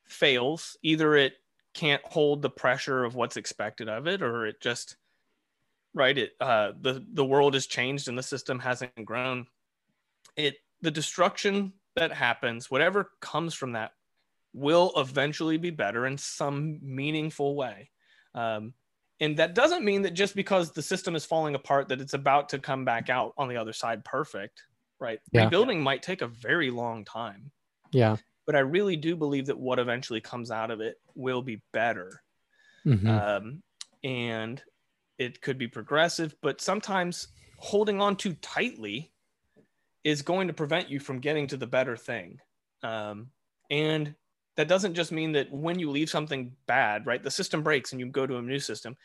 fails, 0.07 0.77
either 0.83 1.17
it 1.17 1.35
can't 1.75 2.03
hold 2.05 2.43
the 2.43 2.51
pressure 2.51 3.05
of 3.05 3.15
what's 3.15 3.37
expected 3.37 3.89
of 3.89 4.07
it, 4.07 4.23
or 4.23 4.47
it 4.47 4.61
just 4.61 4.97
right 5.93 6.17
it 6.17 6.33
uh, 6.41 6.73
the 6.81 7.05
the 7.13 7.25
world 7.25 7.55
has 7.55 7.67
changed 7.67 8.09
and 8.09 8.19
the 8.19 8.23
system 8.23 8.59
hasn't 8.59 9.05
grown. 9.05 9.47
It 10.37 10.57
the 10.81 10.91
destruction 10.91 11.73
that 11.97 12.13
happens, 12.13 12.71
whatever 12.71 13.11
comes 13.21 13.55
from 13.55 13.73
that, 13.73 13.93
will 14.53 14.93
eventually 14.97 15.57
be 15.57 15.71
better 15.71 16.07
in 16.07 16.19
some 16.19 16.79
meaningful 16.83 17.55
way. 17.57 17.91
Um, 18.35 18.75
and 19.21 19.37
that 19.37 19.55
doesn't 19.55 19.85
mean 19.85 20.03
that 20.03 20.13
just 20.13 20.35
because 20.35 20.73
the 20.73 20.83
system 20.83 21.15
is 21.15 21.25
falling 21.25 21.55
apart 21.55 21.89
that 21.89 22.01
it's 22.01 22.15
about 22.15 22.49
to 22.51 22.59
come 22.59 22.85
back 22.85 23.09
out 23.09 23.33
on 23.39 23.49
the 23.49 23.57
other 23.57 23.73
side 23.73 24.05
perfect 24.05 24.63
right 25.01 25.21
Yeah. 25.33 25.45
rebuilding 25.45 25.83
might 25.83 26.03
take 26.03 26.23
a 26.23 26.27
very 26.27 26.71
long 26.71 27.05
time 27.05 27.51
yeah 27.93 28.17
but 28.47 28.55
i 28.57 28.61
really 28.61 28.97
do 28.97 29.17
believe 29.17 29.47
that 29.47 29.59
what 29.59 29.79
eventually 29.79 30.21
comes 30.21 30.51
out 30.51 30.71
of 30.71 30.81
it 30.81 31.01
will 31.15 31.43
be 31.43 31.63
better. 31.73 32.23
Mhm. 32.87 33.09
um, 33.09 33.63
and 34.03 34.63
it 35.19 35.41
could 35.41 35.57
be 35.59 35.69
progressive 35.69 36.35
but 36.43 36.61
sometimes 36.61 37.29
holding 37.59 38.01
on 38.01 38.17
too 38.17 38.35
tightly 38.35 39.13
is 40.03 40.21
going 40.23 40.49
to 40.49 40.55
prevent 40.55 40.91
you 40.91 41.01
from 41.01 41.19
getting 41.21 41.47
to 41.47 41.57
the 41.57 41.67
better 41.67 41.97
thing. 41.97 42.39
Um, 42.83 43.31
and 43.71 44.15
that 44.57 44.69
doesn't 44.69 44.93
just 44.95 45.11
mean 45.13 45.33
that 45.33 45.51
when 45.51 45.79
you 45.79 45.91
leave 45.91 46.11
something 46.11 46.55
bad 46.67 47.07
right 47.07 47.23
the 47.23 47.31
system 47.31 47.63
breaks 47.63 47.93
and 47.93 48.01
you 48.01 48.07
go 48.07 48.27
to 48.27 48.37
a 48.37 48.43
new 48.43 48.59
system. 48.59 48.97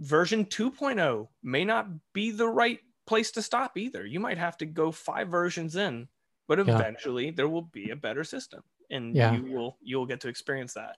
Version 0.00 0.44
2.0 0.44 1.28
may 1.42 1.64
not 1.64 1.88
be 2.12 2.30
the 2.30 2.46
right 2.46 2.80
place 3.06 3.30
to 3.32 3.42
stop 3.42 3.78
either. 3.78 4.04
You 4.04 4.20
might 4.20 4.36
have 4.38 4.58
to 4.58 4.66
go 4.66 4.92
five 4.92 5.28
versions 5.28 5.74
in 5.76 6.08
but 6.48 6.58
Yeah. 6.58 6.74
eventually 6.74 7.30
there 7.30 7.48
will 7.48 7.62
be 7.62 7.90
a 7.90 7.96
better 7.96 8.24
system 8.24 8.64
and 8.90 9.14
Yeah. 9.14 9.34
you 9.34 9.44
will 9.44 9.78
you'll 9.80 10.06
get 10.06 10.20
to 10.22 10.28
experience 10.28 10.74
that 10.74 10.96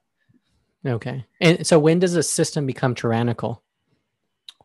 okay 0.85 1.25
and 1.39 1.67
so 1.67 1.77
when 1.77 1.99
does 1.99 2.15
a 2.15 2.23
system 2.23 2.65
become 2.65 2.95
tyrannical 2.95 3.63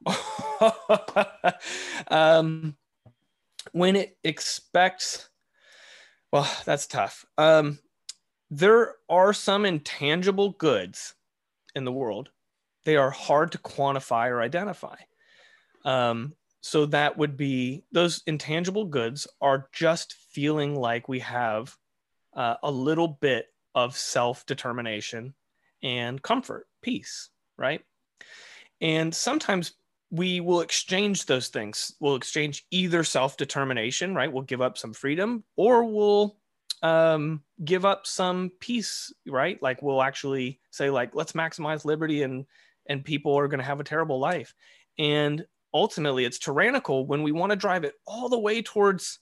um, 2.08 2.76
when 3.72 3.96
it 3.96 4.16
expects, 4.24 5.28
well, 6.32 6.50
that's 6.64 6.86
tough. 6.86 7.24
Um, 7.38 7.78
there 8.50 8.94
are 9.08 9.32
some 9.32 9.64
intangible 9.64 10.50
goods 10.50 11.14
in 11.74 11.84
the 11.84 11.92
world. 11.92 12.30
They 12.84 12.96
are 12.96 13.10
hard 13.10 13.52
to 13.52 13.58
quantify 13.58 14.28
or 14.28 14.40
identify. 14.40 14.96
Um, 15.84 16.34
so 16.60 16.86
that 16.86 17.16
would 17.16 17.36
be 17.36 17.84
those 17.92 18.22
intangible 18.26 18.86
goods 18.86 19.26
are 19.40 19.68
just 19.72 20.14
feeling 20.32 20.74
like 20.74 21.08
we 21.08 21.20
have 21.20 21.76
uh, 22.34 22.56
a 22.62 22.70
little 22.70 23.08
bit 23.08 23.46
of 23.74 23.96
self 23.96 24.44
determination 24.46 25.34
and 25.82 26.20
comfort, 26.20 26.66
peace, 26.82 27.30
right? 27.56 27.82
And 28.80 29.14
sometimes 29.14 29.74
we 30.10 30.40
will 30.40 30.60
exchange 30.60 31.26
those 31.26 31.48
things. 31.48 31.94
We'll 32.00 32.16
exchange 32.16 32.64
either 32.70 33.04
self 33.04 33.36
determination, 33.36 34.14
right? 34.14 34.32
We'll 34.32 34.42
give 34.42 34.60
up 34.60 34.78
some 34.78 34.92
freedom, 34.92 35.44
or 35.56 35.84
we'll 35.84 36.36
um, 36.82 37.42
give 37.64 37.84
up 37.84 38.06
some 38.06 38.50
peace, 38.60 39.12
right? 39.26 39.60
Like 39.62 39.82
we'll 39.82 40.02
actually 40.02 40.60
say, 40.70 40.90
like, 40.90 41.14
let's 41.14 41.32
maximize 41.32 41.84
liberty, 41.84 42.22
and 42.22 42.46
and 42.88 43.04
people 43.04 43.36
are 43.38 43.48
going 43.48 43.60
to 43.60 43.66
have 43.66 43.80
a 43.80 43.84
terrible 43.84 44.20
life. 44.20 44.54
And 44.98 45.44
ultimately 45.76 46.24
it's 46.24 46.38
tyrannical 46.38 47.06
when 47.06 47.22
we 47.22 47.32
want 47.32 47.50
to 47.50 47.56
drive 47.56 47.84
it 47.84 47.94
all 48.06 48.28
the 48.28 48.38
way 48.38 48.62
towards 48.62 49.20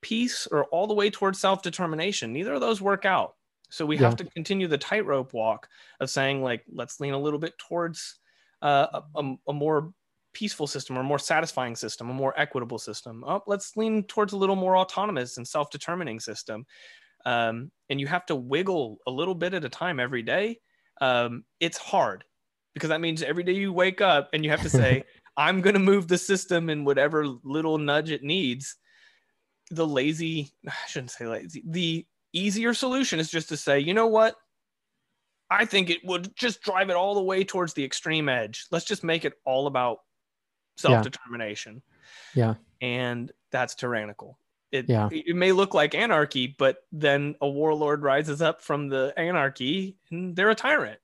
peace 0.00 0.46
or 0.46 0.64
all 0.66 0.86
the 0.86 0.94
way 0.94 1.10
towards 1.10 1.40
self-determination. 1.40 2.32
Neither 2.32 2.54
of 2.54 2.60
those 2.60 2.80
work 2.80 3.04
out. 3.04 3.34
So 3.70 3.84
we 3.84 3.96
Yeah. 3.96 4.02
have 4.04 4.16
to 4.16 4.24
continue 4.24 4.68
the 4.68 4.78
tightrope 4.78 5.34
walk 5.34 5.68
of 6.00 6.08
saying 6.08 6.42
like 6.42 6.64
let's 6.72 7.00
lean 7.00 7.12
a 7.14 7.18
little 7.18 7.38
bit 7.38 7.58
towards 7.58 8.18
uh, 8.62 9.02
a, 9.16 9.20
a- 9.20 9.36
a 9.48 9.52
more 9.52 9.92
peaceful 10.32 10.66
system 10.66 10.96
or 10.98 11.02
more 11.02 11.18
satisfying 11.18 11.74
system 11.74 12.10
a 12.10 12.14
more 12.14 12.32
equitable 12.38 12.78
system. 12.78 13.24
Oh, 13.26 13.42
let's 13.46 13.76
lean 13.76 14.04
towards 14.04 14.32
a 14.32 14.36
little 14.36 14.56
more 14.56 14.76
autonomous 14.76 15.36
and 15.36 15.46
self-determining 15.46 16.20
system. 16.20 16.64
Um, 17.26 17.70
and 17.90 18.00
you 18.00 18.06
have 18.06 18.24
to 18.26 18.36
wiggle 18.36 18.98
a 19.06 19.10
little 19.10 19.34
bit 19.34 19.52
at 19.54 19.64
a 19.64 19.68
time 19.68 19.98
every 20.00 20.22
day. 20.22 20.60
Um, 21.00 21.44
it's 21.60 21.78
hard 21.78 22.24
because 22.74 22.88
that 22.90 23.00
means 23.00 23.22
every 23.22 23.42
day 23.42 23.52
you 23.52 23.72
wake 23.72 24.00
up 24.00 24.28
and 24.32 24.44
you 24.44 24.50
have 24.50 24.62
to 24.62 24.70
say 24.70 25.04
i'm 25.38 25.62
going 25.62 25.74
to 25.74 25.80
move 25.80 26.08
the 26.08 26.18
system 26.18 26.68
in 26.68 26.84
whatever 26.84 27.26
little 27.26 27.78
nudge 27.78 28.10
it 28.10 28.22
needs. 28.22 28.76
The 29.70 29.86
lazy 29.86 30.52
i 30.68 30.72
shouldn't 30.86 31.12
say 31.12 31.26
lazy 31.26 31.62
the 31.66 32.06
easier 32.34 32.74
solution 32.74 33.18
is 33.18 33.30
just 33.30 33.48
to 33.48 33.56
say 33.56 33.80
you 33.80 33.94
know 33.94 34.08
what? 34.08 34.34
I 35.50 35.64
think 35.64 35.88
it 35.88 36.04
would 36.04 36.36
just 36.36 36.60
drive 36.60 36.90
it 36.90 36.96
all 36.96 37.14
the 37.14 37.22
way 37.22 37.42
towards 37.42 37.72
the 37.72 37.82
extreme 37.82 38.28
edge. 38.28 38.66
Let's 38.70 38.84
just 38.84 39.02
make 39.02 39.24
it 39.24 39.32
all 39.46 39.66
about 39.66 40.00
self-determination. 40.76 41.80
Yeah. 42.34 42.54
and 42.82 43.32
that's 43.50 43.74
tyrannical 43.74 44.38
it, 44.72 44.86
Yeah. 44.88 45.08
it 45.10 45.34
may 45.36 45.52
look 45.52 45.74
like 45.74 45.94
anarchy 45.94 46.54
but 46.58 46.78
then 46.92 47.34
a 47.40 47.48
warlord 47.48 48.02
rises 48.02 48.42
up 48.42 48.60
from 48.60 48.88
the 48.88 49.12
anarchy 49.16 49.96
and 50.10 50.34
they're 50.36 50.50
a 50.50 50.54
tyrant 50.54 50.98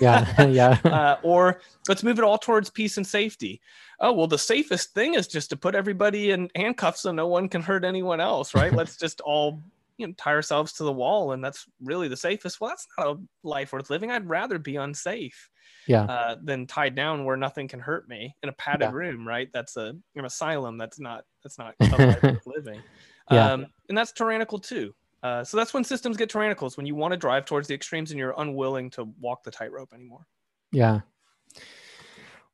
Yeah. 0.00 0.42
yeah. 0.50 0.78
uh, 0.84 1.16
or 1.22 1.60
let's 1.88 2.02
move 2.02 2.18
it 2.18 2.24
all 2.24 2.38
towards 2.38 2.70
peace 2.70 2.96
and 2.96 3.06
safety. 3.06 3.60
Oh, 3.98 4.12
well, 4.12 4.26
the 4.26 4.36
safest 4.38 4.92
thing 4.92 5.14
is 5.14 5.26
just 5.26 5.48
to 5.50 5.56
put 5.56 5.74
everybody 5.74 6.30
in 6.30 6.50
handcuffs 6.54 7.00
so 7.00 7.12
no 7.12 7.26
one 7.28 7.48
can 7.48 7.62
hurt 7.62 7.82
anyone 7.82 8.20
else, 8.20 8.54
right? 8.54 8.70
let's 8.80 8.98
just 8.98 9.22
all 9.22 9.62
you 9.98 10.06
know 10.06 10.12
tie 10.16 10.32
ourselves 10.32 10.72
to 10.74 10.84
the 10.84 10.92
wall, 10.92 11.32
and 11.32 11.42
that's 11.44 11.64
really 11.82 12.08
the 12.08 12.16
safest. 12.16 12.60
Well, 12.60 12.70
that's 12.70 12.86
not 12.98 13.06
a 13.08 13.16
life 13.42 13.72
worth 13.72 13.90
living. 13.90 14.10
I'd 14.10 14.28
rather 14.28 14.58
be 14.58 14.76
unsafe 14.76 15.48
Yeah. 15.86 16.02
uh, 16.02 16.36
than 16.42 16.66
tied 16.66 16.94
down 16.94 17.24
where 17.24 17.36
nothing 17.36 17.68
can 17.68 17.80
hurt 17.80 18.08
me 18.08 18.34
in 18.42 18.48
a 18.48 18.52
padded 18.52 18.82
Yeah. 18.88 18.92
room, 18.92 19.26
right? 19.26 19.48
That's 19.52 19.76
a 19.76 19.94
an 20.14 20.24
asylum. 20.24 20.78
That's 20.78 21.00
not 21.00 21.24
that's 21.42 21.58
not 21.58 21.74
a 21.80 21.84
life 21.84 22.22
worth 22.22 22.46
living. 22.46 22.82
Yeah. 23.30 23.52
Um, 23.52 23.66
and 23.88 23.96
that's 23.96 24.12
tyrannical 24.12 24.58
too. 24.58 24.94
Uh, 25.22 25.42
so 25.42 25.56
that's 25.56 25.72
when 25.74 25.82
systems 25.82 26.16
get 26.16 26.30
tyrannical. 26.30 26.68
Is 26.68 26.76
when 26.76 26.86
you 26.86 26.94
want 26.94 27.12
to 27.12 27.16
drive 27.16 27.46
towards 27.46 27.66
the 27.66 27.74
extremes 27.74 28.10
and 28.12 28.18
you're 28.18 28.34
unwilling 28.38 28.90
to 28.90 29.08
walk 29.20 29.42
the 29.42 29.50
tightrope 29.50 29.92
anymore. 29.92 30.26
Yeah. 30.72 31.00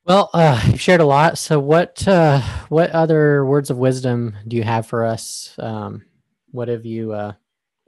Well, 0.05 0.31
uh, 0.35 0.61
you've 0.67 0.81
shared 0.81 1.01
a 1.01 1.05
lot. 1.07 1.39
So, 1.39 1.61
what 1.61 2.07
uh, 2.09 2.41
what 2.69 2.91
other 2.91 3.45
words 3.47 3.71
of 3.71 3.79
wisdom 3.79 4.35
do 4.49 4.57
you 4.57 4.63
have 4.65 4.87
for 4.87 5.05
us? 5.05 5.55
Um, 5.59 6.05
what 6.53 6.69
have 6.69 6.87
you 6.87 7.13
uh, 7.13 7.33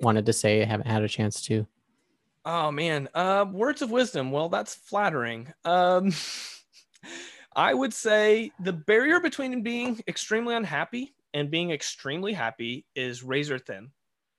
wanted 0.00 0.26
to 0.26 0.32
say? 0.32 0.62
I 0.62 0.64
Haven't 0.64 0.88
had 0.88 1.02
a 1.02 1.08
chance 1.08 1.40
to. 1.42 1.66
Oh 2.44 2.70
man, 2.70 3.08
uh, 3.14 3.46
words 3.50 3.80
of 3.80 3.90
wisdom. 3.90 4.30
Well, 4.30 4.48
that's 4.48 4.74
flattering. 4.74 5.52
Um, 5.64 6.12
I 7.56 7.72
would 7.72 7.94
say 7.94 8.50
the 8.60 8.72
barrier 8.72 9.20
between 9.20 9.62
being 9.62 10.00
extremely 10.08 10.54
unhappy 10.54 11.14
and 11.32 11.50
being 11.50 11.70
extremely 11.70 12.32
happy 12.32 12.84
is 12.94 13.22
razor 13.22 13.58
thin. 13.58 13.90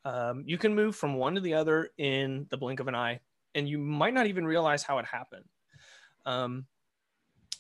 Um, 0.03 0.43
you 0.45 0.57
can 0.57 0.75
move 0.75 0.95
from 0.95 1.15
one 1.15 1.35
to 1.35 1.41
the 1.41 1.55
other 1.55 1.89
in 1.97 2.45
the 2.49 2.57
blink 2.57 2.79
of 2.79 2.87
an 2.87 2.95
eye, 2.95 3.21
and 3.55 3.67
you 3.67 3.77
might 3.77 4.13
not 4.13 4.27
even 4.27 4.45
realize 4.45 4.83
how 4.83 4.99
it 4.99 5.05
happened. 5.05 5.45
Um, 6.25 6.65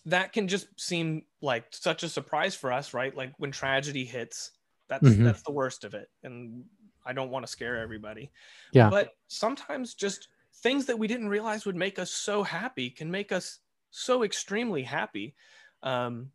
that 0.05 0.33
can 0.33 0.47
just 0.47 0.67
seem 0.79 1.23
like 1.41 1.65
such 1.71 2.03
a 2.03 2.09
surprise 2.09 2.53
for 2.53 2.71
us, 2.71 2.93
right? 2.93 3.15
Like 3.15 3.33
when 3.37 3.51
tragedy 3.51 4.05
hits, 4.05 4.51
that's 4.87 5.03
Mhm. 5.07 5.23
that's 5.23 5.43
the 5.43 5.51
worst 5.51 5.83
of 5.83 5.93
it, 5.93 6.09
and 6.23 6.65
I 7.05 7.13
don't 7.13 7.29
want 7.29 7.45
to 7.45 7.51
scare 7.51 7.77
everybody. 7.77 8.31
Yeah. 8.71 8.89
But 8.89 9.11
sometimes 9.27 9.93
just 9.93 10.29
things 10.55 10.85
that 10.87 10.97
we 10.97 11.07
didn't 11.07 11.29
realize 11.29 11.65
would 11.65 11.75
make 11.75 11.99
us 11.99 12.11
so 12.11 12.43
happy 12.43 12.89
can 12.89 13.11
make 13.11 13.31
us 13.31 13.59
so 13.91 14.23
extremely 14.23 14.83
happy. 14.83 15.35
Um, 15.83 16.31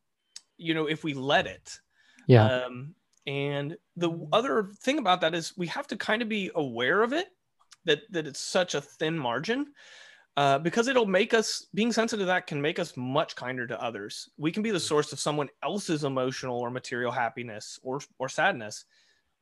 you 0.56 0.74
know, 0.74 0.86
if 0.86 1.02
we 1.04 1.14
let 1.14 1.46
it. 1.46 1.80
Yeah. 2.26 2.44
Um, 2.44 2.94
and 3.26 3.76
the 3.96 4.28
other 4.32 4.72
thing 4.80 4.98
about 4.98 5.20
that 5.22 5.34
is 5.34 5.56
we 5.56 5.66
have 5.68 5.86
to 5.88 5.96
kind 5.96 6.22
of 6.22 6.28
be 6.28 6.50
aware 6.54 7.02
of 7.02 7.12
it 7.12 7.28
that 7.84 8.02
that 8.10 8.26
it's 8.26 8.40
such 8.40 8.74
a 8.74 8.80
thin 8.80 9.18
margin 9.18 9.72
uh, 10.36 10.58
because 10.58 10.88
it'll 10.88 11.06
make 11.06 11.34
us 11.34 11.66
being 11.74 11.92
sensitive 11.92 12.24
to 12.24 12.26
that 12.26 12.46
can 12.46 12.60
make 12.60 12.78
us 12.78 12.96
much 12.96 13.36
kinder 13.36 13.66
to 13.66 13.82
others. 13.82 14.28
We 14.38 14.52
can 14.52 14.62
be 14.62 14.70
the 14.70 14.80
source 14.80 15.12
of 15.12 15.20
someone 15.20 15.48
else's 15.62 16.04
emotional 16.04 16.58
or 16.58 16.70
material 16.70 17.12
happiness 17.12 17.78
or 17.82 18.00
or 18.18 18.28
sadness 18.28 18.84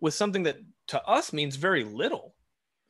with 0.00 0.14
something 0.14 0.42
that 0.44 0.56
to 0.88 1.02
us 1.04 1.32
means 1.32 1.56
very 1.56 1.84
little. 1.84 2.34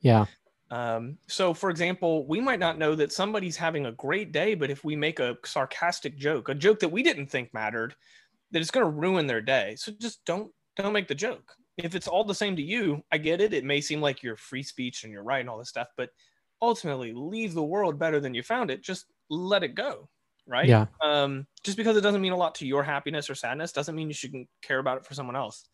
yeah. 0.01 0.25
Um, 0.71 1.17
so, 1.27 1.53
for 1.53 1.71
example, 1.71 2.27
we 2.27 2.39
might 2.39 2.59
not 2.59 2.77
know 2.77 2.93
that 2.93 3.11
somebody's 3.11 3.57
having 3.57 3.87
a 3.87 3.91
great 3.93 4.31
day, 4.31 4.53
but 4.53 4.69
if 4.69 4.83
we 4.83 4.95
make 4.95 5.19
a 5.19 5.35
sarcastic 5.43 6.15
joke, 6.15 6.49
a 6.49 6.53
joke 6.53 6.79
that 6.79 6.91
we 6.91 7.01
didn't 7.01 7.27
think 7.27 7.51
mattered, 7.53 7.95
that 8.51 8.61
it's 8.61 8.71
going 8.71 8.85
to 8.85 8.91
ruin 8.91 9.25
their 9.25 9.41
day. 9.41 9.75
So 9.77 9.91
just 9.99 10.23
don't 10.25 10.51
don't 10.77 10.93
make 10.93 11.07
the 11.07 11.15
joke. 11.15 11.55
If 11.77 11.95
it's 11.95 12.07
all 12.07 12.23
the 12.23 12.35
same 12.35 12.55
to 12.55 12.61
you, 12.61 13.03
I 13.11 13.17
get 13.17 13.41
it. 13.41 13.53
It 13.53 13.63
may 13.63 13.81
seem 13.81 14.01
like 14.01 14.21
you're 14.21 14.35
free 14.35 14.63
speech 14.63 15.03
and 15.03 15.11
you're 15.11 15.23
right 15.23 15.39
and 15.39 15.49
all 15.49 15.57
this 15.57 15.69
stuff, 15.69 15.87
but 15.97 16.09
ultimately, 16.61 17.13
leave 17.13 17.53
the 17.53 17.63
world 17.63 17.97
better 17.99 18.19
than 18.19 18.33
you 18.33 18.43
found 18.43 18.71
it. 18.71 18.81
Just 18.83 19.05
let 19.29 19.63
it 19.63 19.75
go, 19.75 20.09
right? 20.47 20.67
Yeah. 20.67 20.87
Um, 21.01 21.47
just 21.63 21.77
because 21.77 21.97
it 21.97 22.01
doesn't 22.01 22.21
mean 22.21 22.31
a 22.33 22.37
lot 22.37 22.55
to 22.55 22.67
your 22.67 22.83
happiness 22.83 23.29
or 23.29 23.35
sadness 23.35 23.71
doesn't 23.71 23.95
mean 23.95 24.07
you 24.07 24.13
shouldn't 24.13 24.47
care 24.61 24.79
about 24.79 24.97
it 24.97 25.05
for 25.05 25.13
someone 25.13 25.35
else. 25.35 25.65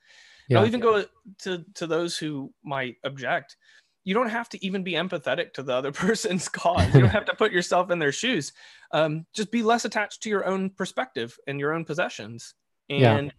Yeah. 0.47 0.59
I'll 0.59 0.67
even 0.67 0.79
go 0.79 1.05
to 1.39 1.65
to 1.75 1.87
those 1.87 2.17
who 2.17 2.53
might 2.63 2.97
object. 3.03 3.57
You 4.03 4.13
don't 4.13 4.29
have 4.29 4.47
to 4.49 4.63
even 4.63 4.83
be 4.83 4.91
empathetic 4.91 5.53
to 5.53 5.63
the 5.63 5.73
other 5.73 5.91
person's 6.05 6.47
cause. 6.47 6.93
You 6.93 7.01
don't 7.01 7.09
have 7.09 7.25
to 7.25 7.35
put 7.35 7.51
yourself 7.51 7.89
in 7.89 7.97
their 7.97 8.11
shoes. 8.11 8.53
Um, 8.91 9.25
just 9.35 9.51
be 9.51 9.63
less 9.63 9.85
attached 9.85 10.21
to 10.23 10.29
your 10.29 10.45
own 10.45 10.69
perspective 10.69 11.35
and 11.47 11.59
your 11.59 11.73
own 11.73 11.85
possessions, 11.85 12.53
Yeah. 12.87 13.15
and 13.15 13.33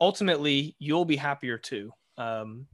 ultimately 0.00 0.76
you'll 0.78 1.04
be 1.06 1.16
happier 1.16 1.56
too. 1.58 1.92
Um, 2.18 2.66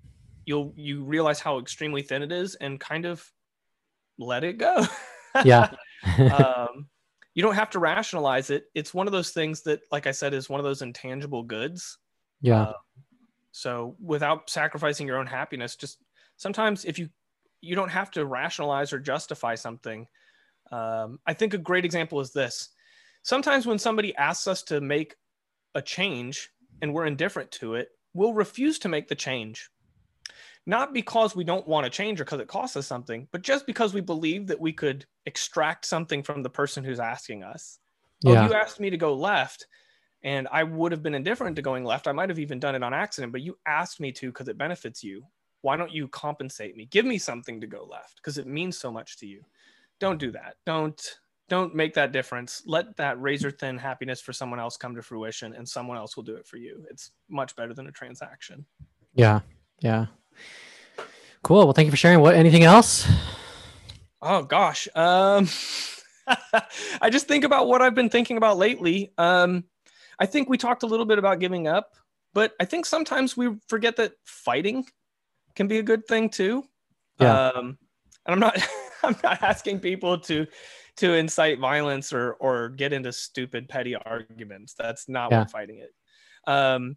you'll 0.46 0.72
you 0.76 1.04
realize 1.04 1.38
how 1.40 1.58
extremely 1.60 2.02
thin 2.02 2.22
it 2.22 2.32
is, 2.32 2.56
and 2.56 2.80
kind 2.80 3.04
of 3.04 3.24
let 4.18 4.44
it 4.44 4.58
go. 4.58 4.86
Yeah. 5.44 5.70
um, 6.18 6.86
you 7.34 7.42
don't 7.42 7.54
have 7.54 7.70
to 7.70 7.78
rationalize 7.78 8.50
it. 8.50 8.64
It's 8.74 8.92
one 8.92 9.06
of 9.06 9.12
those 9.12 9.30
things 9.30 9.62
that, 9.62 9.80
like 9.92 10.06
I 10.06 10.10
said, 10.10 10.34
is 10.34 10.48
one 10.48 10.58
of 10.58 10.64
those 10.64 10.82
intangible 10.82 11.42
goods. 11.42 11.98
yeah. 12.40 12.62
Uh, 12.62 12.72
so 13.52 13.96
without 14.00 14.50
sacrificing 14.50 15.06
your 15.06 15.18
own 15.18 15.26
happiness, 15.26 15.74
just 15.74 15.98
sometimes 16.36 16.84
if 16.84 16.98
you 16.98 17.08
you 17.60 17.74
don't 17.74 17.88
have 17.88 18.10
to 18.12 18.24
rationalize 18.24 18.92
or 18.92 18.98
justify 18.98 19.54
something. 19.54 20.06
Um, 20.70 21.18
I 21.26 21.34
think 21.34 21.54
a 21.54 21.58
great 21.58 21.84
example 21.84 22.20
is 22.20 22.32
this. 22.32 22.68
Sometimes 23.22 23.66
when 23.66 23.78
somebody 23.78 24.14
asks 24.16 24.46
us 24.46 24.62
to 24.64 24.80
make 24.80 25.16
a 25.74 25.82
change 25.82 26.50
and 26.82 26.94
we're 26.94 27.06
indifferent 27.06 27.50
to 27.52 27.74
it, 27.74 27.88
we'll 28.14 28.34
refuse 28.34 28.78
to 28.80 28.88
make 28.88 29.08
the 29.08 29.14
change. 29.14 29.70
Not 30.68 30.92
because 30.92 31.34
we 31.34 31.44
don't 31.44 31.66
want 31.66 31.84
to 31.84 31.90
change 31.90 32.20
or 32.20 32.26
because 32.26 32.40
it 32.40 32.46
costs 32.46 32.76
us 32.76 32.86
something, 32.86 33.26
but 33.32 33.40
just 33.40 33.66
because 33.66 33.94
we 33.94 34.02
believe 34.02 34.46
that 34.48 34.60
we 34.60 34.70
could 34.70 35.06
extract 35.24 35.86
something 35.86 36.22
from 36.22 36.42
the 36.42 36.50
person 36.50 36.84
who's 36.84 37.00
asking 37.00 37.42
us. 37.42 37.78
Oh, 38.26 38.34
yeah. 38.34 38.46
you 38.46 38.52
asked 38.52 38.78
me 38.78 38.90
to 38.90 38.98
go 38.98 39.14
left, 39.14 39.66
and 40.22 40.46
I 40.52 40.64
would 40.64 40.92
have 40.92 41.02
been 41.02 41.14
indifferent 41.14 41.56
to 41.56 41.62
going 41.62 41.84
left. 41.84 42.06
I 42.06 42.12
might 42.12 42.28
have 42.28 42.38
even 42.38 42.60
done 42.60 42.74
it 42.74 42.82
on 42.82 42.92
accident, 42.92 43.32
but 43.32 43.40
you 43.40 43.56
asked 43.66 43.98
me 43.98 44.12
to 44.12 44.26
because 44.26 44.46
it 44.48 44.58
benefits 44.58 45.02
you. 45.02 45.24
Why 45.62 45.78
don't 45.78 45.90
you 45.90 46.06
compensate 46.06 46.76
me? 46.76 46.84
Give 46.84 47.06
me 47.06 47.16
something 47.16 47.62
to 47.62 47.66
go 47.66 47.88
left 47.90 48.16
because 48.16 48.36
it 48.36 48.46
means 48.46 48.76
so 48.76 48.92
much 48.92 49.16
to 49.20 49.26
you. 49.26 49.40
Don't 50.00 50.20
do 50.20 50.30
that. 50.32 50.56
Don't 50.66 51.18
don't 51.48 51.74
make 51.74 51.94
that 51.94 52.12
difference. 52.12 52.62
Let 52.66 52.94
that 52.98 53.18
razor 53.18 53.50
thin 53.50 53.78
happiness 53.78 54.20
for 54.20 54.34
someone 54.34 54.60
else 54.60 54.76
come 54.76 54.94
to 54.96 55.02
fruition, 55.02 55.54
and 55.54 55.66
someone 55.66 55.96
else 55.96 56.14
will 56.14 56.24
do 56.24 56.36
it 56.36 56.46
for 56.46 56.58
you. 56.58 56.84
It's 56.90 57.12
much 57.30 57.56
better 57.56 57.72
than 57.72 57.86
a 57.86 57.92
transaction. 57.92 58.66
Yeah. 59.14 59.40
Yeah. 59.80 60.06
Cool. 61.42 61.64
Well, 61.64 61.72
thank 61.72 61.86
you 61.86 61.90
for 61.90 61.96
sharing. 61.96 62.20
What? 62.20 62.34
Anything 62.34 62.64
else? 62.64 63.08
Oh 64.20 64.42
gosh. 64.42 64.88
Um 64.94 65.46
I 67.00 67.08
just 67.10 67.26
think 67.28 67.44
about 67.44 67.68
what 67.68 67.80
I've 67.80 67.94
been 67.94 68.10
thinking 68.10 68.36
about 68.36 68.58
lately. 68.58 69.12
Um 69.18 69.64
I 70.18 70.26
think 70.26 70.48
we 70.48 70.58
talked 70.58 70.82
a 70.82 70.86
little 70.86 71.06
bit 71.06 71.18
about 71.18 71.38
giving 71.38 71.68
up, 71.68 71.92
but 72.34 72.52
I 72.60 72.64
think 72.64 72.84
sometimes 72.86 73.36
we 73.36 73.50
forget 73.68 73.96
that 73.96 74.12
fighting 74.24 74.84
can 75.54 75.68
be 75.68 75.78
a 75.78 75.82
good 75.82 76.06
thing 76.06 76.28
too. 76.28 76.64
Yeah. 77.20 77.50
Um 77.50 77.78
and 78.26 78.32
I'm 78.34 78.40
not 78.40 78.58
I'm 79.04 79.16
not 79.22 79.42
asking 79.42 79.80
people 79.80 80.18
to 80.20 80.46
to 80.96 81.14
incite 81.14 81.60
violence 81.60 82.12
or 82.12 82.32
or 82.40 82.70
get 82.70 82.92
into 82.92 83.12
stupid 83.12 83.68
petty 83.68 83.94
arguments. 83.94 84.74
That's 84.76 85.08
not 85.08 85.30
Yeah. 85.30 85.40
what 85.40 85.50
fighting 85.52 85.78
it. 85.78 85.90
Um 86.50 86.96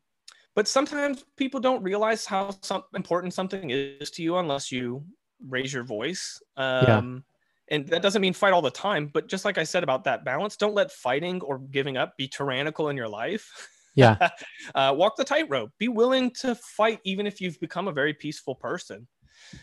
but 0.55 0.67
sometimes 0.67 1.23
people 1.37 1.59
don't 1.59 1.81
realize 1.83 2.25
how 2.25 2.55
some, 2.61 2.83
important 2.95 3.33
something 3.33 3.69
is 3.69 4.11
to 4.11 4.23
you 4.23 4.37
unless 4.37 4.71
you 4.71 5.03
raise 5.47 5.73
your 5.73 5.83
voice. 5.83 6.41
Um, 6.57 7.23
And 7.71 7.87
that 7.87 8.01
doesn't 8.01 8.21
mean 8.21 8.33
fight 8.33 8.51
all 8.51 8.61
the 8.61 8.69
time, 8.69 9.09
but 9.13 9.27
just 9.27 9.45
like 9.45 9.57
I 9.57 9.63
said 9.63 9.81
about 9.81 10.03
that 10.03 10.25
balance, 10.25 10.57
don't 10.57 10.75
let 10.75 10.91
fighting 10.91 11.39
or 11.41 11.57
giving 11.57 11.95
up 11.95 12.17
be 12.17 12.27
tyrannical 12.27 12.89
in 12.89 12.97
your 12.97 13.07
life. 13.07 13.49
Yeah. 13.95 14.29
uh, 14.75 14.93
walk 14.95 15.15
the 15.15 15.23
tightrope. 15.23 15.71
Be 15.77 15.87
willing 15.87 16.31
to 16.41 16.53
fight, 16.55 16.99
even 17.05 17.25
if 17.25 17.39
you've 17.39 17.59
become 17.61 17.87
a 17.87 17.93
very 17.93 18.13
peaceful 18.13 18.55
person. 18.55 19.07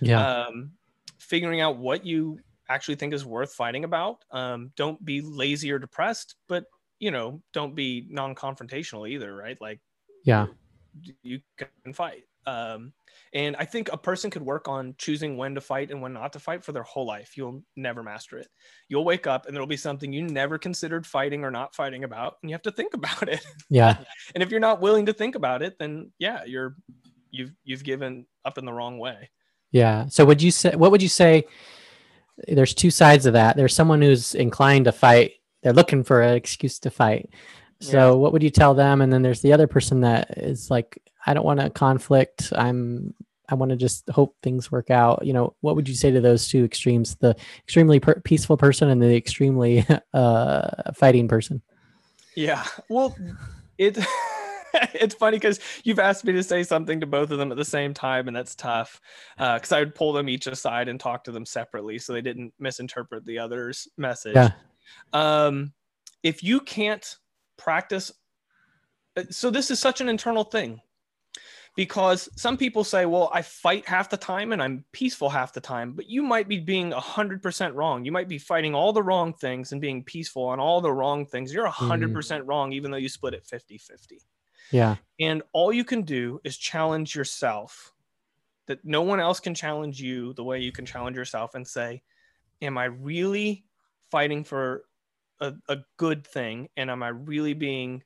Yeah. 0.00 0.26
Um, 0.26 0.72
figuring 1.18 1.60
out 1.60 1.76
what 1.76 2.04
you 2.06 2.38
actually 2.70 2.94
think 2.94 3.12
is 3.12 3.26
worth 3.26 3.52
fighting 3.52 3.84
about. 3.84 4.24
Um, 4.30 4.70
don't 4.74 5.02
be 5.04 5.20
lazy 5.20 5.70
or 5.70 5.78
depressed, 5.78 6.36
but 6.48 6.64
you 7.00 7.10
know, 7.10 7.42
don't 7.52 7.74
be 7.74 8.06
non-confrontational 8.08 9.08
either, 9.08 9.36
right? 9.36 9.58
Like, 9.60 9.80
yeah, 10.24 10.46
you 11.22 11.40
can 11.56 11.92
fight. 11.92 12.24
Um, 12.46 12.92
and 13.34 13.56
I 13.56 13.64
think 13.66 13.90
a 13.92 13.98
person 13.98 14.30
could 14.30 14.42
work 14.42 14.68
on 14.68 14.94
choosing 14.96 15.36
when 15.36 15.54
to 15.54 15.60
fight 15.60 15.90
and 15.90 16.00
when 16.00 16.14
not 16.14 16.32
to 16.32 16.38
fight 16.38 16.64
for 16.64 16.72
their 16.72 16.82
whole 16.82 17.06
life. 17.06 17.36
You'll 17.36 17.62
never 17.76 18.02
master 18.02 18.38
it. 18.38 18.48
You'll 18.88 19.04
wake 19.04 19.26
up 19.26 19.46
and 19.46 19.54
there'll 19.54 19.66
be 19.66 19.76
something 19.76 20.12
you 20.12 20.22
never 20.22 20.56
considered 20.56 21.06
fighting 21.06 21.44
or 21.44 21.50
not 21.50 21.74
fighting 21.74 22.04
about, 22.04 22.36
and 22.42 22.50
you 22.50 22.54
have 22.54 22.62
to 22.62 22.72
think 22.72 22.94
about 22.94 23.28
it. 23.28 23.44
Yeah. 23.68 23.98
and 24.34 24.42
if 24.42 24.50
you're 24.50 24.60
not 24.60 24.80
willing 24.80 25.06
to 25.06 25.12
think 25.12 25.34
about 25.34 25.62
it, 25.62 25.78
then 25.78 26.10
yeah, 26.18 26.44
you're 26.44 26.76
you've 27.30 27.52
you've 27.64 27.84
given 27.84 28.26
up 28.44 28.56
in 28.56 28.64
the 28.64 28.72
wrong 28.72 28.98
way. 28.98 29.30
Yeah. 29.70 30.06
So 30.08 30.24
would 30.24 30.40
you 30.40 30.50
say 30.50 30.74
what 30.74 30.90
would 30.90 31.02
you 31.02 31.08
say 31.08 31.44
there's 32.46 32.74
two 32.74 32.90
sides 32.90 33.26
of 33.26 33.32
that. 33.32 33.56
There's 33.56 33.74
someone 33.74 34.00
who's 34.00 34.34
inclined 34.34 34.84
to 34.84 34.92
fight. 34.92 35.32
They're 35.62 35.72
looking 35.72 36.04
for 36.04 36.22
an 36.22 36.34
excuse 36.34 36.78
to 36.80 36.90
fight. 36.90 37.30
So 37.80 38.10
yeah. 38.10 38.10
what 38.10 38.32
would 38.32 38.42
you 38.42 38.50
tell 38.50 38.74
them? 38.74 39.00
And 39.00 39.12
then 39.12 39.22
there's 39.22 39.40
the 39.40 39.52
other 39.52 39.66
person 39.66 40.00
that 40.00 40.36
is 40.38 40.70
like, 40.70 41.00
I 41.26 41.34
don't 41.34 41.44
want 41.44 41.60
to 41.60 41.70
conflict. 41.70 42.52
I'm 42.56 43.14
I 43.48 43.54
want 43.54 43.70
to 43.70 43.76
just 43.76 44.08
hope 44.10 44.36
things 44.42 44.70
work 44.70 44.90
out. 44.90 45.24
You 45.24 45.32
know, 45.32 45.54
what 45.60 45.74
would 45.74 45.88
you 45.88 45.94
say 45.94 46.10
to 46.10 46.20
those 46.20 46.48
two 46.48 46.64
extremes? 46.64 47.16
The 47.16 47.34
extremely 47.60 47.98
per- 47.98 48.20
peaceful 48.20 48.56
person 48.56 48.90
and 48.90 49.00
the 49.00 49.16
extremely 49.16 49.86
uh, 50.12 50.92
fighting 50.94 51.28
person. 51.28 51.62
Yeah. 52.36 52.64
Well, 52.90 53.16
it 53.78 53.98
it's 54.94 55.14
funny 55.14 55.36
because 55.38 55.60
you've 55.84 55.98
asked 55.98 56.24
me 56.24 56.32
to 56.34 56.42
say 56.42 56.62
something 56.62 57.00
to 57.00 57.06
both 57.06 57.30
of 57.30 57.38
them 57.38 57.50
at 57.50 57.56
the 57.56 57.64
same 57.64 57.94
time, 57.94 58.28
and 58.28 58.36
that's 58.36 58.54
tough. 58.54 59.00
Because 59.36 59.72
uh, 59.72 59.76
I 59.76 59.80
would 59.80 59.94
pull 59.94 60.12
them 60.12 60.28
each 60.28 60.46
aside 60.46 60.88
and 60.88 61.00
talk 61.00 61.24
to 61.24 61.32
them 61.32 61.46
separately, 61.46 61.98
so 61.98 62.12
they 62.12 62.20
didn't 62.20 62.52
misinterpret 62.58 63.24
the 63.24 63.38
other's 63.38 63.88
message. 63.96 64.34
Yeah. 64.34 64.50
Um, 65.12 65.72
if 66.22 66.42
you 66.42 66.60
can't 66.60 67.16
practice, 67.58 68.12
uh, 69.16 69.24
so 69.30 69.50
this 69.50 69.70
is 69.70 69.78
such 69.78 70.00
an 70.00 70.08
internal 70.08 70.44
thing 70.44 70.80
because 71.78 72.28
some 72.34 72.56
people 72.56 72.82
say, 72.82 73.06
well, 73.06 73.30
I 73.32 73.42
fight 73.42 73.86
half 73.86 74.10
the 74.10 74.16
time 74.16 74.50
and 74.50 74.60
I'm 74.60 74.84
peaceful 74.92 75.28
half 75.28 75.52
the 75.52 75.60
time, 75.60 75.92
but 75.92 76.10
you 76.10 76.22
might 76.22 76.48
be 76.48 76.58
being 76.58 76.90
100% 76.90 77.74
wrong. 77.74 78.04
You 78.04 78.10
might 78.10 78.28
be 78.28 78.38
fighting 78.38 78.74
all 78.74 78.92
the 78.92 79.02
wrong 79.02 79.32
things 79.32 79.70
and 79.70 79.80
being 79.80 80.02
peaceful 80.02 80.46
on 80.46 80.58
all 80.58 80.80
the 80.80 80.92
wrong 80.92 81.24
things. 81.24 81.54
You're 81.54 81.68
100% 81.68 82.10
mm. 82.10 82.42
wrong, 82.46 82.72
even 82.72 82.90
though 82.90 82.96
you 82.96 83.08
split 83.08 83.34
it 83.34 83.46
50 83.46 83.78
50. 83.78 84.20
Yeah. 84.72 84.96
And 85.20 85.42
all 85.52 85.72
you 85.72 85.84
can 85.84 86.02
do 86.02 86.40
is 86.42 86.56
challenge 86.56 87.14
yourself 87.14 87.92
that 88.66 88.84
no 88.84 89.02
one 89.02 89.20
else 89.20 89.38
can 89.38 89.54
challenge 89.54 90.00
you 90.00 90.32
the 90.34 90.42
way 90.44 90.58
you 90.58 90.72
can 90.72 90.84
challenge 90.84 91.16
yourself 91.16 91.54
and 91.54 91.66
say, 91.66 92.02
Am 92.60 92.76
I 92.76 92.86
really 92.86 93.64
fighting 94.10 94.42
for 94.42 94.82
a, 95.40 95.54
a 95.68 95.78
good 95.96 96.26
thing? 96.26 96.68
And 96.76 96.90
am 96.90 97.02
I 97.02 97.08
really 97.08 97.54
being 97.54 98.02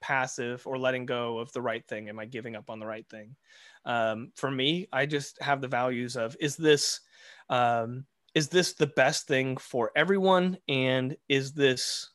passive 0.00 0.66
or 0.66 0.78
letting 0.78 1.06
go 1.06 1.38
of 1.38 1.52
the 1.52 1.62
right 1.62 1.86
thing? 1.86 2.08
Am 2.08 2.18
I 2.18 2.24
giving 2.24 2.56
up 2.56 2.70
on 2.70 2.78
the 2.78 2.86
right 2.86 3.06
thing? 3.08 3.36
Um, 3.84 4.32
for 4.36 4.50
me, 4.50 4.88
I 4.92 5.06
just 5.06 5.40
have 5.42 5.60
the 5.60 5.68
values 5.68 6.16
of 6.16 6.36
is 6.40 6.56
this 6.56 7.00
um, 7.48 8.04
is 8.34 8.48
this 8.48 8.74
the 8.74 8.86
best 8.86 9.26
thing 9.26 9.56
for 9.56 9.90
everyone, 9.96 10.58
and 10.68 11.16
is 11.28 11.52
this 11.52 12.10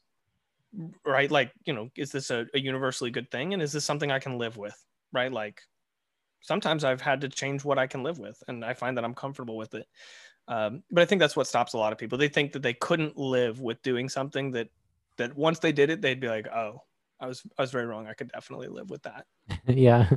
right? 1.06 1.30
Like 1.30 1.52
you 1.66 1.74
know, 1.74 1.90
is 1.96 2.12
this 2.12 2.30
a, 2.30 2.46
a 2.54 2.60
universally 2.60 3.12
good 3.12 3.30
thing, 3.32 3.54
and 3.54 3.62
is 3.62 3.72
this 3.72 3.86
something 3.86 4.12
I 4.12 4.20
can 4.20 4.38
live 4.38 4.58
with? 4.58 4.76
Right? 5.12 5.32
Like 5.32 5.62
sometimes 6.42 6.84
I've 6.84 7.02
had 7.02 7.22
to 7.22 7.30
change 7.30 7.66
what 7.66 7.80
I 7.80 7.88
can 7.88 8.04
live 8.04 8.20
with, 8.20 8.42
and 8.48 8.64
I 8.64 8.74
find 8.74 8.98
that 8.98 9.06
I'm 9.06 9.16
comfortable 9.16 9.58
with 9.58 9.74
it. 9.74 9.88
Um, 10.48 10.84
but 10.92 11.02
I 11.02 11.06
think 11.06 11.20
that's 11.20 11.36
what 11.36 11.48
stops 11.48 11.74
a 11.74 11.78
lot 11.78 11.92
of 11.92 11.98
people. 11.98 12.18
They 12.18 12.28
think 12.28 12.52
that 12.54 12.62
they 12.62 12.74
couldn't 12.74 13.18
live 13.18 13.62
with 13.62 13.82
doing 13.82 14.10
something 14.10 14.52
that 14.52 14.70
that 15.18 15.36
once 15.36 15.60
they 15.60 15.72
did 15.72 15.90
it, 15.90 16.02
they'd 16.02 16.20
be 16.20 16.28
like, 16.28 16.48
oh, 16.48 16.82
I 17.20 17.28
was 17.28 17.44
I 17.58 17.62
was 17.62 17.72
very 17.72 17.86
wrong. 17.86 18.08
I 18.08 18.14
could 18.14 18.32
definitely 18.32 18.68
live 18.68 18.90
with 18.90 19.04
that. 19.04 19.26
yeah. 19.68 20.10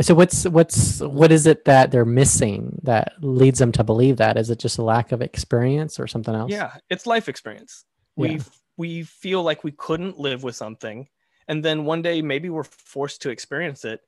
So 0.00 0.14
what's 0.14 0.44
what's 0.46 1.00
what 1.00 1.30
is 1.30 1.46
it 1.46 1.64
that 1.66 1.90
they're 1.90 2.04
missing 2.04 2.80
that 2.82 3.12
leads 3.20 3.58
them 3.58 3.72
to 3.72 3.84
believe 3.84 4.16
that? 4.16 4.38
Is 4.38 4.50
it 4.50 4.58
just 4.58 4.78
a 4.78 4.82
lack 4.82 5.12
of 5.12 5.22
experience 5.22 6.00
or 6.00 6.06
something 6.06 6.34
else? 6.34 6.50
Yeah, 6.50 6.72
it's 6.88 7.06
life 7.06 7.28
experience. 7.28 7.84
We 8.16 8.36
yeah. 8.36 8.42
we 8.76 9.02
feel 9.02 9.42
like 9.42 9.64
we 9.64 9.72
couldn't 9.72 10.18
live 10.18 10.42
with 10.42 10.56
something, 10.56 11.08
and 11.46 11.64
then 11.64 11.84
one 11.84 12.02
day 12.02 12.22
maybe 12.22 12.48
we're 12.48 12.64
forced 12.64 13.22
to 13.22 13.30
experience 13.30 13.84
it, 13.84 14.00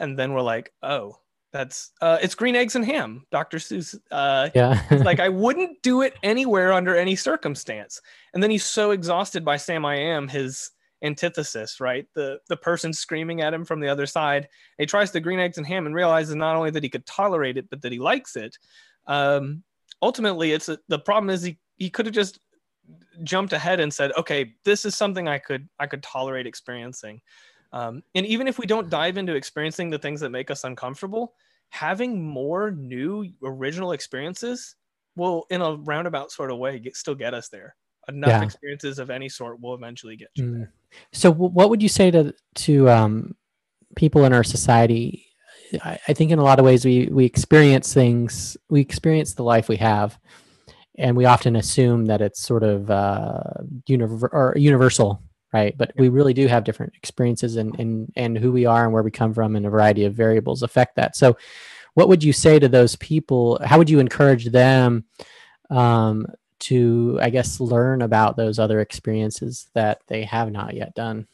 and 0.00 0.18
then 0.18 0.32
we're 0.32 0.42
like, 0.42 0.72
oh, 0.82 1.18
that's 1.56 1.92
uh, 2.02 2.18
it's 2.20 2.34
green 2.34 2.54
eggs 2.54 2.76
and 2.76 2.84
ham, 2.84 3.24
Dr. 3.30 3.56
Seuss. 3.56 3.98
Uh, 4.10 4.50
yeah, 4.54 4.82
like 4.90 5.20
I 5.20 5.28
wouldn't 5.44 5.82
do 5.82 6.02
it 6.02 6.14
anywhere 6.22 6.72
under 6.72 6.94
any 6.94 7.16
circumstance. 7.16 8.00
And 8.34 8.42
then 8.42 8.50
he's 8.50 8.64
so 8.64 8.90
exhausted 8.90 9.44
by 9.44 9.56
Sam 9.56 9.84
I 9.86 9.96
Am, 9.96 10.28
his 10.28 10.70
antithesis, 11.02 11.80
right? 11.80 12.06
The 12.14 12.40
the 12.48 12.58
person 12.58 12.92
screaming 12.92 13.40
at 13.40 13.54
him 13.54 13.64
from 13.64 13.80
the 13.80 13.88
other 13.88 14.04
side. 14.06 14.48
He 14.76 14.84
tries 14.84 15.12
the 15.12 15.20
green 15.20 15.38
eggs 15.38 15.56
and 15.56 15.66
ham 15.66 15.86
and 15.86 15.94
realizes 15.94 16.34
not 16.34 16.56
only 16.56 16.70
that 16.70 16.82
he 16.82 16.90
could 16.90 17.06
tolerate 17.06 17.56
it, 17.56 17.70
but 17.70 17.80
that 17.82 17.92
he 17.92 17.98
likes 17.98 18.36
it. 18.36 18.58
Um, 19.06 19.62
ultimately, 20.02 20.52
it's 20.52 20.68
a, 20.68 20.78
the 20.88 20.98
problem 20.98 21.30
is 21.30 21.42
he 21.42 21.58
he 21.78 21.88
could 21.88 22.04
have 22.04 22.14
just 22.14 22.38
jumped 23.22 23.54
ahead 23.54 23.80
and 23.80 23.92
said, 23.92 24.12
okay, 24.18 24.54
this 24.64 24.84
is 24.84 24.94
something 24.94 25.26
I 25.26 25.38
could 25.38 25.70
I 25.78 25.86
could 25.86 26.02
tolerate 26.02 26.46
experiencing. 26.46 27.22
Um, 27.72 28.02
and 28.14 28.26
even 28.26 28.46
if 28.46 28.58
we 28.58 28.66
don't 28.66 28.90
dive 28.90 29.18
into 29.18 29.34
experiencing 29.34 29.90
the 29.90 29.98
things 29.98 30.20
that 30.20 30.30
make 30.30 30.50
us 30.50 30.64
uncomfortable, 30.64 31.34
having 31.70 32.22
more 32.24 32.70
new 32.70 33.26
original 33.42 33.92
experiences 33.92 34.76
will, 35.16 35.46
in 35.50 35.60
a 35.60 35.76
roundabout 35.76 36.30
sort 36.30 36.50
of 36.50 36.58
way, 36.58 36.78
get, 36.78 36.96
still 36.96 37.14
get 37.14 37.34
us 37.34 37.48
there 37.48 37.74
enough 38.08 38.28
yeah. 38.28 38.42
experiences 38.42 38.98
of 38.98 39.10
any 39.10 39.28
sort 39.28 39.60
will 39.60 39.74
eventually 39.74 40.16
get 40.16 40.28
you 40.34 40.44
mm. 40.44 40.54
there. 40.58 40.72
So, 41.12 41.30
what 41.30 41.70
would 41.70 41.82
you 41.82 41.88
say 41.88 42.10
to 42.10 42.32
to 42.56 42.90
um, 42.90 43.34
people 43.96 44.24
in 44.24 44.32
our 44.32 44.44
society? 44.44 45.26
I, 45.82 45.98
I, 46.06 46.12
think 46.12 46.30
in 46.30 46.38
a 46.38 46.44
lot 46.44 46.58
of 46.58 46.64
ways 46.64 46.84
we 46.84 47.08
we 47.10 47.24
experience 47.24 47.92
things, 47.92 48.56
we 48.70 48.80
experience 48.80 49.34
the 49.34 49.42
life 49.42 49.68
we 49.68 49.76
have, 49.76 50.18
and 50.96 51.16
we 51.16 51.24
often 51.24 51.56
assume 51.56 52.06
that 52.06 52.20
it's 52.20 52.42
sort 52.42 52.62
of 52.62 52.90
uh, 52.90 53.40
univer- 53.88 54.32
or 54.32 54.54
universal, 54.56 55.22
right? 55.56 55.76
But 55.76 55.92
we 55.96 56.08
really 56.08 56.34
do 56.34 56.46
have 56.46 56.64
different 56.64 56.94
experiences, 56.94 57.56
and 57.56 57.78
and 57.80 58.12
and 58.16 58.38
who 58.38 58.52
we 58.52 58.66
are 58.66 58.84
and 58.84 58.92
where 58.92 59.02
we 59.02 59.10
come 59.10 59.32
from, 59.34 59.56
and 59.56 59.66
a 59.66 59.70
variety 59.70 60.04
of 60.04 60.14
variables 60.14 60.62
affect 60.62 60.96
that. 60.96 61.16
So, 61.16 61.36
what 61.94 62.08
would 62.08 62.22
you 62.22 62.32
say 62.32 62.58
to 62.58 62.68
those 62.68 62.96
people? 62.96 63.58
How 63.64 63.78
would 63.78 63.90
you 63.90 63.98
encourage 63.98 64.46
them? 64.46 65.04
Um, 65.70 66.26
to 66.58 67.18
i 67.20 67.30
guess 67.30 67.60
learn 67.60 68.02
about 68.02 68.36
those 68.36 68.58
other 68.58 68.80
experiences 68.80 69.68
that 69.74 70.00
they 70.06 70.24
have 70.24 70.50
not 70.50 70.74
yet 70.74 70.94
done 70.94 71.26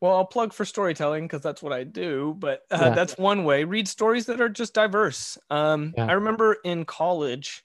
well 0.00 0.14
i'll 0.14 0.26
plug 0.26 0.52
for 0.52 0.64
storytelling 0.64 1.24
because 1.24 1.42
that's 1.42 1.62
what 1.62 1.72
i 1.72 1.84
do 1.84 2.36
but 2.38 2.64
uh, 2.70 2.78
yeah. 2.82 2.90
that's 2.90 3.16
one 3.16 3.44
way 3.44 3.64
read 3.64 3.88
stories 3.88 4.26
that 4.26 4.40
are 4.40 4.48
just 4.48 4.74
diverse 4.74 5.38
um, 5.50 5.94
yeah. 5.96 6.06
i 6.06 6.12
remember 6.12 6.56
in 6.64 6.84
college 6.84 7.64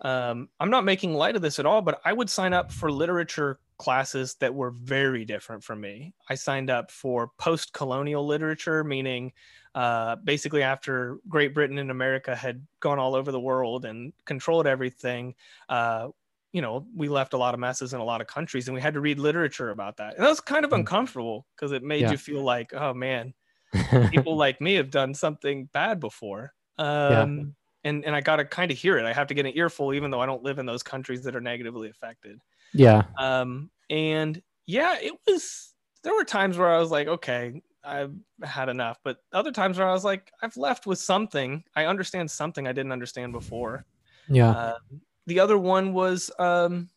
um, 0.00 0.48
i'm 0.58 0.70
not 0.70 0.84
making 0.84 1.14
light 1.14 1.36
of 1.36 1.42
this 1.42 1.58
at 1.58 1.66
all 1.66 1.80
but 1.80 2.00
i 2.04 2.12
would 2.12 2.28
sign 2.28 2.52
up 2.52 2.72
for 2.72 2.90
literature 2.90 3.60
classes 3.82 4.36
that 4.40 4.54
were 4.54 4.70
very 4.70 5.24
different 5.24 5.62
from 5.62 5.80
me 5.80 6.14
i 6.28 6.34
signed 6.34 6.70
up 6.70 6.90
for 6.90 7.30
post-colonial 7.38 8.26
literature 8.26 8.84
meaning 8.84 9.32
uh, 9.74 10.16
basically 10.16 10.62
after 10.62 11.18
Great 11.28 11.54
Britain 11.54 11.78
and 11.78 11.90
America 11.90 12.36
had 12.36 12.66
gone 12.80 12.98
all 12.98 13.14
over 13.14 13.32
the 13.32 13.40
world 13.40 13.84
and 13.84 14.12
controlled 14.26 14.66
everything, 14.66 15.34
uh, 15.68 16.08
you 16.52 16.60
know, 16.60 16.86
we 16.94 17.08
left 17.08 17.32
a 17.32 17.38
lot 17.38 17.54
of 17.54 17.60
messes 17.60 17.94
in 17.94 18.00
a 18.00 18.04
lot 18.04 18.20
of 18.20 18.26
countries 18.26 18.68
and 18.68 18.74
we 18.74 18.80
had 18.80 18.94
to 18.94 19.00
read 19.00 19.18
literature 19.18 19.70
about 19.70 19.96
that. 19.96 20.14
And 20.14 20.24
that 20.24 20.28
was 20.28 20.40
kind 20.40 20.64
of 20.64 20.70
hmm. 20.70 20.80
uncomfortable 20.80 21.46
because 21.56 21.72
it 21.72 21.82
made 21.82 22.02
yeah. 22.02 22.10
you 22.10 22.18
feel 22.18 22.42
like, 22.42 22.74
oh 22.74 22.92
man, 22.92 23.32
people 24.10 24.36
like 24.36 24.60
me 24.60 24.74
have 24.74 24.90
done 24.90 25.14
something 25.14 25.70
bad 25.72 25.98
before. 25.98 26.52
Um, 26.76 27.38
yeah. 27.38 27.44
and, 27.84 28.04
and 28.04 28.14
I 28.14 28.20
got 28.20 28.36
to 28.36 28.44
kind 28.44 28.70
of 28.70 28.76
hear 28.76 28.98
it. 28.98 29.06
I 29.06 29.14
have 29.14 29.28
to 29.28 29.34
get 29.34 29.46
an 29.46 29.52
earful, 29.54 29.94
even 29.94 30.10
though 30.10 30.20
I 30.20 30.26
don't 30.26 30.42
live 30.42 30.58
in 30.58 30.66
those 30.66 30.82
countries 30.82 31.24
that 31.24 31.34
are 31.34 31.40
negatively 31.40 31.88
affected. 31.88 32.38
Yeah. 32.74 33.04
Um, 33.18 33.70
and 33.90 34.40
yeah, 34.66 34.96
it 35.00 35.12
was, 35.26 35.74
there 36.02 36.14
were 36.14 36.24
times 36.24 36.58
where 36.58 36.70
I 36.70 36.78
was 36.78 36.90
like, 36.90 37.08
okay, 37.08 37.62
I've 37.84 38.14
had 38.42 38.68
enough, 38.68 38.98
but 39.02 39.18
other 39.32 39.52
times 39.52 39.78
where 39.78 39.88
I 39.88 39.92
was 39.92 40.04
like, 40.04 40.30
I've 40.42 40.56
left 40.56 40.86
with 40.86 40.98
something. 40.98 41.64
I 41.74 41.86
understand 41.86 42.30
something 42.30 42.66
I 42.66 42.72
didn't 42.72 42.92
understand 42.92 43.32
before. 43.32 43.84
Yeah. 44.28 44.50
Uh, 44.50 44.78
the 45.26 45.40
other 45.40 45.58
one 45.58 45.92
was 45.92 46.30
um, 46.38 46.88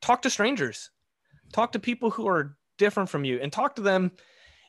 talk 0.00 0.22
to 0.22 0.30
strangers, 0.30 0.90
talk 1.52 1.72
to 1.72 1.78
people 1.78 2.10
who 2.10 2.26
are 2.28 2.56
different 2.78 3.08
from 3.08 3.24
you, 3.24 3.38
and 3.40 3.52
talk 3.52 3.76
to 3.76 3.82
them 3.82 4.12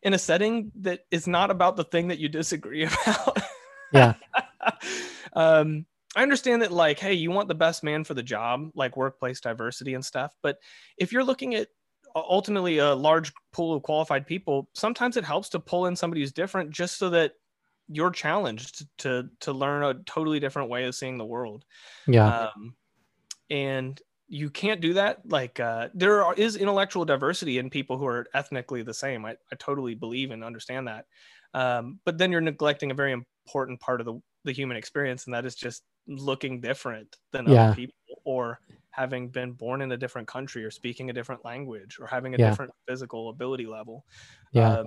in 0.04 0.14
a 0.14 0.20
setting 0.20 0.72
that 0.76 1.02
is 1.12 1.28
not 1.28 1.52
about 1.52 1.76
the 1.76 1.84
thing 1.84 2.10
that 2.10 2.20
you 2.20 2.30
disagree 2.30 2.84
about. 3.06 3.38
yeah. 3.92 4.14
um, 5.34 5.86
I 6.16 6.24
understand 6.24 6.62
that, 6.62 6.72
like, 6.72 7.00
hey, 7.00 7.14
you 7.14 7.32
want 7.32 7.48
the 7.48 7.56
best 7.56 7.84
man 7.84 8.04
for 8.04 8.14
the 8.14 8.24
job, 8.24 8.70
like 8.74 8.96
workplace 8.96 9.42
diversity 9.42 9.94
and 9.94 10.06
stuff. 10.06 10.34
But 10.42 10.58
if 10.98 11.12
you're 11.12 11.24
looking 11.24 11.56
at 11.56 11.68
ultimately 12.16 12.78
a 12.78 12.96
large 12.96 13.34
pool 13.52 13.76
of 13.76 13.84
qualified 13.84 14.26
people, 14.26 14.70
sometimes 14.74 15.18
it 15.18 15.26
helps 15.26 15.50
to 15.50 15.60
pull 15.60 15.88
in 15.88 15.96
somebody 15.96 16.22
who's 16.22 16.32
different 16.32 16.70
just 16.70 16.98
so 16.98 17.10
that 17.10 17.34
you're 17.90 18.12
challenged 18.12 18.88
to 18.98 19.30
to 19.42 19.52
learn 19.52 19.84
a 19.84 19.94
totally 20.06 20.40
different 20.40 20.70
way 20.70 20.86
of 20.86 20.96
seeing 20.96 21.18
the 21.18 21.26
world. 21.26 21.66
Yeah. 22.08 22.50
Um, 22.56 22.76
and 23.50 24.02
you 24.28 24.50
can't 24.50 24.82
do 24.82 24.94
that. 24.94 25.20
Like 25.30 25.60
uh, 25.60 25.90
there 25.94 26.24
are, 26.24 26.34
is 26.34 26.56
intellectual 26.56 27.06
diversity 27.06 27.60
in 27.60 27.70
people 27.70 27.98
who 27.98 28.08
are 28.08 28.26
ethnically 28.34 28.82
the 28.82 28.94
same. 28.94 29.24
I, 29.26 29.36
I 29.52 29.56
totally 29.60 29.94
believe 29.94 30.32
and 30.32 30.44
understand 30.44 30.88
that. 30.88 31.06
Um, 31.54 32.00
but 32.06 32.18
then 32.18 32.32
you're 32.32 32.42
neglecting 32.42 32.90
a 32.90 32.96
very 32.96 33.12
important 33.12 33.80
part 33.80 34.02
of 34.02 34.06
the, 34.06 34.20
the 34.46 34.54
human 34.54 34.78
experience, 34.78 35.26
and 35.26 35.34
that 35.34 35.46
is 35.46 35.56
just 35.56 35.84
looking 36.08 36.62
different 36.62 37.18
than 37.32 37.48
Yeah. 37.48 37.66
other 37.68 37.76
people 37.76 37.96
or 38.26 38.60
having 38.92 39.30
been 39.30 39.52
born 39.54 39.82
in 39.82 39.92
a 39.92 39.98
different 39.98 40.28
country 40.28 40.64
or 40.64 40.72
speaking 40.72 41.10
a 41.10 41.14
different 41.14 41.44
language 41.44 41.98
or 42.00 42.08
having 42.08 42.34
a 42.36 42.38
Yeah. 42.38 42.50
different 42.52 42.72
physical 42.88 43.30
ability 43.30 43.66
level. 43.66 44.06
Yeah. 44.54 44.70
Uh, 44.70 44.86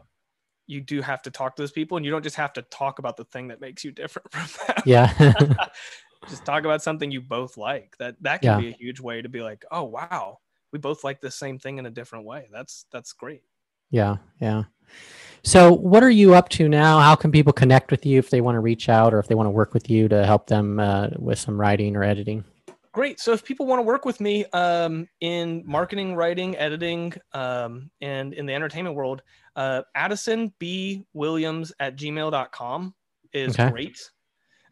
you 0.66 0.80
do 0.82 1.02
have 1.02 1.22
to 1.22 1.30
talk 1.30 1.56
to 1.56 1.62
those 1.62 1.72
people 1.72 1.96
and 1.96 2.04
you 2.06 2.12
don't 2.12 2.22
just 2.22 2.36
have 2.36 2.52
to 2.54 2.62
talk 2.62 2.98
about 2.98 3.16
the 3.16 3.24
thing 3.26 3.48
that 3.48 3.60
makes 3.60 3.84
you 3.84 3.92
different 4.02 4.30
from 4.32 4.46
them. 4.66 4.82
yeah. 4.86 5.12
just 6.28 6.44
talk 6.44 6.64
about 6.64 6.82
something 6.82 7.10
you 7.10 7.20
both 7.20 7.56
like. 7.56 7.96
That 7.98 8.16
that 8.22 8.42
can 8.42 8.50
Yeah. 8.52 8.60
be 8.60 8.68
a 8.68 8.76
huge 8.78 9.00
way 9.00 9.22
to 9.22 9.28
be 9.28 9.40
like, 9.42 9.64
"Oh, 9.70 9.84
wow. 9.84 10.40
We 10.72 10.78
both 10.78 11.04
like 11.04 11.20
the 11.20 11.30
same 11.30 11.58
thing 11.58 11.78
in 11.78 11.86
a 11.86 11.90
different 11.90 12.24
way." 12.26 12.48
That's 12.52 12.86
that's 12.92 13.12
great. 13.12 13.42
Yeah. 13.90 14.16
Yeah. 14.40 14.64
So, 15.42 15.72
what 15.72 16.02
are 16.02 16.10
you 16.10 16.34
up 16.34 16.48
to 16.50 16.68
now? 16.68 16.98
How 17.00 17.14
can 17.14 17.30
people 17.30 17.52
connect 17.52 17.90
with 17.90 18.04
you 18.04 18.18
if 18.18 18.30
they 18.30 18.40
want 18.40 18.56
to 18.56 18.60
reach 18.60 18.88
out 18.88 19.14
or 19.14 19.18
if 19.18 19.28
they 19.28 19.34
want 19.34 19.46
to 19.46 19.50
work 19.50 19.72
with 19.72 19.88
you 19.88 20.08
to 20.08 20.26
help 20.26 20.46
them 20.46 20.78
uh, 20.80 21.08
with 21.16 21.38
some 21.38 21.58
writing 21.60 21.96
or 21.96 22.02
editing? 22.02 22.44
Great. 22.92 23.20
So 23.20 23.32
if 23.32 23.44
people 23.44 23.66
want 23.66 23.78
to 23.78 23.84
work 23.84 24.04
with 24.04 24.20
me 24.20 24.44
um, 24.46 25.08
in 25.20 25.62
marketing, 25.64 26.16
writing, 26.16 26.56
editing, 26.56 27.14
um, 27.32 27.90
and 28.00 28.34
in 28.34 28.46
the 28.46 28.54
entertainment 28.54 28.96
world, 28.96 29.22
uh, 29.56 29.82
Addison 29.94 30.52
B. 30.58 31.04
Williams 31.12 31.72
at 31.78 31.96
gmail.com 31.96 32.94
is 33.32 33.54
Okay. 33.54 33.70
great. 33.70 34.10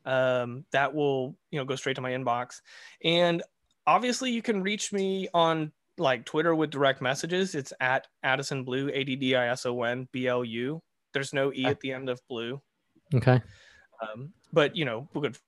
Um, 0.04 0.64
that 0.72 0.94
will, 0.94 1.36
you 1.50 1.58
know, 1.58 1.64
go 1.64 1.76
straight 1.76 1.96
to 1.96 2.02
my 2.02 2.12
inbox. 2.12 2.60
And 3.04 3.42
obviously 3.86 4.30
you 4.30 4.42
can 4.42 4.62
reach 4.62 4.92
me 4.92 5.28
on 5.32 5.72
like 5.98 6.24
Twitter 6.24 6.54
with 6.54 6.70
direct 6.70 7.00
messages. 7.00 7.54
It's 7.54 7.72
at 7.80 8.06
Addison 8.22 8.64
Blue, 8.64 8.90
A 8.92 9.04
D 9.04 9.16
D 9.16 9.34
I 9.36 9.48
S 9.48 9.66
O 9.66 9.82
N 9.82 10.08
B 10.12 10.26
L 10.28 10.44
U. 10.44 10.82
There's 11.12 11.32
no 11.32 11.52
E 11.52 11.64
at 11.64 11.80
the 11.80 11.92
end 11.92 12.08
of 12.08 12.20
blue. 12.28 12.60
Okay. 13.14 13.40
Um, 14.02 14.32
but 14.52 14.76
you 14.76 14.84
know, 14.84 15.08
we 15.14 15.22
could 15.22 15.38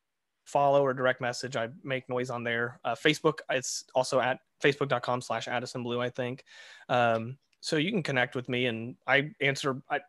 follow 0.45 0.83
or 0.83 0.95
direct 0.95 1.21
message. 1.21 1.57
I 1.57 1.69
make 1.85 2.09
noise 2.09 2.31
on 2.31 2.43
there. 2.43 2.81
Uh, 2.85 2.95
Facebook, 2.95 3.41
it's 3.51 3.85
also 3.95 4.19
at 4.21 4.39
facebook.com 4.65 5.21
slash 5.21 5.47
Addison 5.47 5.83
Blue, 5.83 6.01
I 6.01 6.09
think. 6.09 6.45
Um, 6.89 7.37
so 7.61 7.77
you 7.77 7.91
can 7.91 8.03
connect 8.03 8.35
with 8.35 8.49
me 8.49 8.67
and 8.67 8.97
I 9.07 9.31
answer, 9.43 9.83
I, 9.91 10.01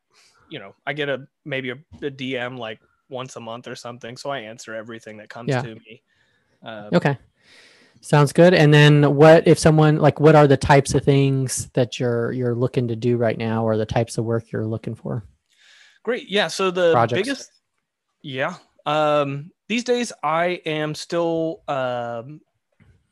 you 0.50 0.60
know, 0.60 0.76
I 0.88 0.94
get 0.94 1.10
a, 1.10 1.28
maybe 1.44 1.72
a, 1.72 1.78
a 2.02 2.10
DM 2.12 2.58
like 2.58 2.80
once 3.10 3.36
a 3.36 3.40
month 3.42 3.68
or 3.68 3.76
something. 3.76 4.16
So 4.16 4.30
I 4.30 4.40
answer 4.40 4.74
everything 4.74 5.18
that 5.18 5.30
comes 5.30 5.50
Yeah. 5.50 5.62
to 5.64 5.76
me. 5.76 6.02
Um, 6.64 6.90
Okay. 6.94 7.18
Sounds 8.02 8.32
good. 8.32 8.54
And 8.54 8.74
then 8.74 9.16
what 9.16 9.48
if 9.48 9.60
someone 9.60 9.98
like 9.98 10.20
what 10.20 10.36
are 10.36 10.48
the 10.48 10.58
types 10.58 10.94
of 10.94 11.04
things 11.04 11.70
that 11.74 12.00
you're 12.00 12.32
you're 12.32 12.56
looking 12.56 12.88
to 12.88 12.96
do 12.96 13.18
right 13.18 13.38
now 13.38 13.64
or 13.64 13.78
the 13.78 13.86
types 13.86 14.18
of 14.18 14.26
work 14.26 14.52
you're 14.52 14.66
looking 14.66 14.96
for? 14.96 15.24
Great. 16.04 16.30
Yeah. 16.30 16.48
So 16.48 16.72
the 16.72 16.94
Projects. 16.94 17.22
biggest, 17.22 17.52
yeah. 18.22 18.56
Um, 18.86 19.52
these 19.68 19.84
days, 19.84 20.14
I 20.24 20.62
am 20.66 20.96
still 20.96 21.62
um, 21.68 22.42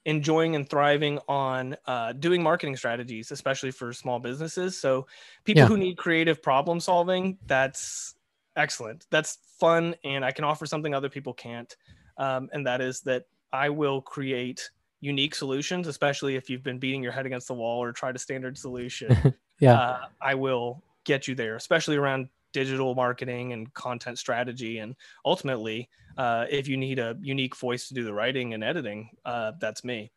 enjoying 0.06 0.56
and 0.56 0.68
thriving 0.68 1.20
on 1.28 1.76
uh, 1.86 2.14
doing 2.14 2.42
marketing 2.42 2.78
strategies, 2.78 3.32
especially 3.32 3.72
for 3.72 3.92
small 3.92 4.20
businesses. 4.20 4.80
So 4.80 5.06
people 5.44 5.64
Yeah. 5.64 5.68
who 5.68 5.78
need 5.78 5.98
creative 5.98 6.42
problem 6.42 6.80
solving, 6.80 7.38
that's 7.46 8.16
excellent. 8.56 9.06
That's 9.12 9.38
fun, 9.60 9.96
and 10.06 10.24
I 10.24 10.32
can 10.32 10.46
offer 10.46 10.66
something 10.66 10.96
other 10.96 11.10
people 11.10 11.34
can't, 11.34 11.76
um, 12.18 12.50
and 12.54 12.66
that 12.66 12.80
is 12.82 13.02
that 13.02 13.26
I 13.52 13.70
will 13.70 14.02
create 14.02 14.70
unique 15.02 15.36
solutions, 15.36 15.88
especially 15.88 16.36
if 16.36 16.50
you've 16.50 16.64
been 16.64 16.80
beating 16.80 17.04
your 17.04 17.12
head 17.12 17.26
against 17.26 17.48
the 17.48 17.54
wall 17.54 17.82
or 17.84 17.92
tried 17.92 18.16
a 18.16 18.20
standard 18.20 18.58
solution 18.58 19.36
Yeah. 19.60 19.74
uh, 19.74 20.06
I 20.22 20.36
will 20.36 20.84
get 21.06 21.28
you 21.28 21.34
there, 21.36 21.56
especially 21.56 21.98
around 21.98 22.30
digital 22.54 22.94
marketing 22.96 23.54
and 23.54 23.74
content 23.74 24.20
strategy. 24.20 24.80
And 24.80 24.96
ultimately, 25.26 25.90
uh, 26.18 26.46
if 26.50 26.68
you 26.68 26.78
need 26.78 27.00
a 27.00 27.18
unique 27.22 27.56
voice 27.56 27.88
to 27.88 27.94
do 27.94 28.04
the 28.04 28.14
writing 28.14 28.54
and 28.54 28.64
editing, 28.64 29.10
uh, 29.26 29.54
that's 29.60 29.84
me. 29.84 30.12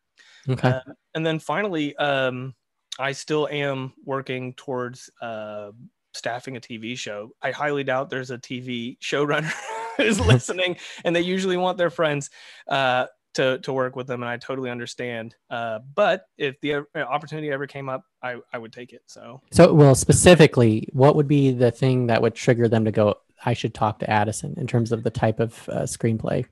okay. 0.49 0.69
Uh, 0.69 0.81
and 1.15 1.25
then 1.25 1.39
finally, 1.39 1.95
um, 1.97 2.53
I 2.99 3.13
still 3.13 3.47
am 3.49 3.93
working 4.05 4.53
towards 4.53 5.09
uh, 5.21 5.71
staffing 6.13 6.57
a 6.57 6.59
TV 6.59 6.97
show. 6.97 7.31
I 7.41 7.51
highly 7.51 7.83
doubt 7.83 8.09
there's 8.09 8.31
a 8.31 8.37
TV 8.37 8.97
showrunner 8.99 9.51
who's 9.97 10.19
listening, 10.33 10.77
and 11.03 11.15
they 11.15 11.21
usually 11.21 11.57
want 11.57 11.77
their 11.77 11.89
friends 11.89 12.29
uh, 12.67 13.07
to 13.33 13.59
to 13.59 13.73
work 13.73 13.95
with 13.95 14.07
them, 14.07 14.21
and 14.23 14.29
I 14.29 14.37
totally 14.37 14.69
understand. 14.69 15.35
Uh, 15.49 15.79
but 15.95 16.25
if 16.37 16.59
the 16.61 16.75
uh, 16.75 16.83
opportunity 16.95 17.51
ever 17.51 17.67
came 17.67 17.89
up, 17.89 18.05
I 18.21 18.37
I 18.53 18.57
would 18.57 18.73
take 18.73 18.93
it. 18.93 19.01
So 19.07 19.41
So, 19.51 19.73
well, 19.73 19.95
specifically, 19.95 20.87
what 20.93 21.15
would 21.15 21.27
be 21.27 21.51
the 21.51 21.71
thing 21.71 22.07
that 22.07 22.21
would 22.21 22.35
trigger 22.35 22.67
them 22.67 22.85
to 22.85 22.91
go? 22.91 23.15
I 23.45 23.53
should 23.53 23.73
talk 23.73 23.99
to 23.99 24.09
Addison 24.09 24.53
in 24.57 24.67
terms 24.67 24.91
of 24.91 25.03
the 25.03 25.09
type 25.09 25.39
of 25.39 25.67
uh, 25.69 25.81
screenplay. 25.83 26.45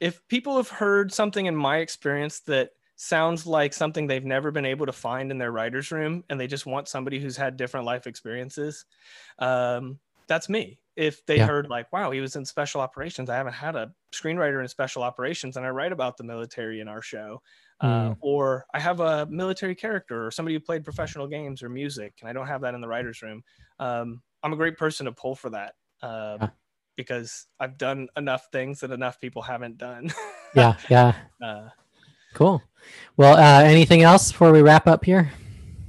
if 0.00 0.26
people 0.28 0.56
have 0.56 0.68
heard 0.68 1.12
something 1.12 1.46
in 1.46 1.54
my 1.56 1.78
experience 1.78 2.40
that 2.40 2.70
sounds 2.96 3.46
like 3.46 3.72
something 3.72 4.06
they've 4.06 4.24
never 4.24 4.50
been 4.50 4.66
able 4.66 4.86
to 4.86 4.92
find 4.92 5.30
in 5.30 5.38
their 5.38 5.50
writer's 5.52 5.90
room 5.90 6.22
and 6.28 6.38
they 6.38 6.46
just 6.46 6.66
want 6.66 6.86
somebody 6.86 7.18
who's 7.18 7.36
had 7.36 7.56
different 7.56 7.86
life 7.86 8.06
experiences 8.06 8.84
um, 9.38 9.98
that's 10.28 10.48
me 10.48 10.78
if 11.08 11.24
they 11.26 11.38
Yeah. 11.38 11.46
heard 11.46 11.68
like 11.70 11.90
wow 11.92 12.10
he 12.10 12.20
was 12.20 12.36
in 12.36 12.44
special 12.44 12.80
operations 12.80 13.30
i 13.30 13.36
haven't 13.36 13.54
had 13.54 13.74
a 13.76 13.90
screenwriter 14.12 14.60
in 14.60 14.68
special 14.68 15.02
operations 15.02 15.56
and 15.56 15.64
i 15.64 15.70
write 15.70 15.92
about 15.92 16.16
the 16.18 16.24
military 16.24 16.80
in 16.80 16.88
our 16.88 17.00
show 17.02 17.40
uh, 17.80 17.86
Mm. 18.10 18.16
or 18.20 18.66
i 18.74 18.78
have 18.78 19.00
a 19.00 19.26
military 19.26 19.74
character 19.74 20.26
or 20.26 20.30
somebody 20.30 20.54
who 20.54 20.60
played 20.60 20.84
professional 20.84 21.26
games 21.26 21.62
or 21.62 21.68
music 21.68 22.12
and 22.20 22.28
i 22.28 22.32
don't 22.32 22.46
have 22.46 22.60
that 22.60 22.74
in 22.74 22.80
the 22.82 22.88
writer's 22.88 23.22
room 23.22 23.42
um, 23.78 24.20
i'm 24.42 24.52
a 24.52 24.56
great 24.56 24.76
person 24.76 25.06
to 25.06 25.12
pull 25.12 25.34
for 25.34 25.50
that 25.50 25.72
uh, 26.02 26.36
Yeah. 26.40 26.48
because 26.96 27.46
i've 27.60 27.78
done 27.78 28.08
enough 28.16 28.48
things 28.52 28.80
that 28.80 28.90
enough 28.90 29.18
people 29.20 29.42
haven't 29.42 29.78
done 29.78 30.12
Yeah. 30.54 30.74
Yeah. 30.90 31.14
uh, 31.42 31.68
Cool. 32.34 32.62
Well, 33.16 33.36
uh, 33.36 33.62
anything 33.64 34.02
else 34.02 34.30
before 34.32 34.52
we 34.52 34.62
wrap 34.62 34.86
up 34.86 35.04
here? 35.04 35.30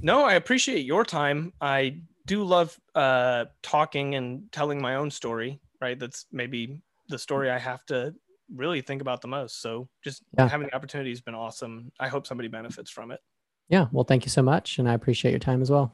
no 0.00 0.24
i 0.24 0.34
appreciate 0.34 0.84
your 0.86 1.04
time 1.04 1.52
i 1.60 1.96
do 2.26 2.44
love 2.44 2.78
uh, 2.94 3.46
talking 3.62 4.14
and 4.14 4.50
telling 4.52 4.80
my 4.80 4.96
own 4.96 5.10
story 5.10 5.60
right 5.80 5.98
that's 5.98 6.26
maybe 6.32 6.80
the 7.08 7.18
story 7.18 7.50
i 7.50 7.58
have 7.58 7.84
to 7.86 8.14
really 8.54 8.80
think 8.80 9.00
about 9.00 9.20
the 9.20 9.28
most 9.28 9.60
so 9.62 9.88
just 10.04 10.22
Yeah. 10.38 10.48
having 10.48 10.66
the 10.68 10.74
opportunity 10.74 11.10
has 11.10 11.20
been 11.20 11.34
awesome 11.34 11.90
i 11.98 12.08
hope 12.08 12.26
somebody 12.26 12.48
benefits 12.48 12.90
from 12.90 13.10
it 13.10 13.20
Yeah. 13.68 13.86
Well, 13.92 14.04
thank 14.04 14.24
you 14.26 14.30
so 14.30 14.42
much, 14.42 14.78
and 14.78 14.88
I 14.88 14.92
appreciate 14.94 15.30
your 15.30 15.40
time 15.40 15.62
as 15.62 15.70
well. 15.70 15.92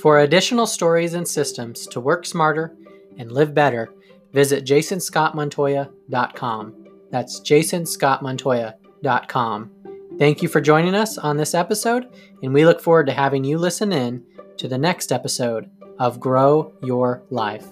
For 0.00 0.20
additional 0.20 0.66
stories 0.66 1.12
and 1.14 1.26
systems 1.28 1.86
to 1.88 2.00
work 2.00 2.24
smarter 2.24 2.74
and 3.18 3.30
live 3.32 3.52
better, 3.54 3.92
visit 4.32 4.64
jasonscottmontoya.com. 4.64 6.86
That's 7.10 7.40
jasonscottmontoya.com. 7.40 8.74
Thank 10.18 10.42
you 10.42 10.48
for 10.48 10.60
joining 10.60 10.94
us 10.94 11.16
on 11.16 11.36
this 11.36 11.54
episode, 11.54 12.08
and 12.42 12.52
we 12.52 12.66
look 12.66 12.80
forward 12.80 13.06
to 13.06 13.12
having 13.12 13.44
you 13.44 13.56
listen 13.58 13.92
in 13.92 14.24
to 14.58 14.68
the 14.68 14.78
next 14.78 15.12
episode 15.12 15.70
of 15.98 16.20
Grow 16.20 16.72
Your 16.82 17.22
Life. 17.30 17.66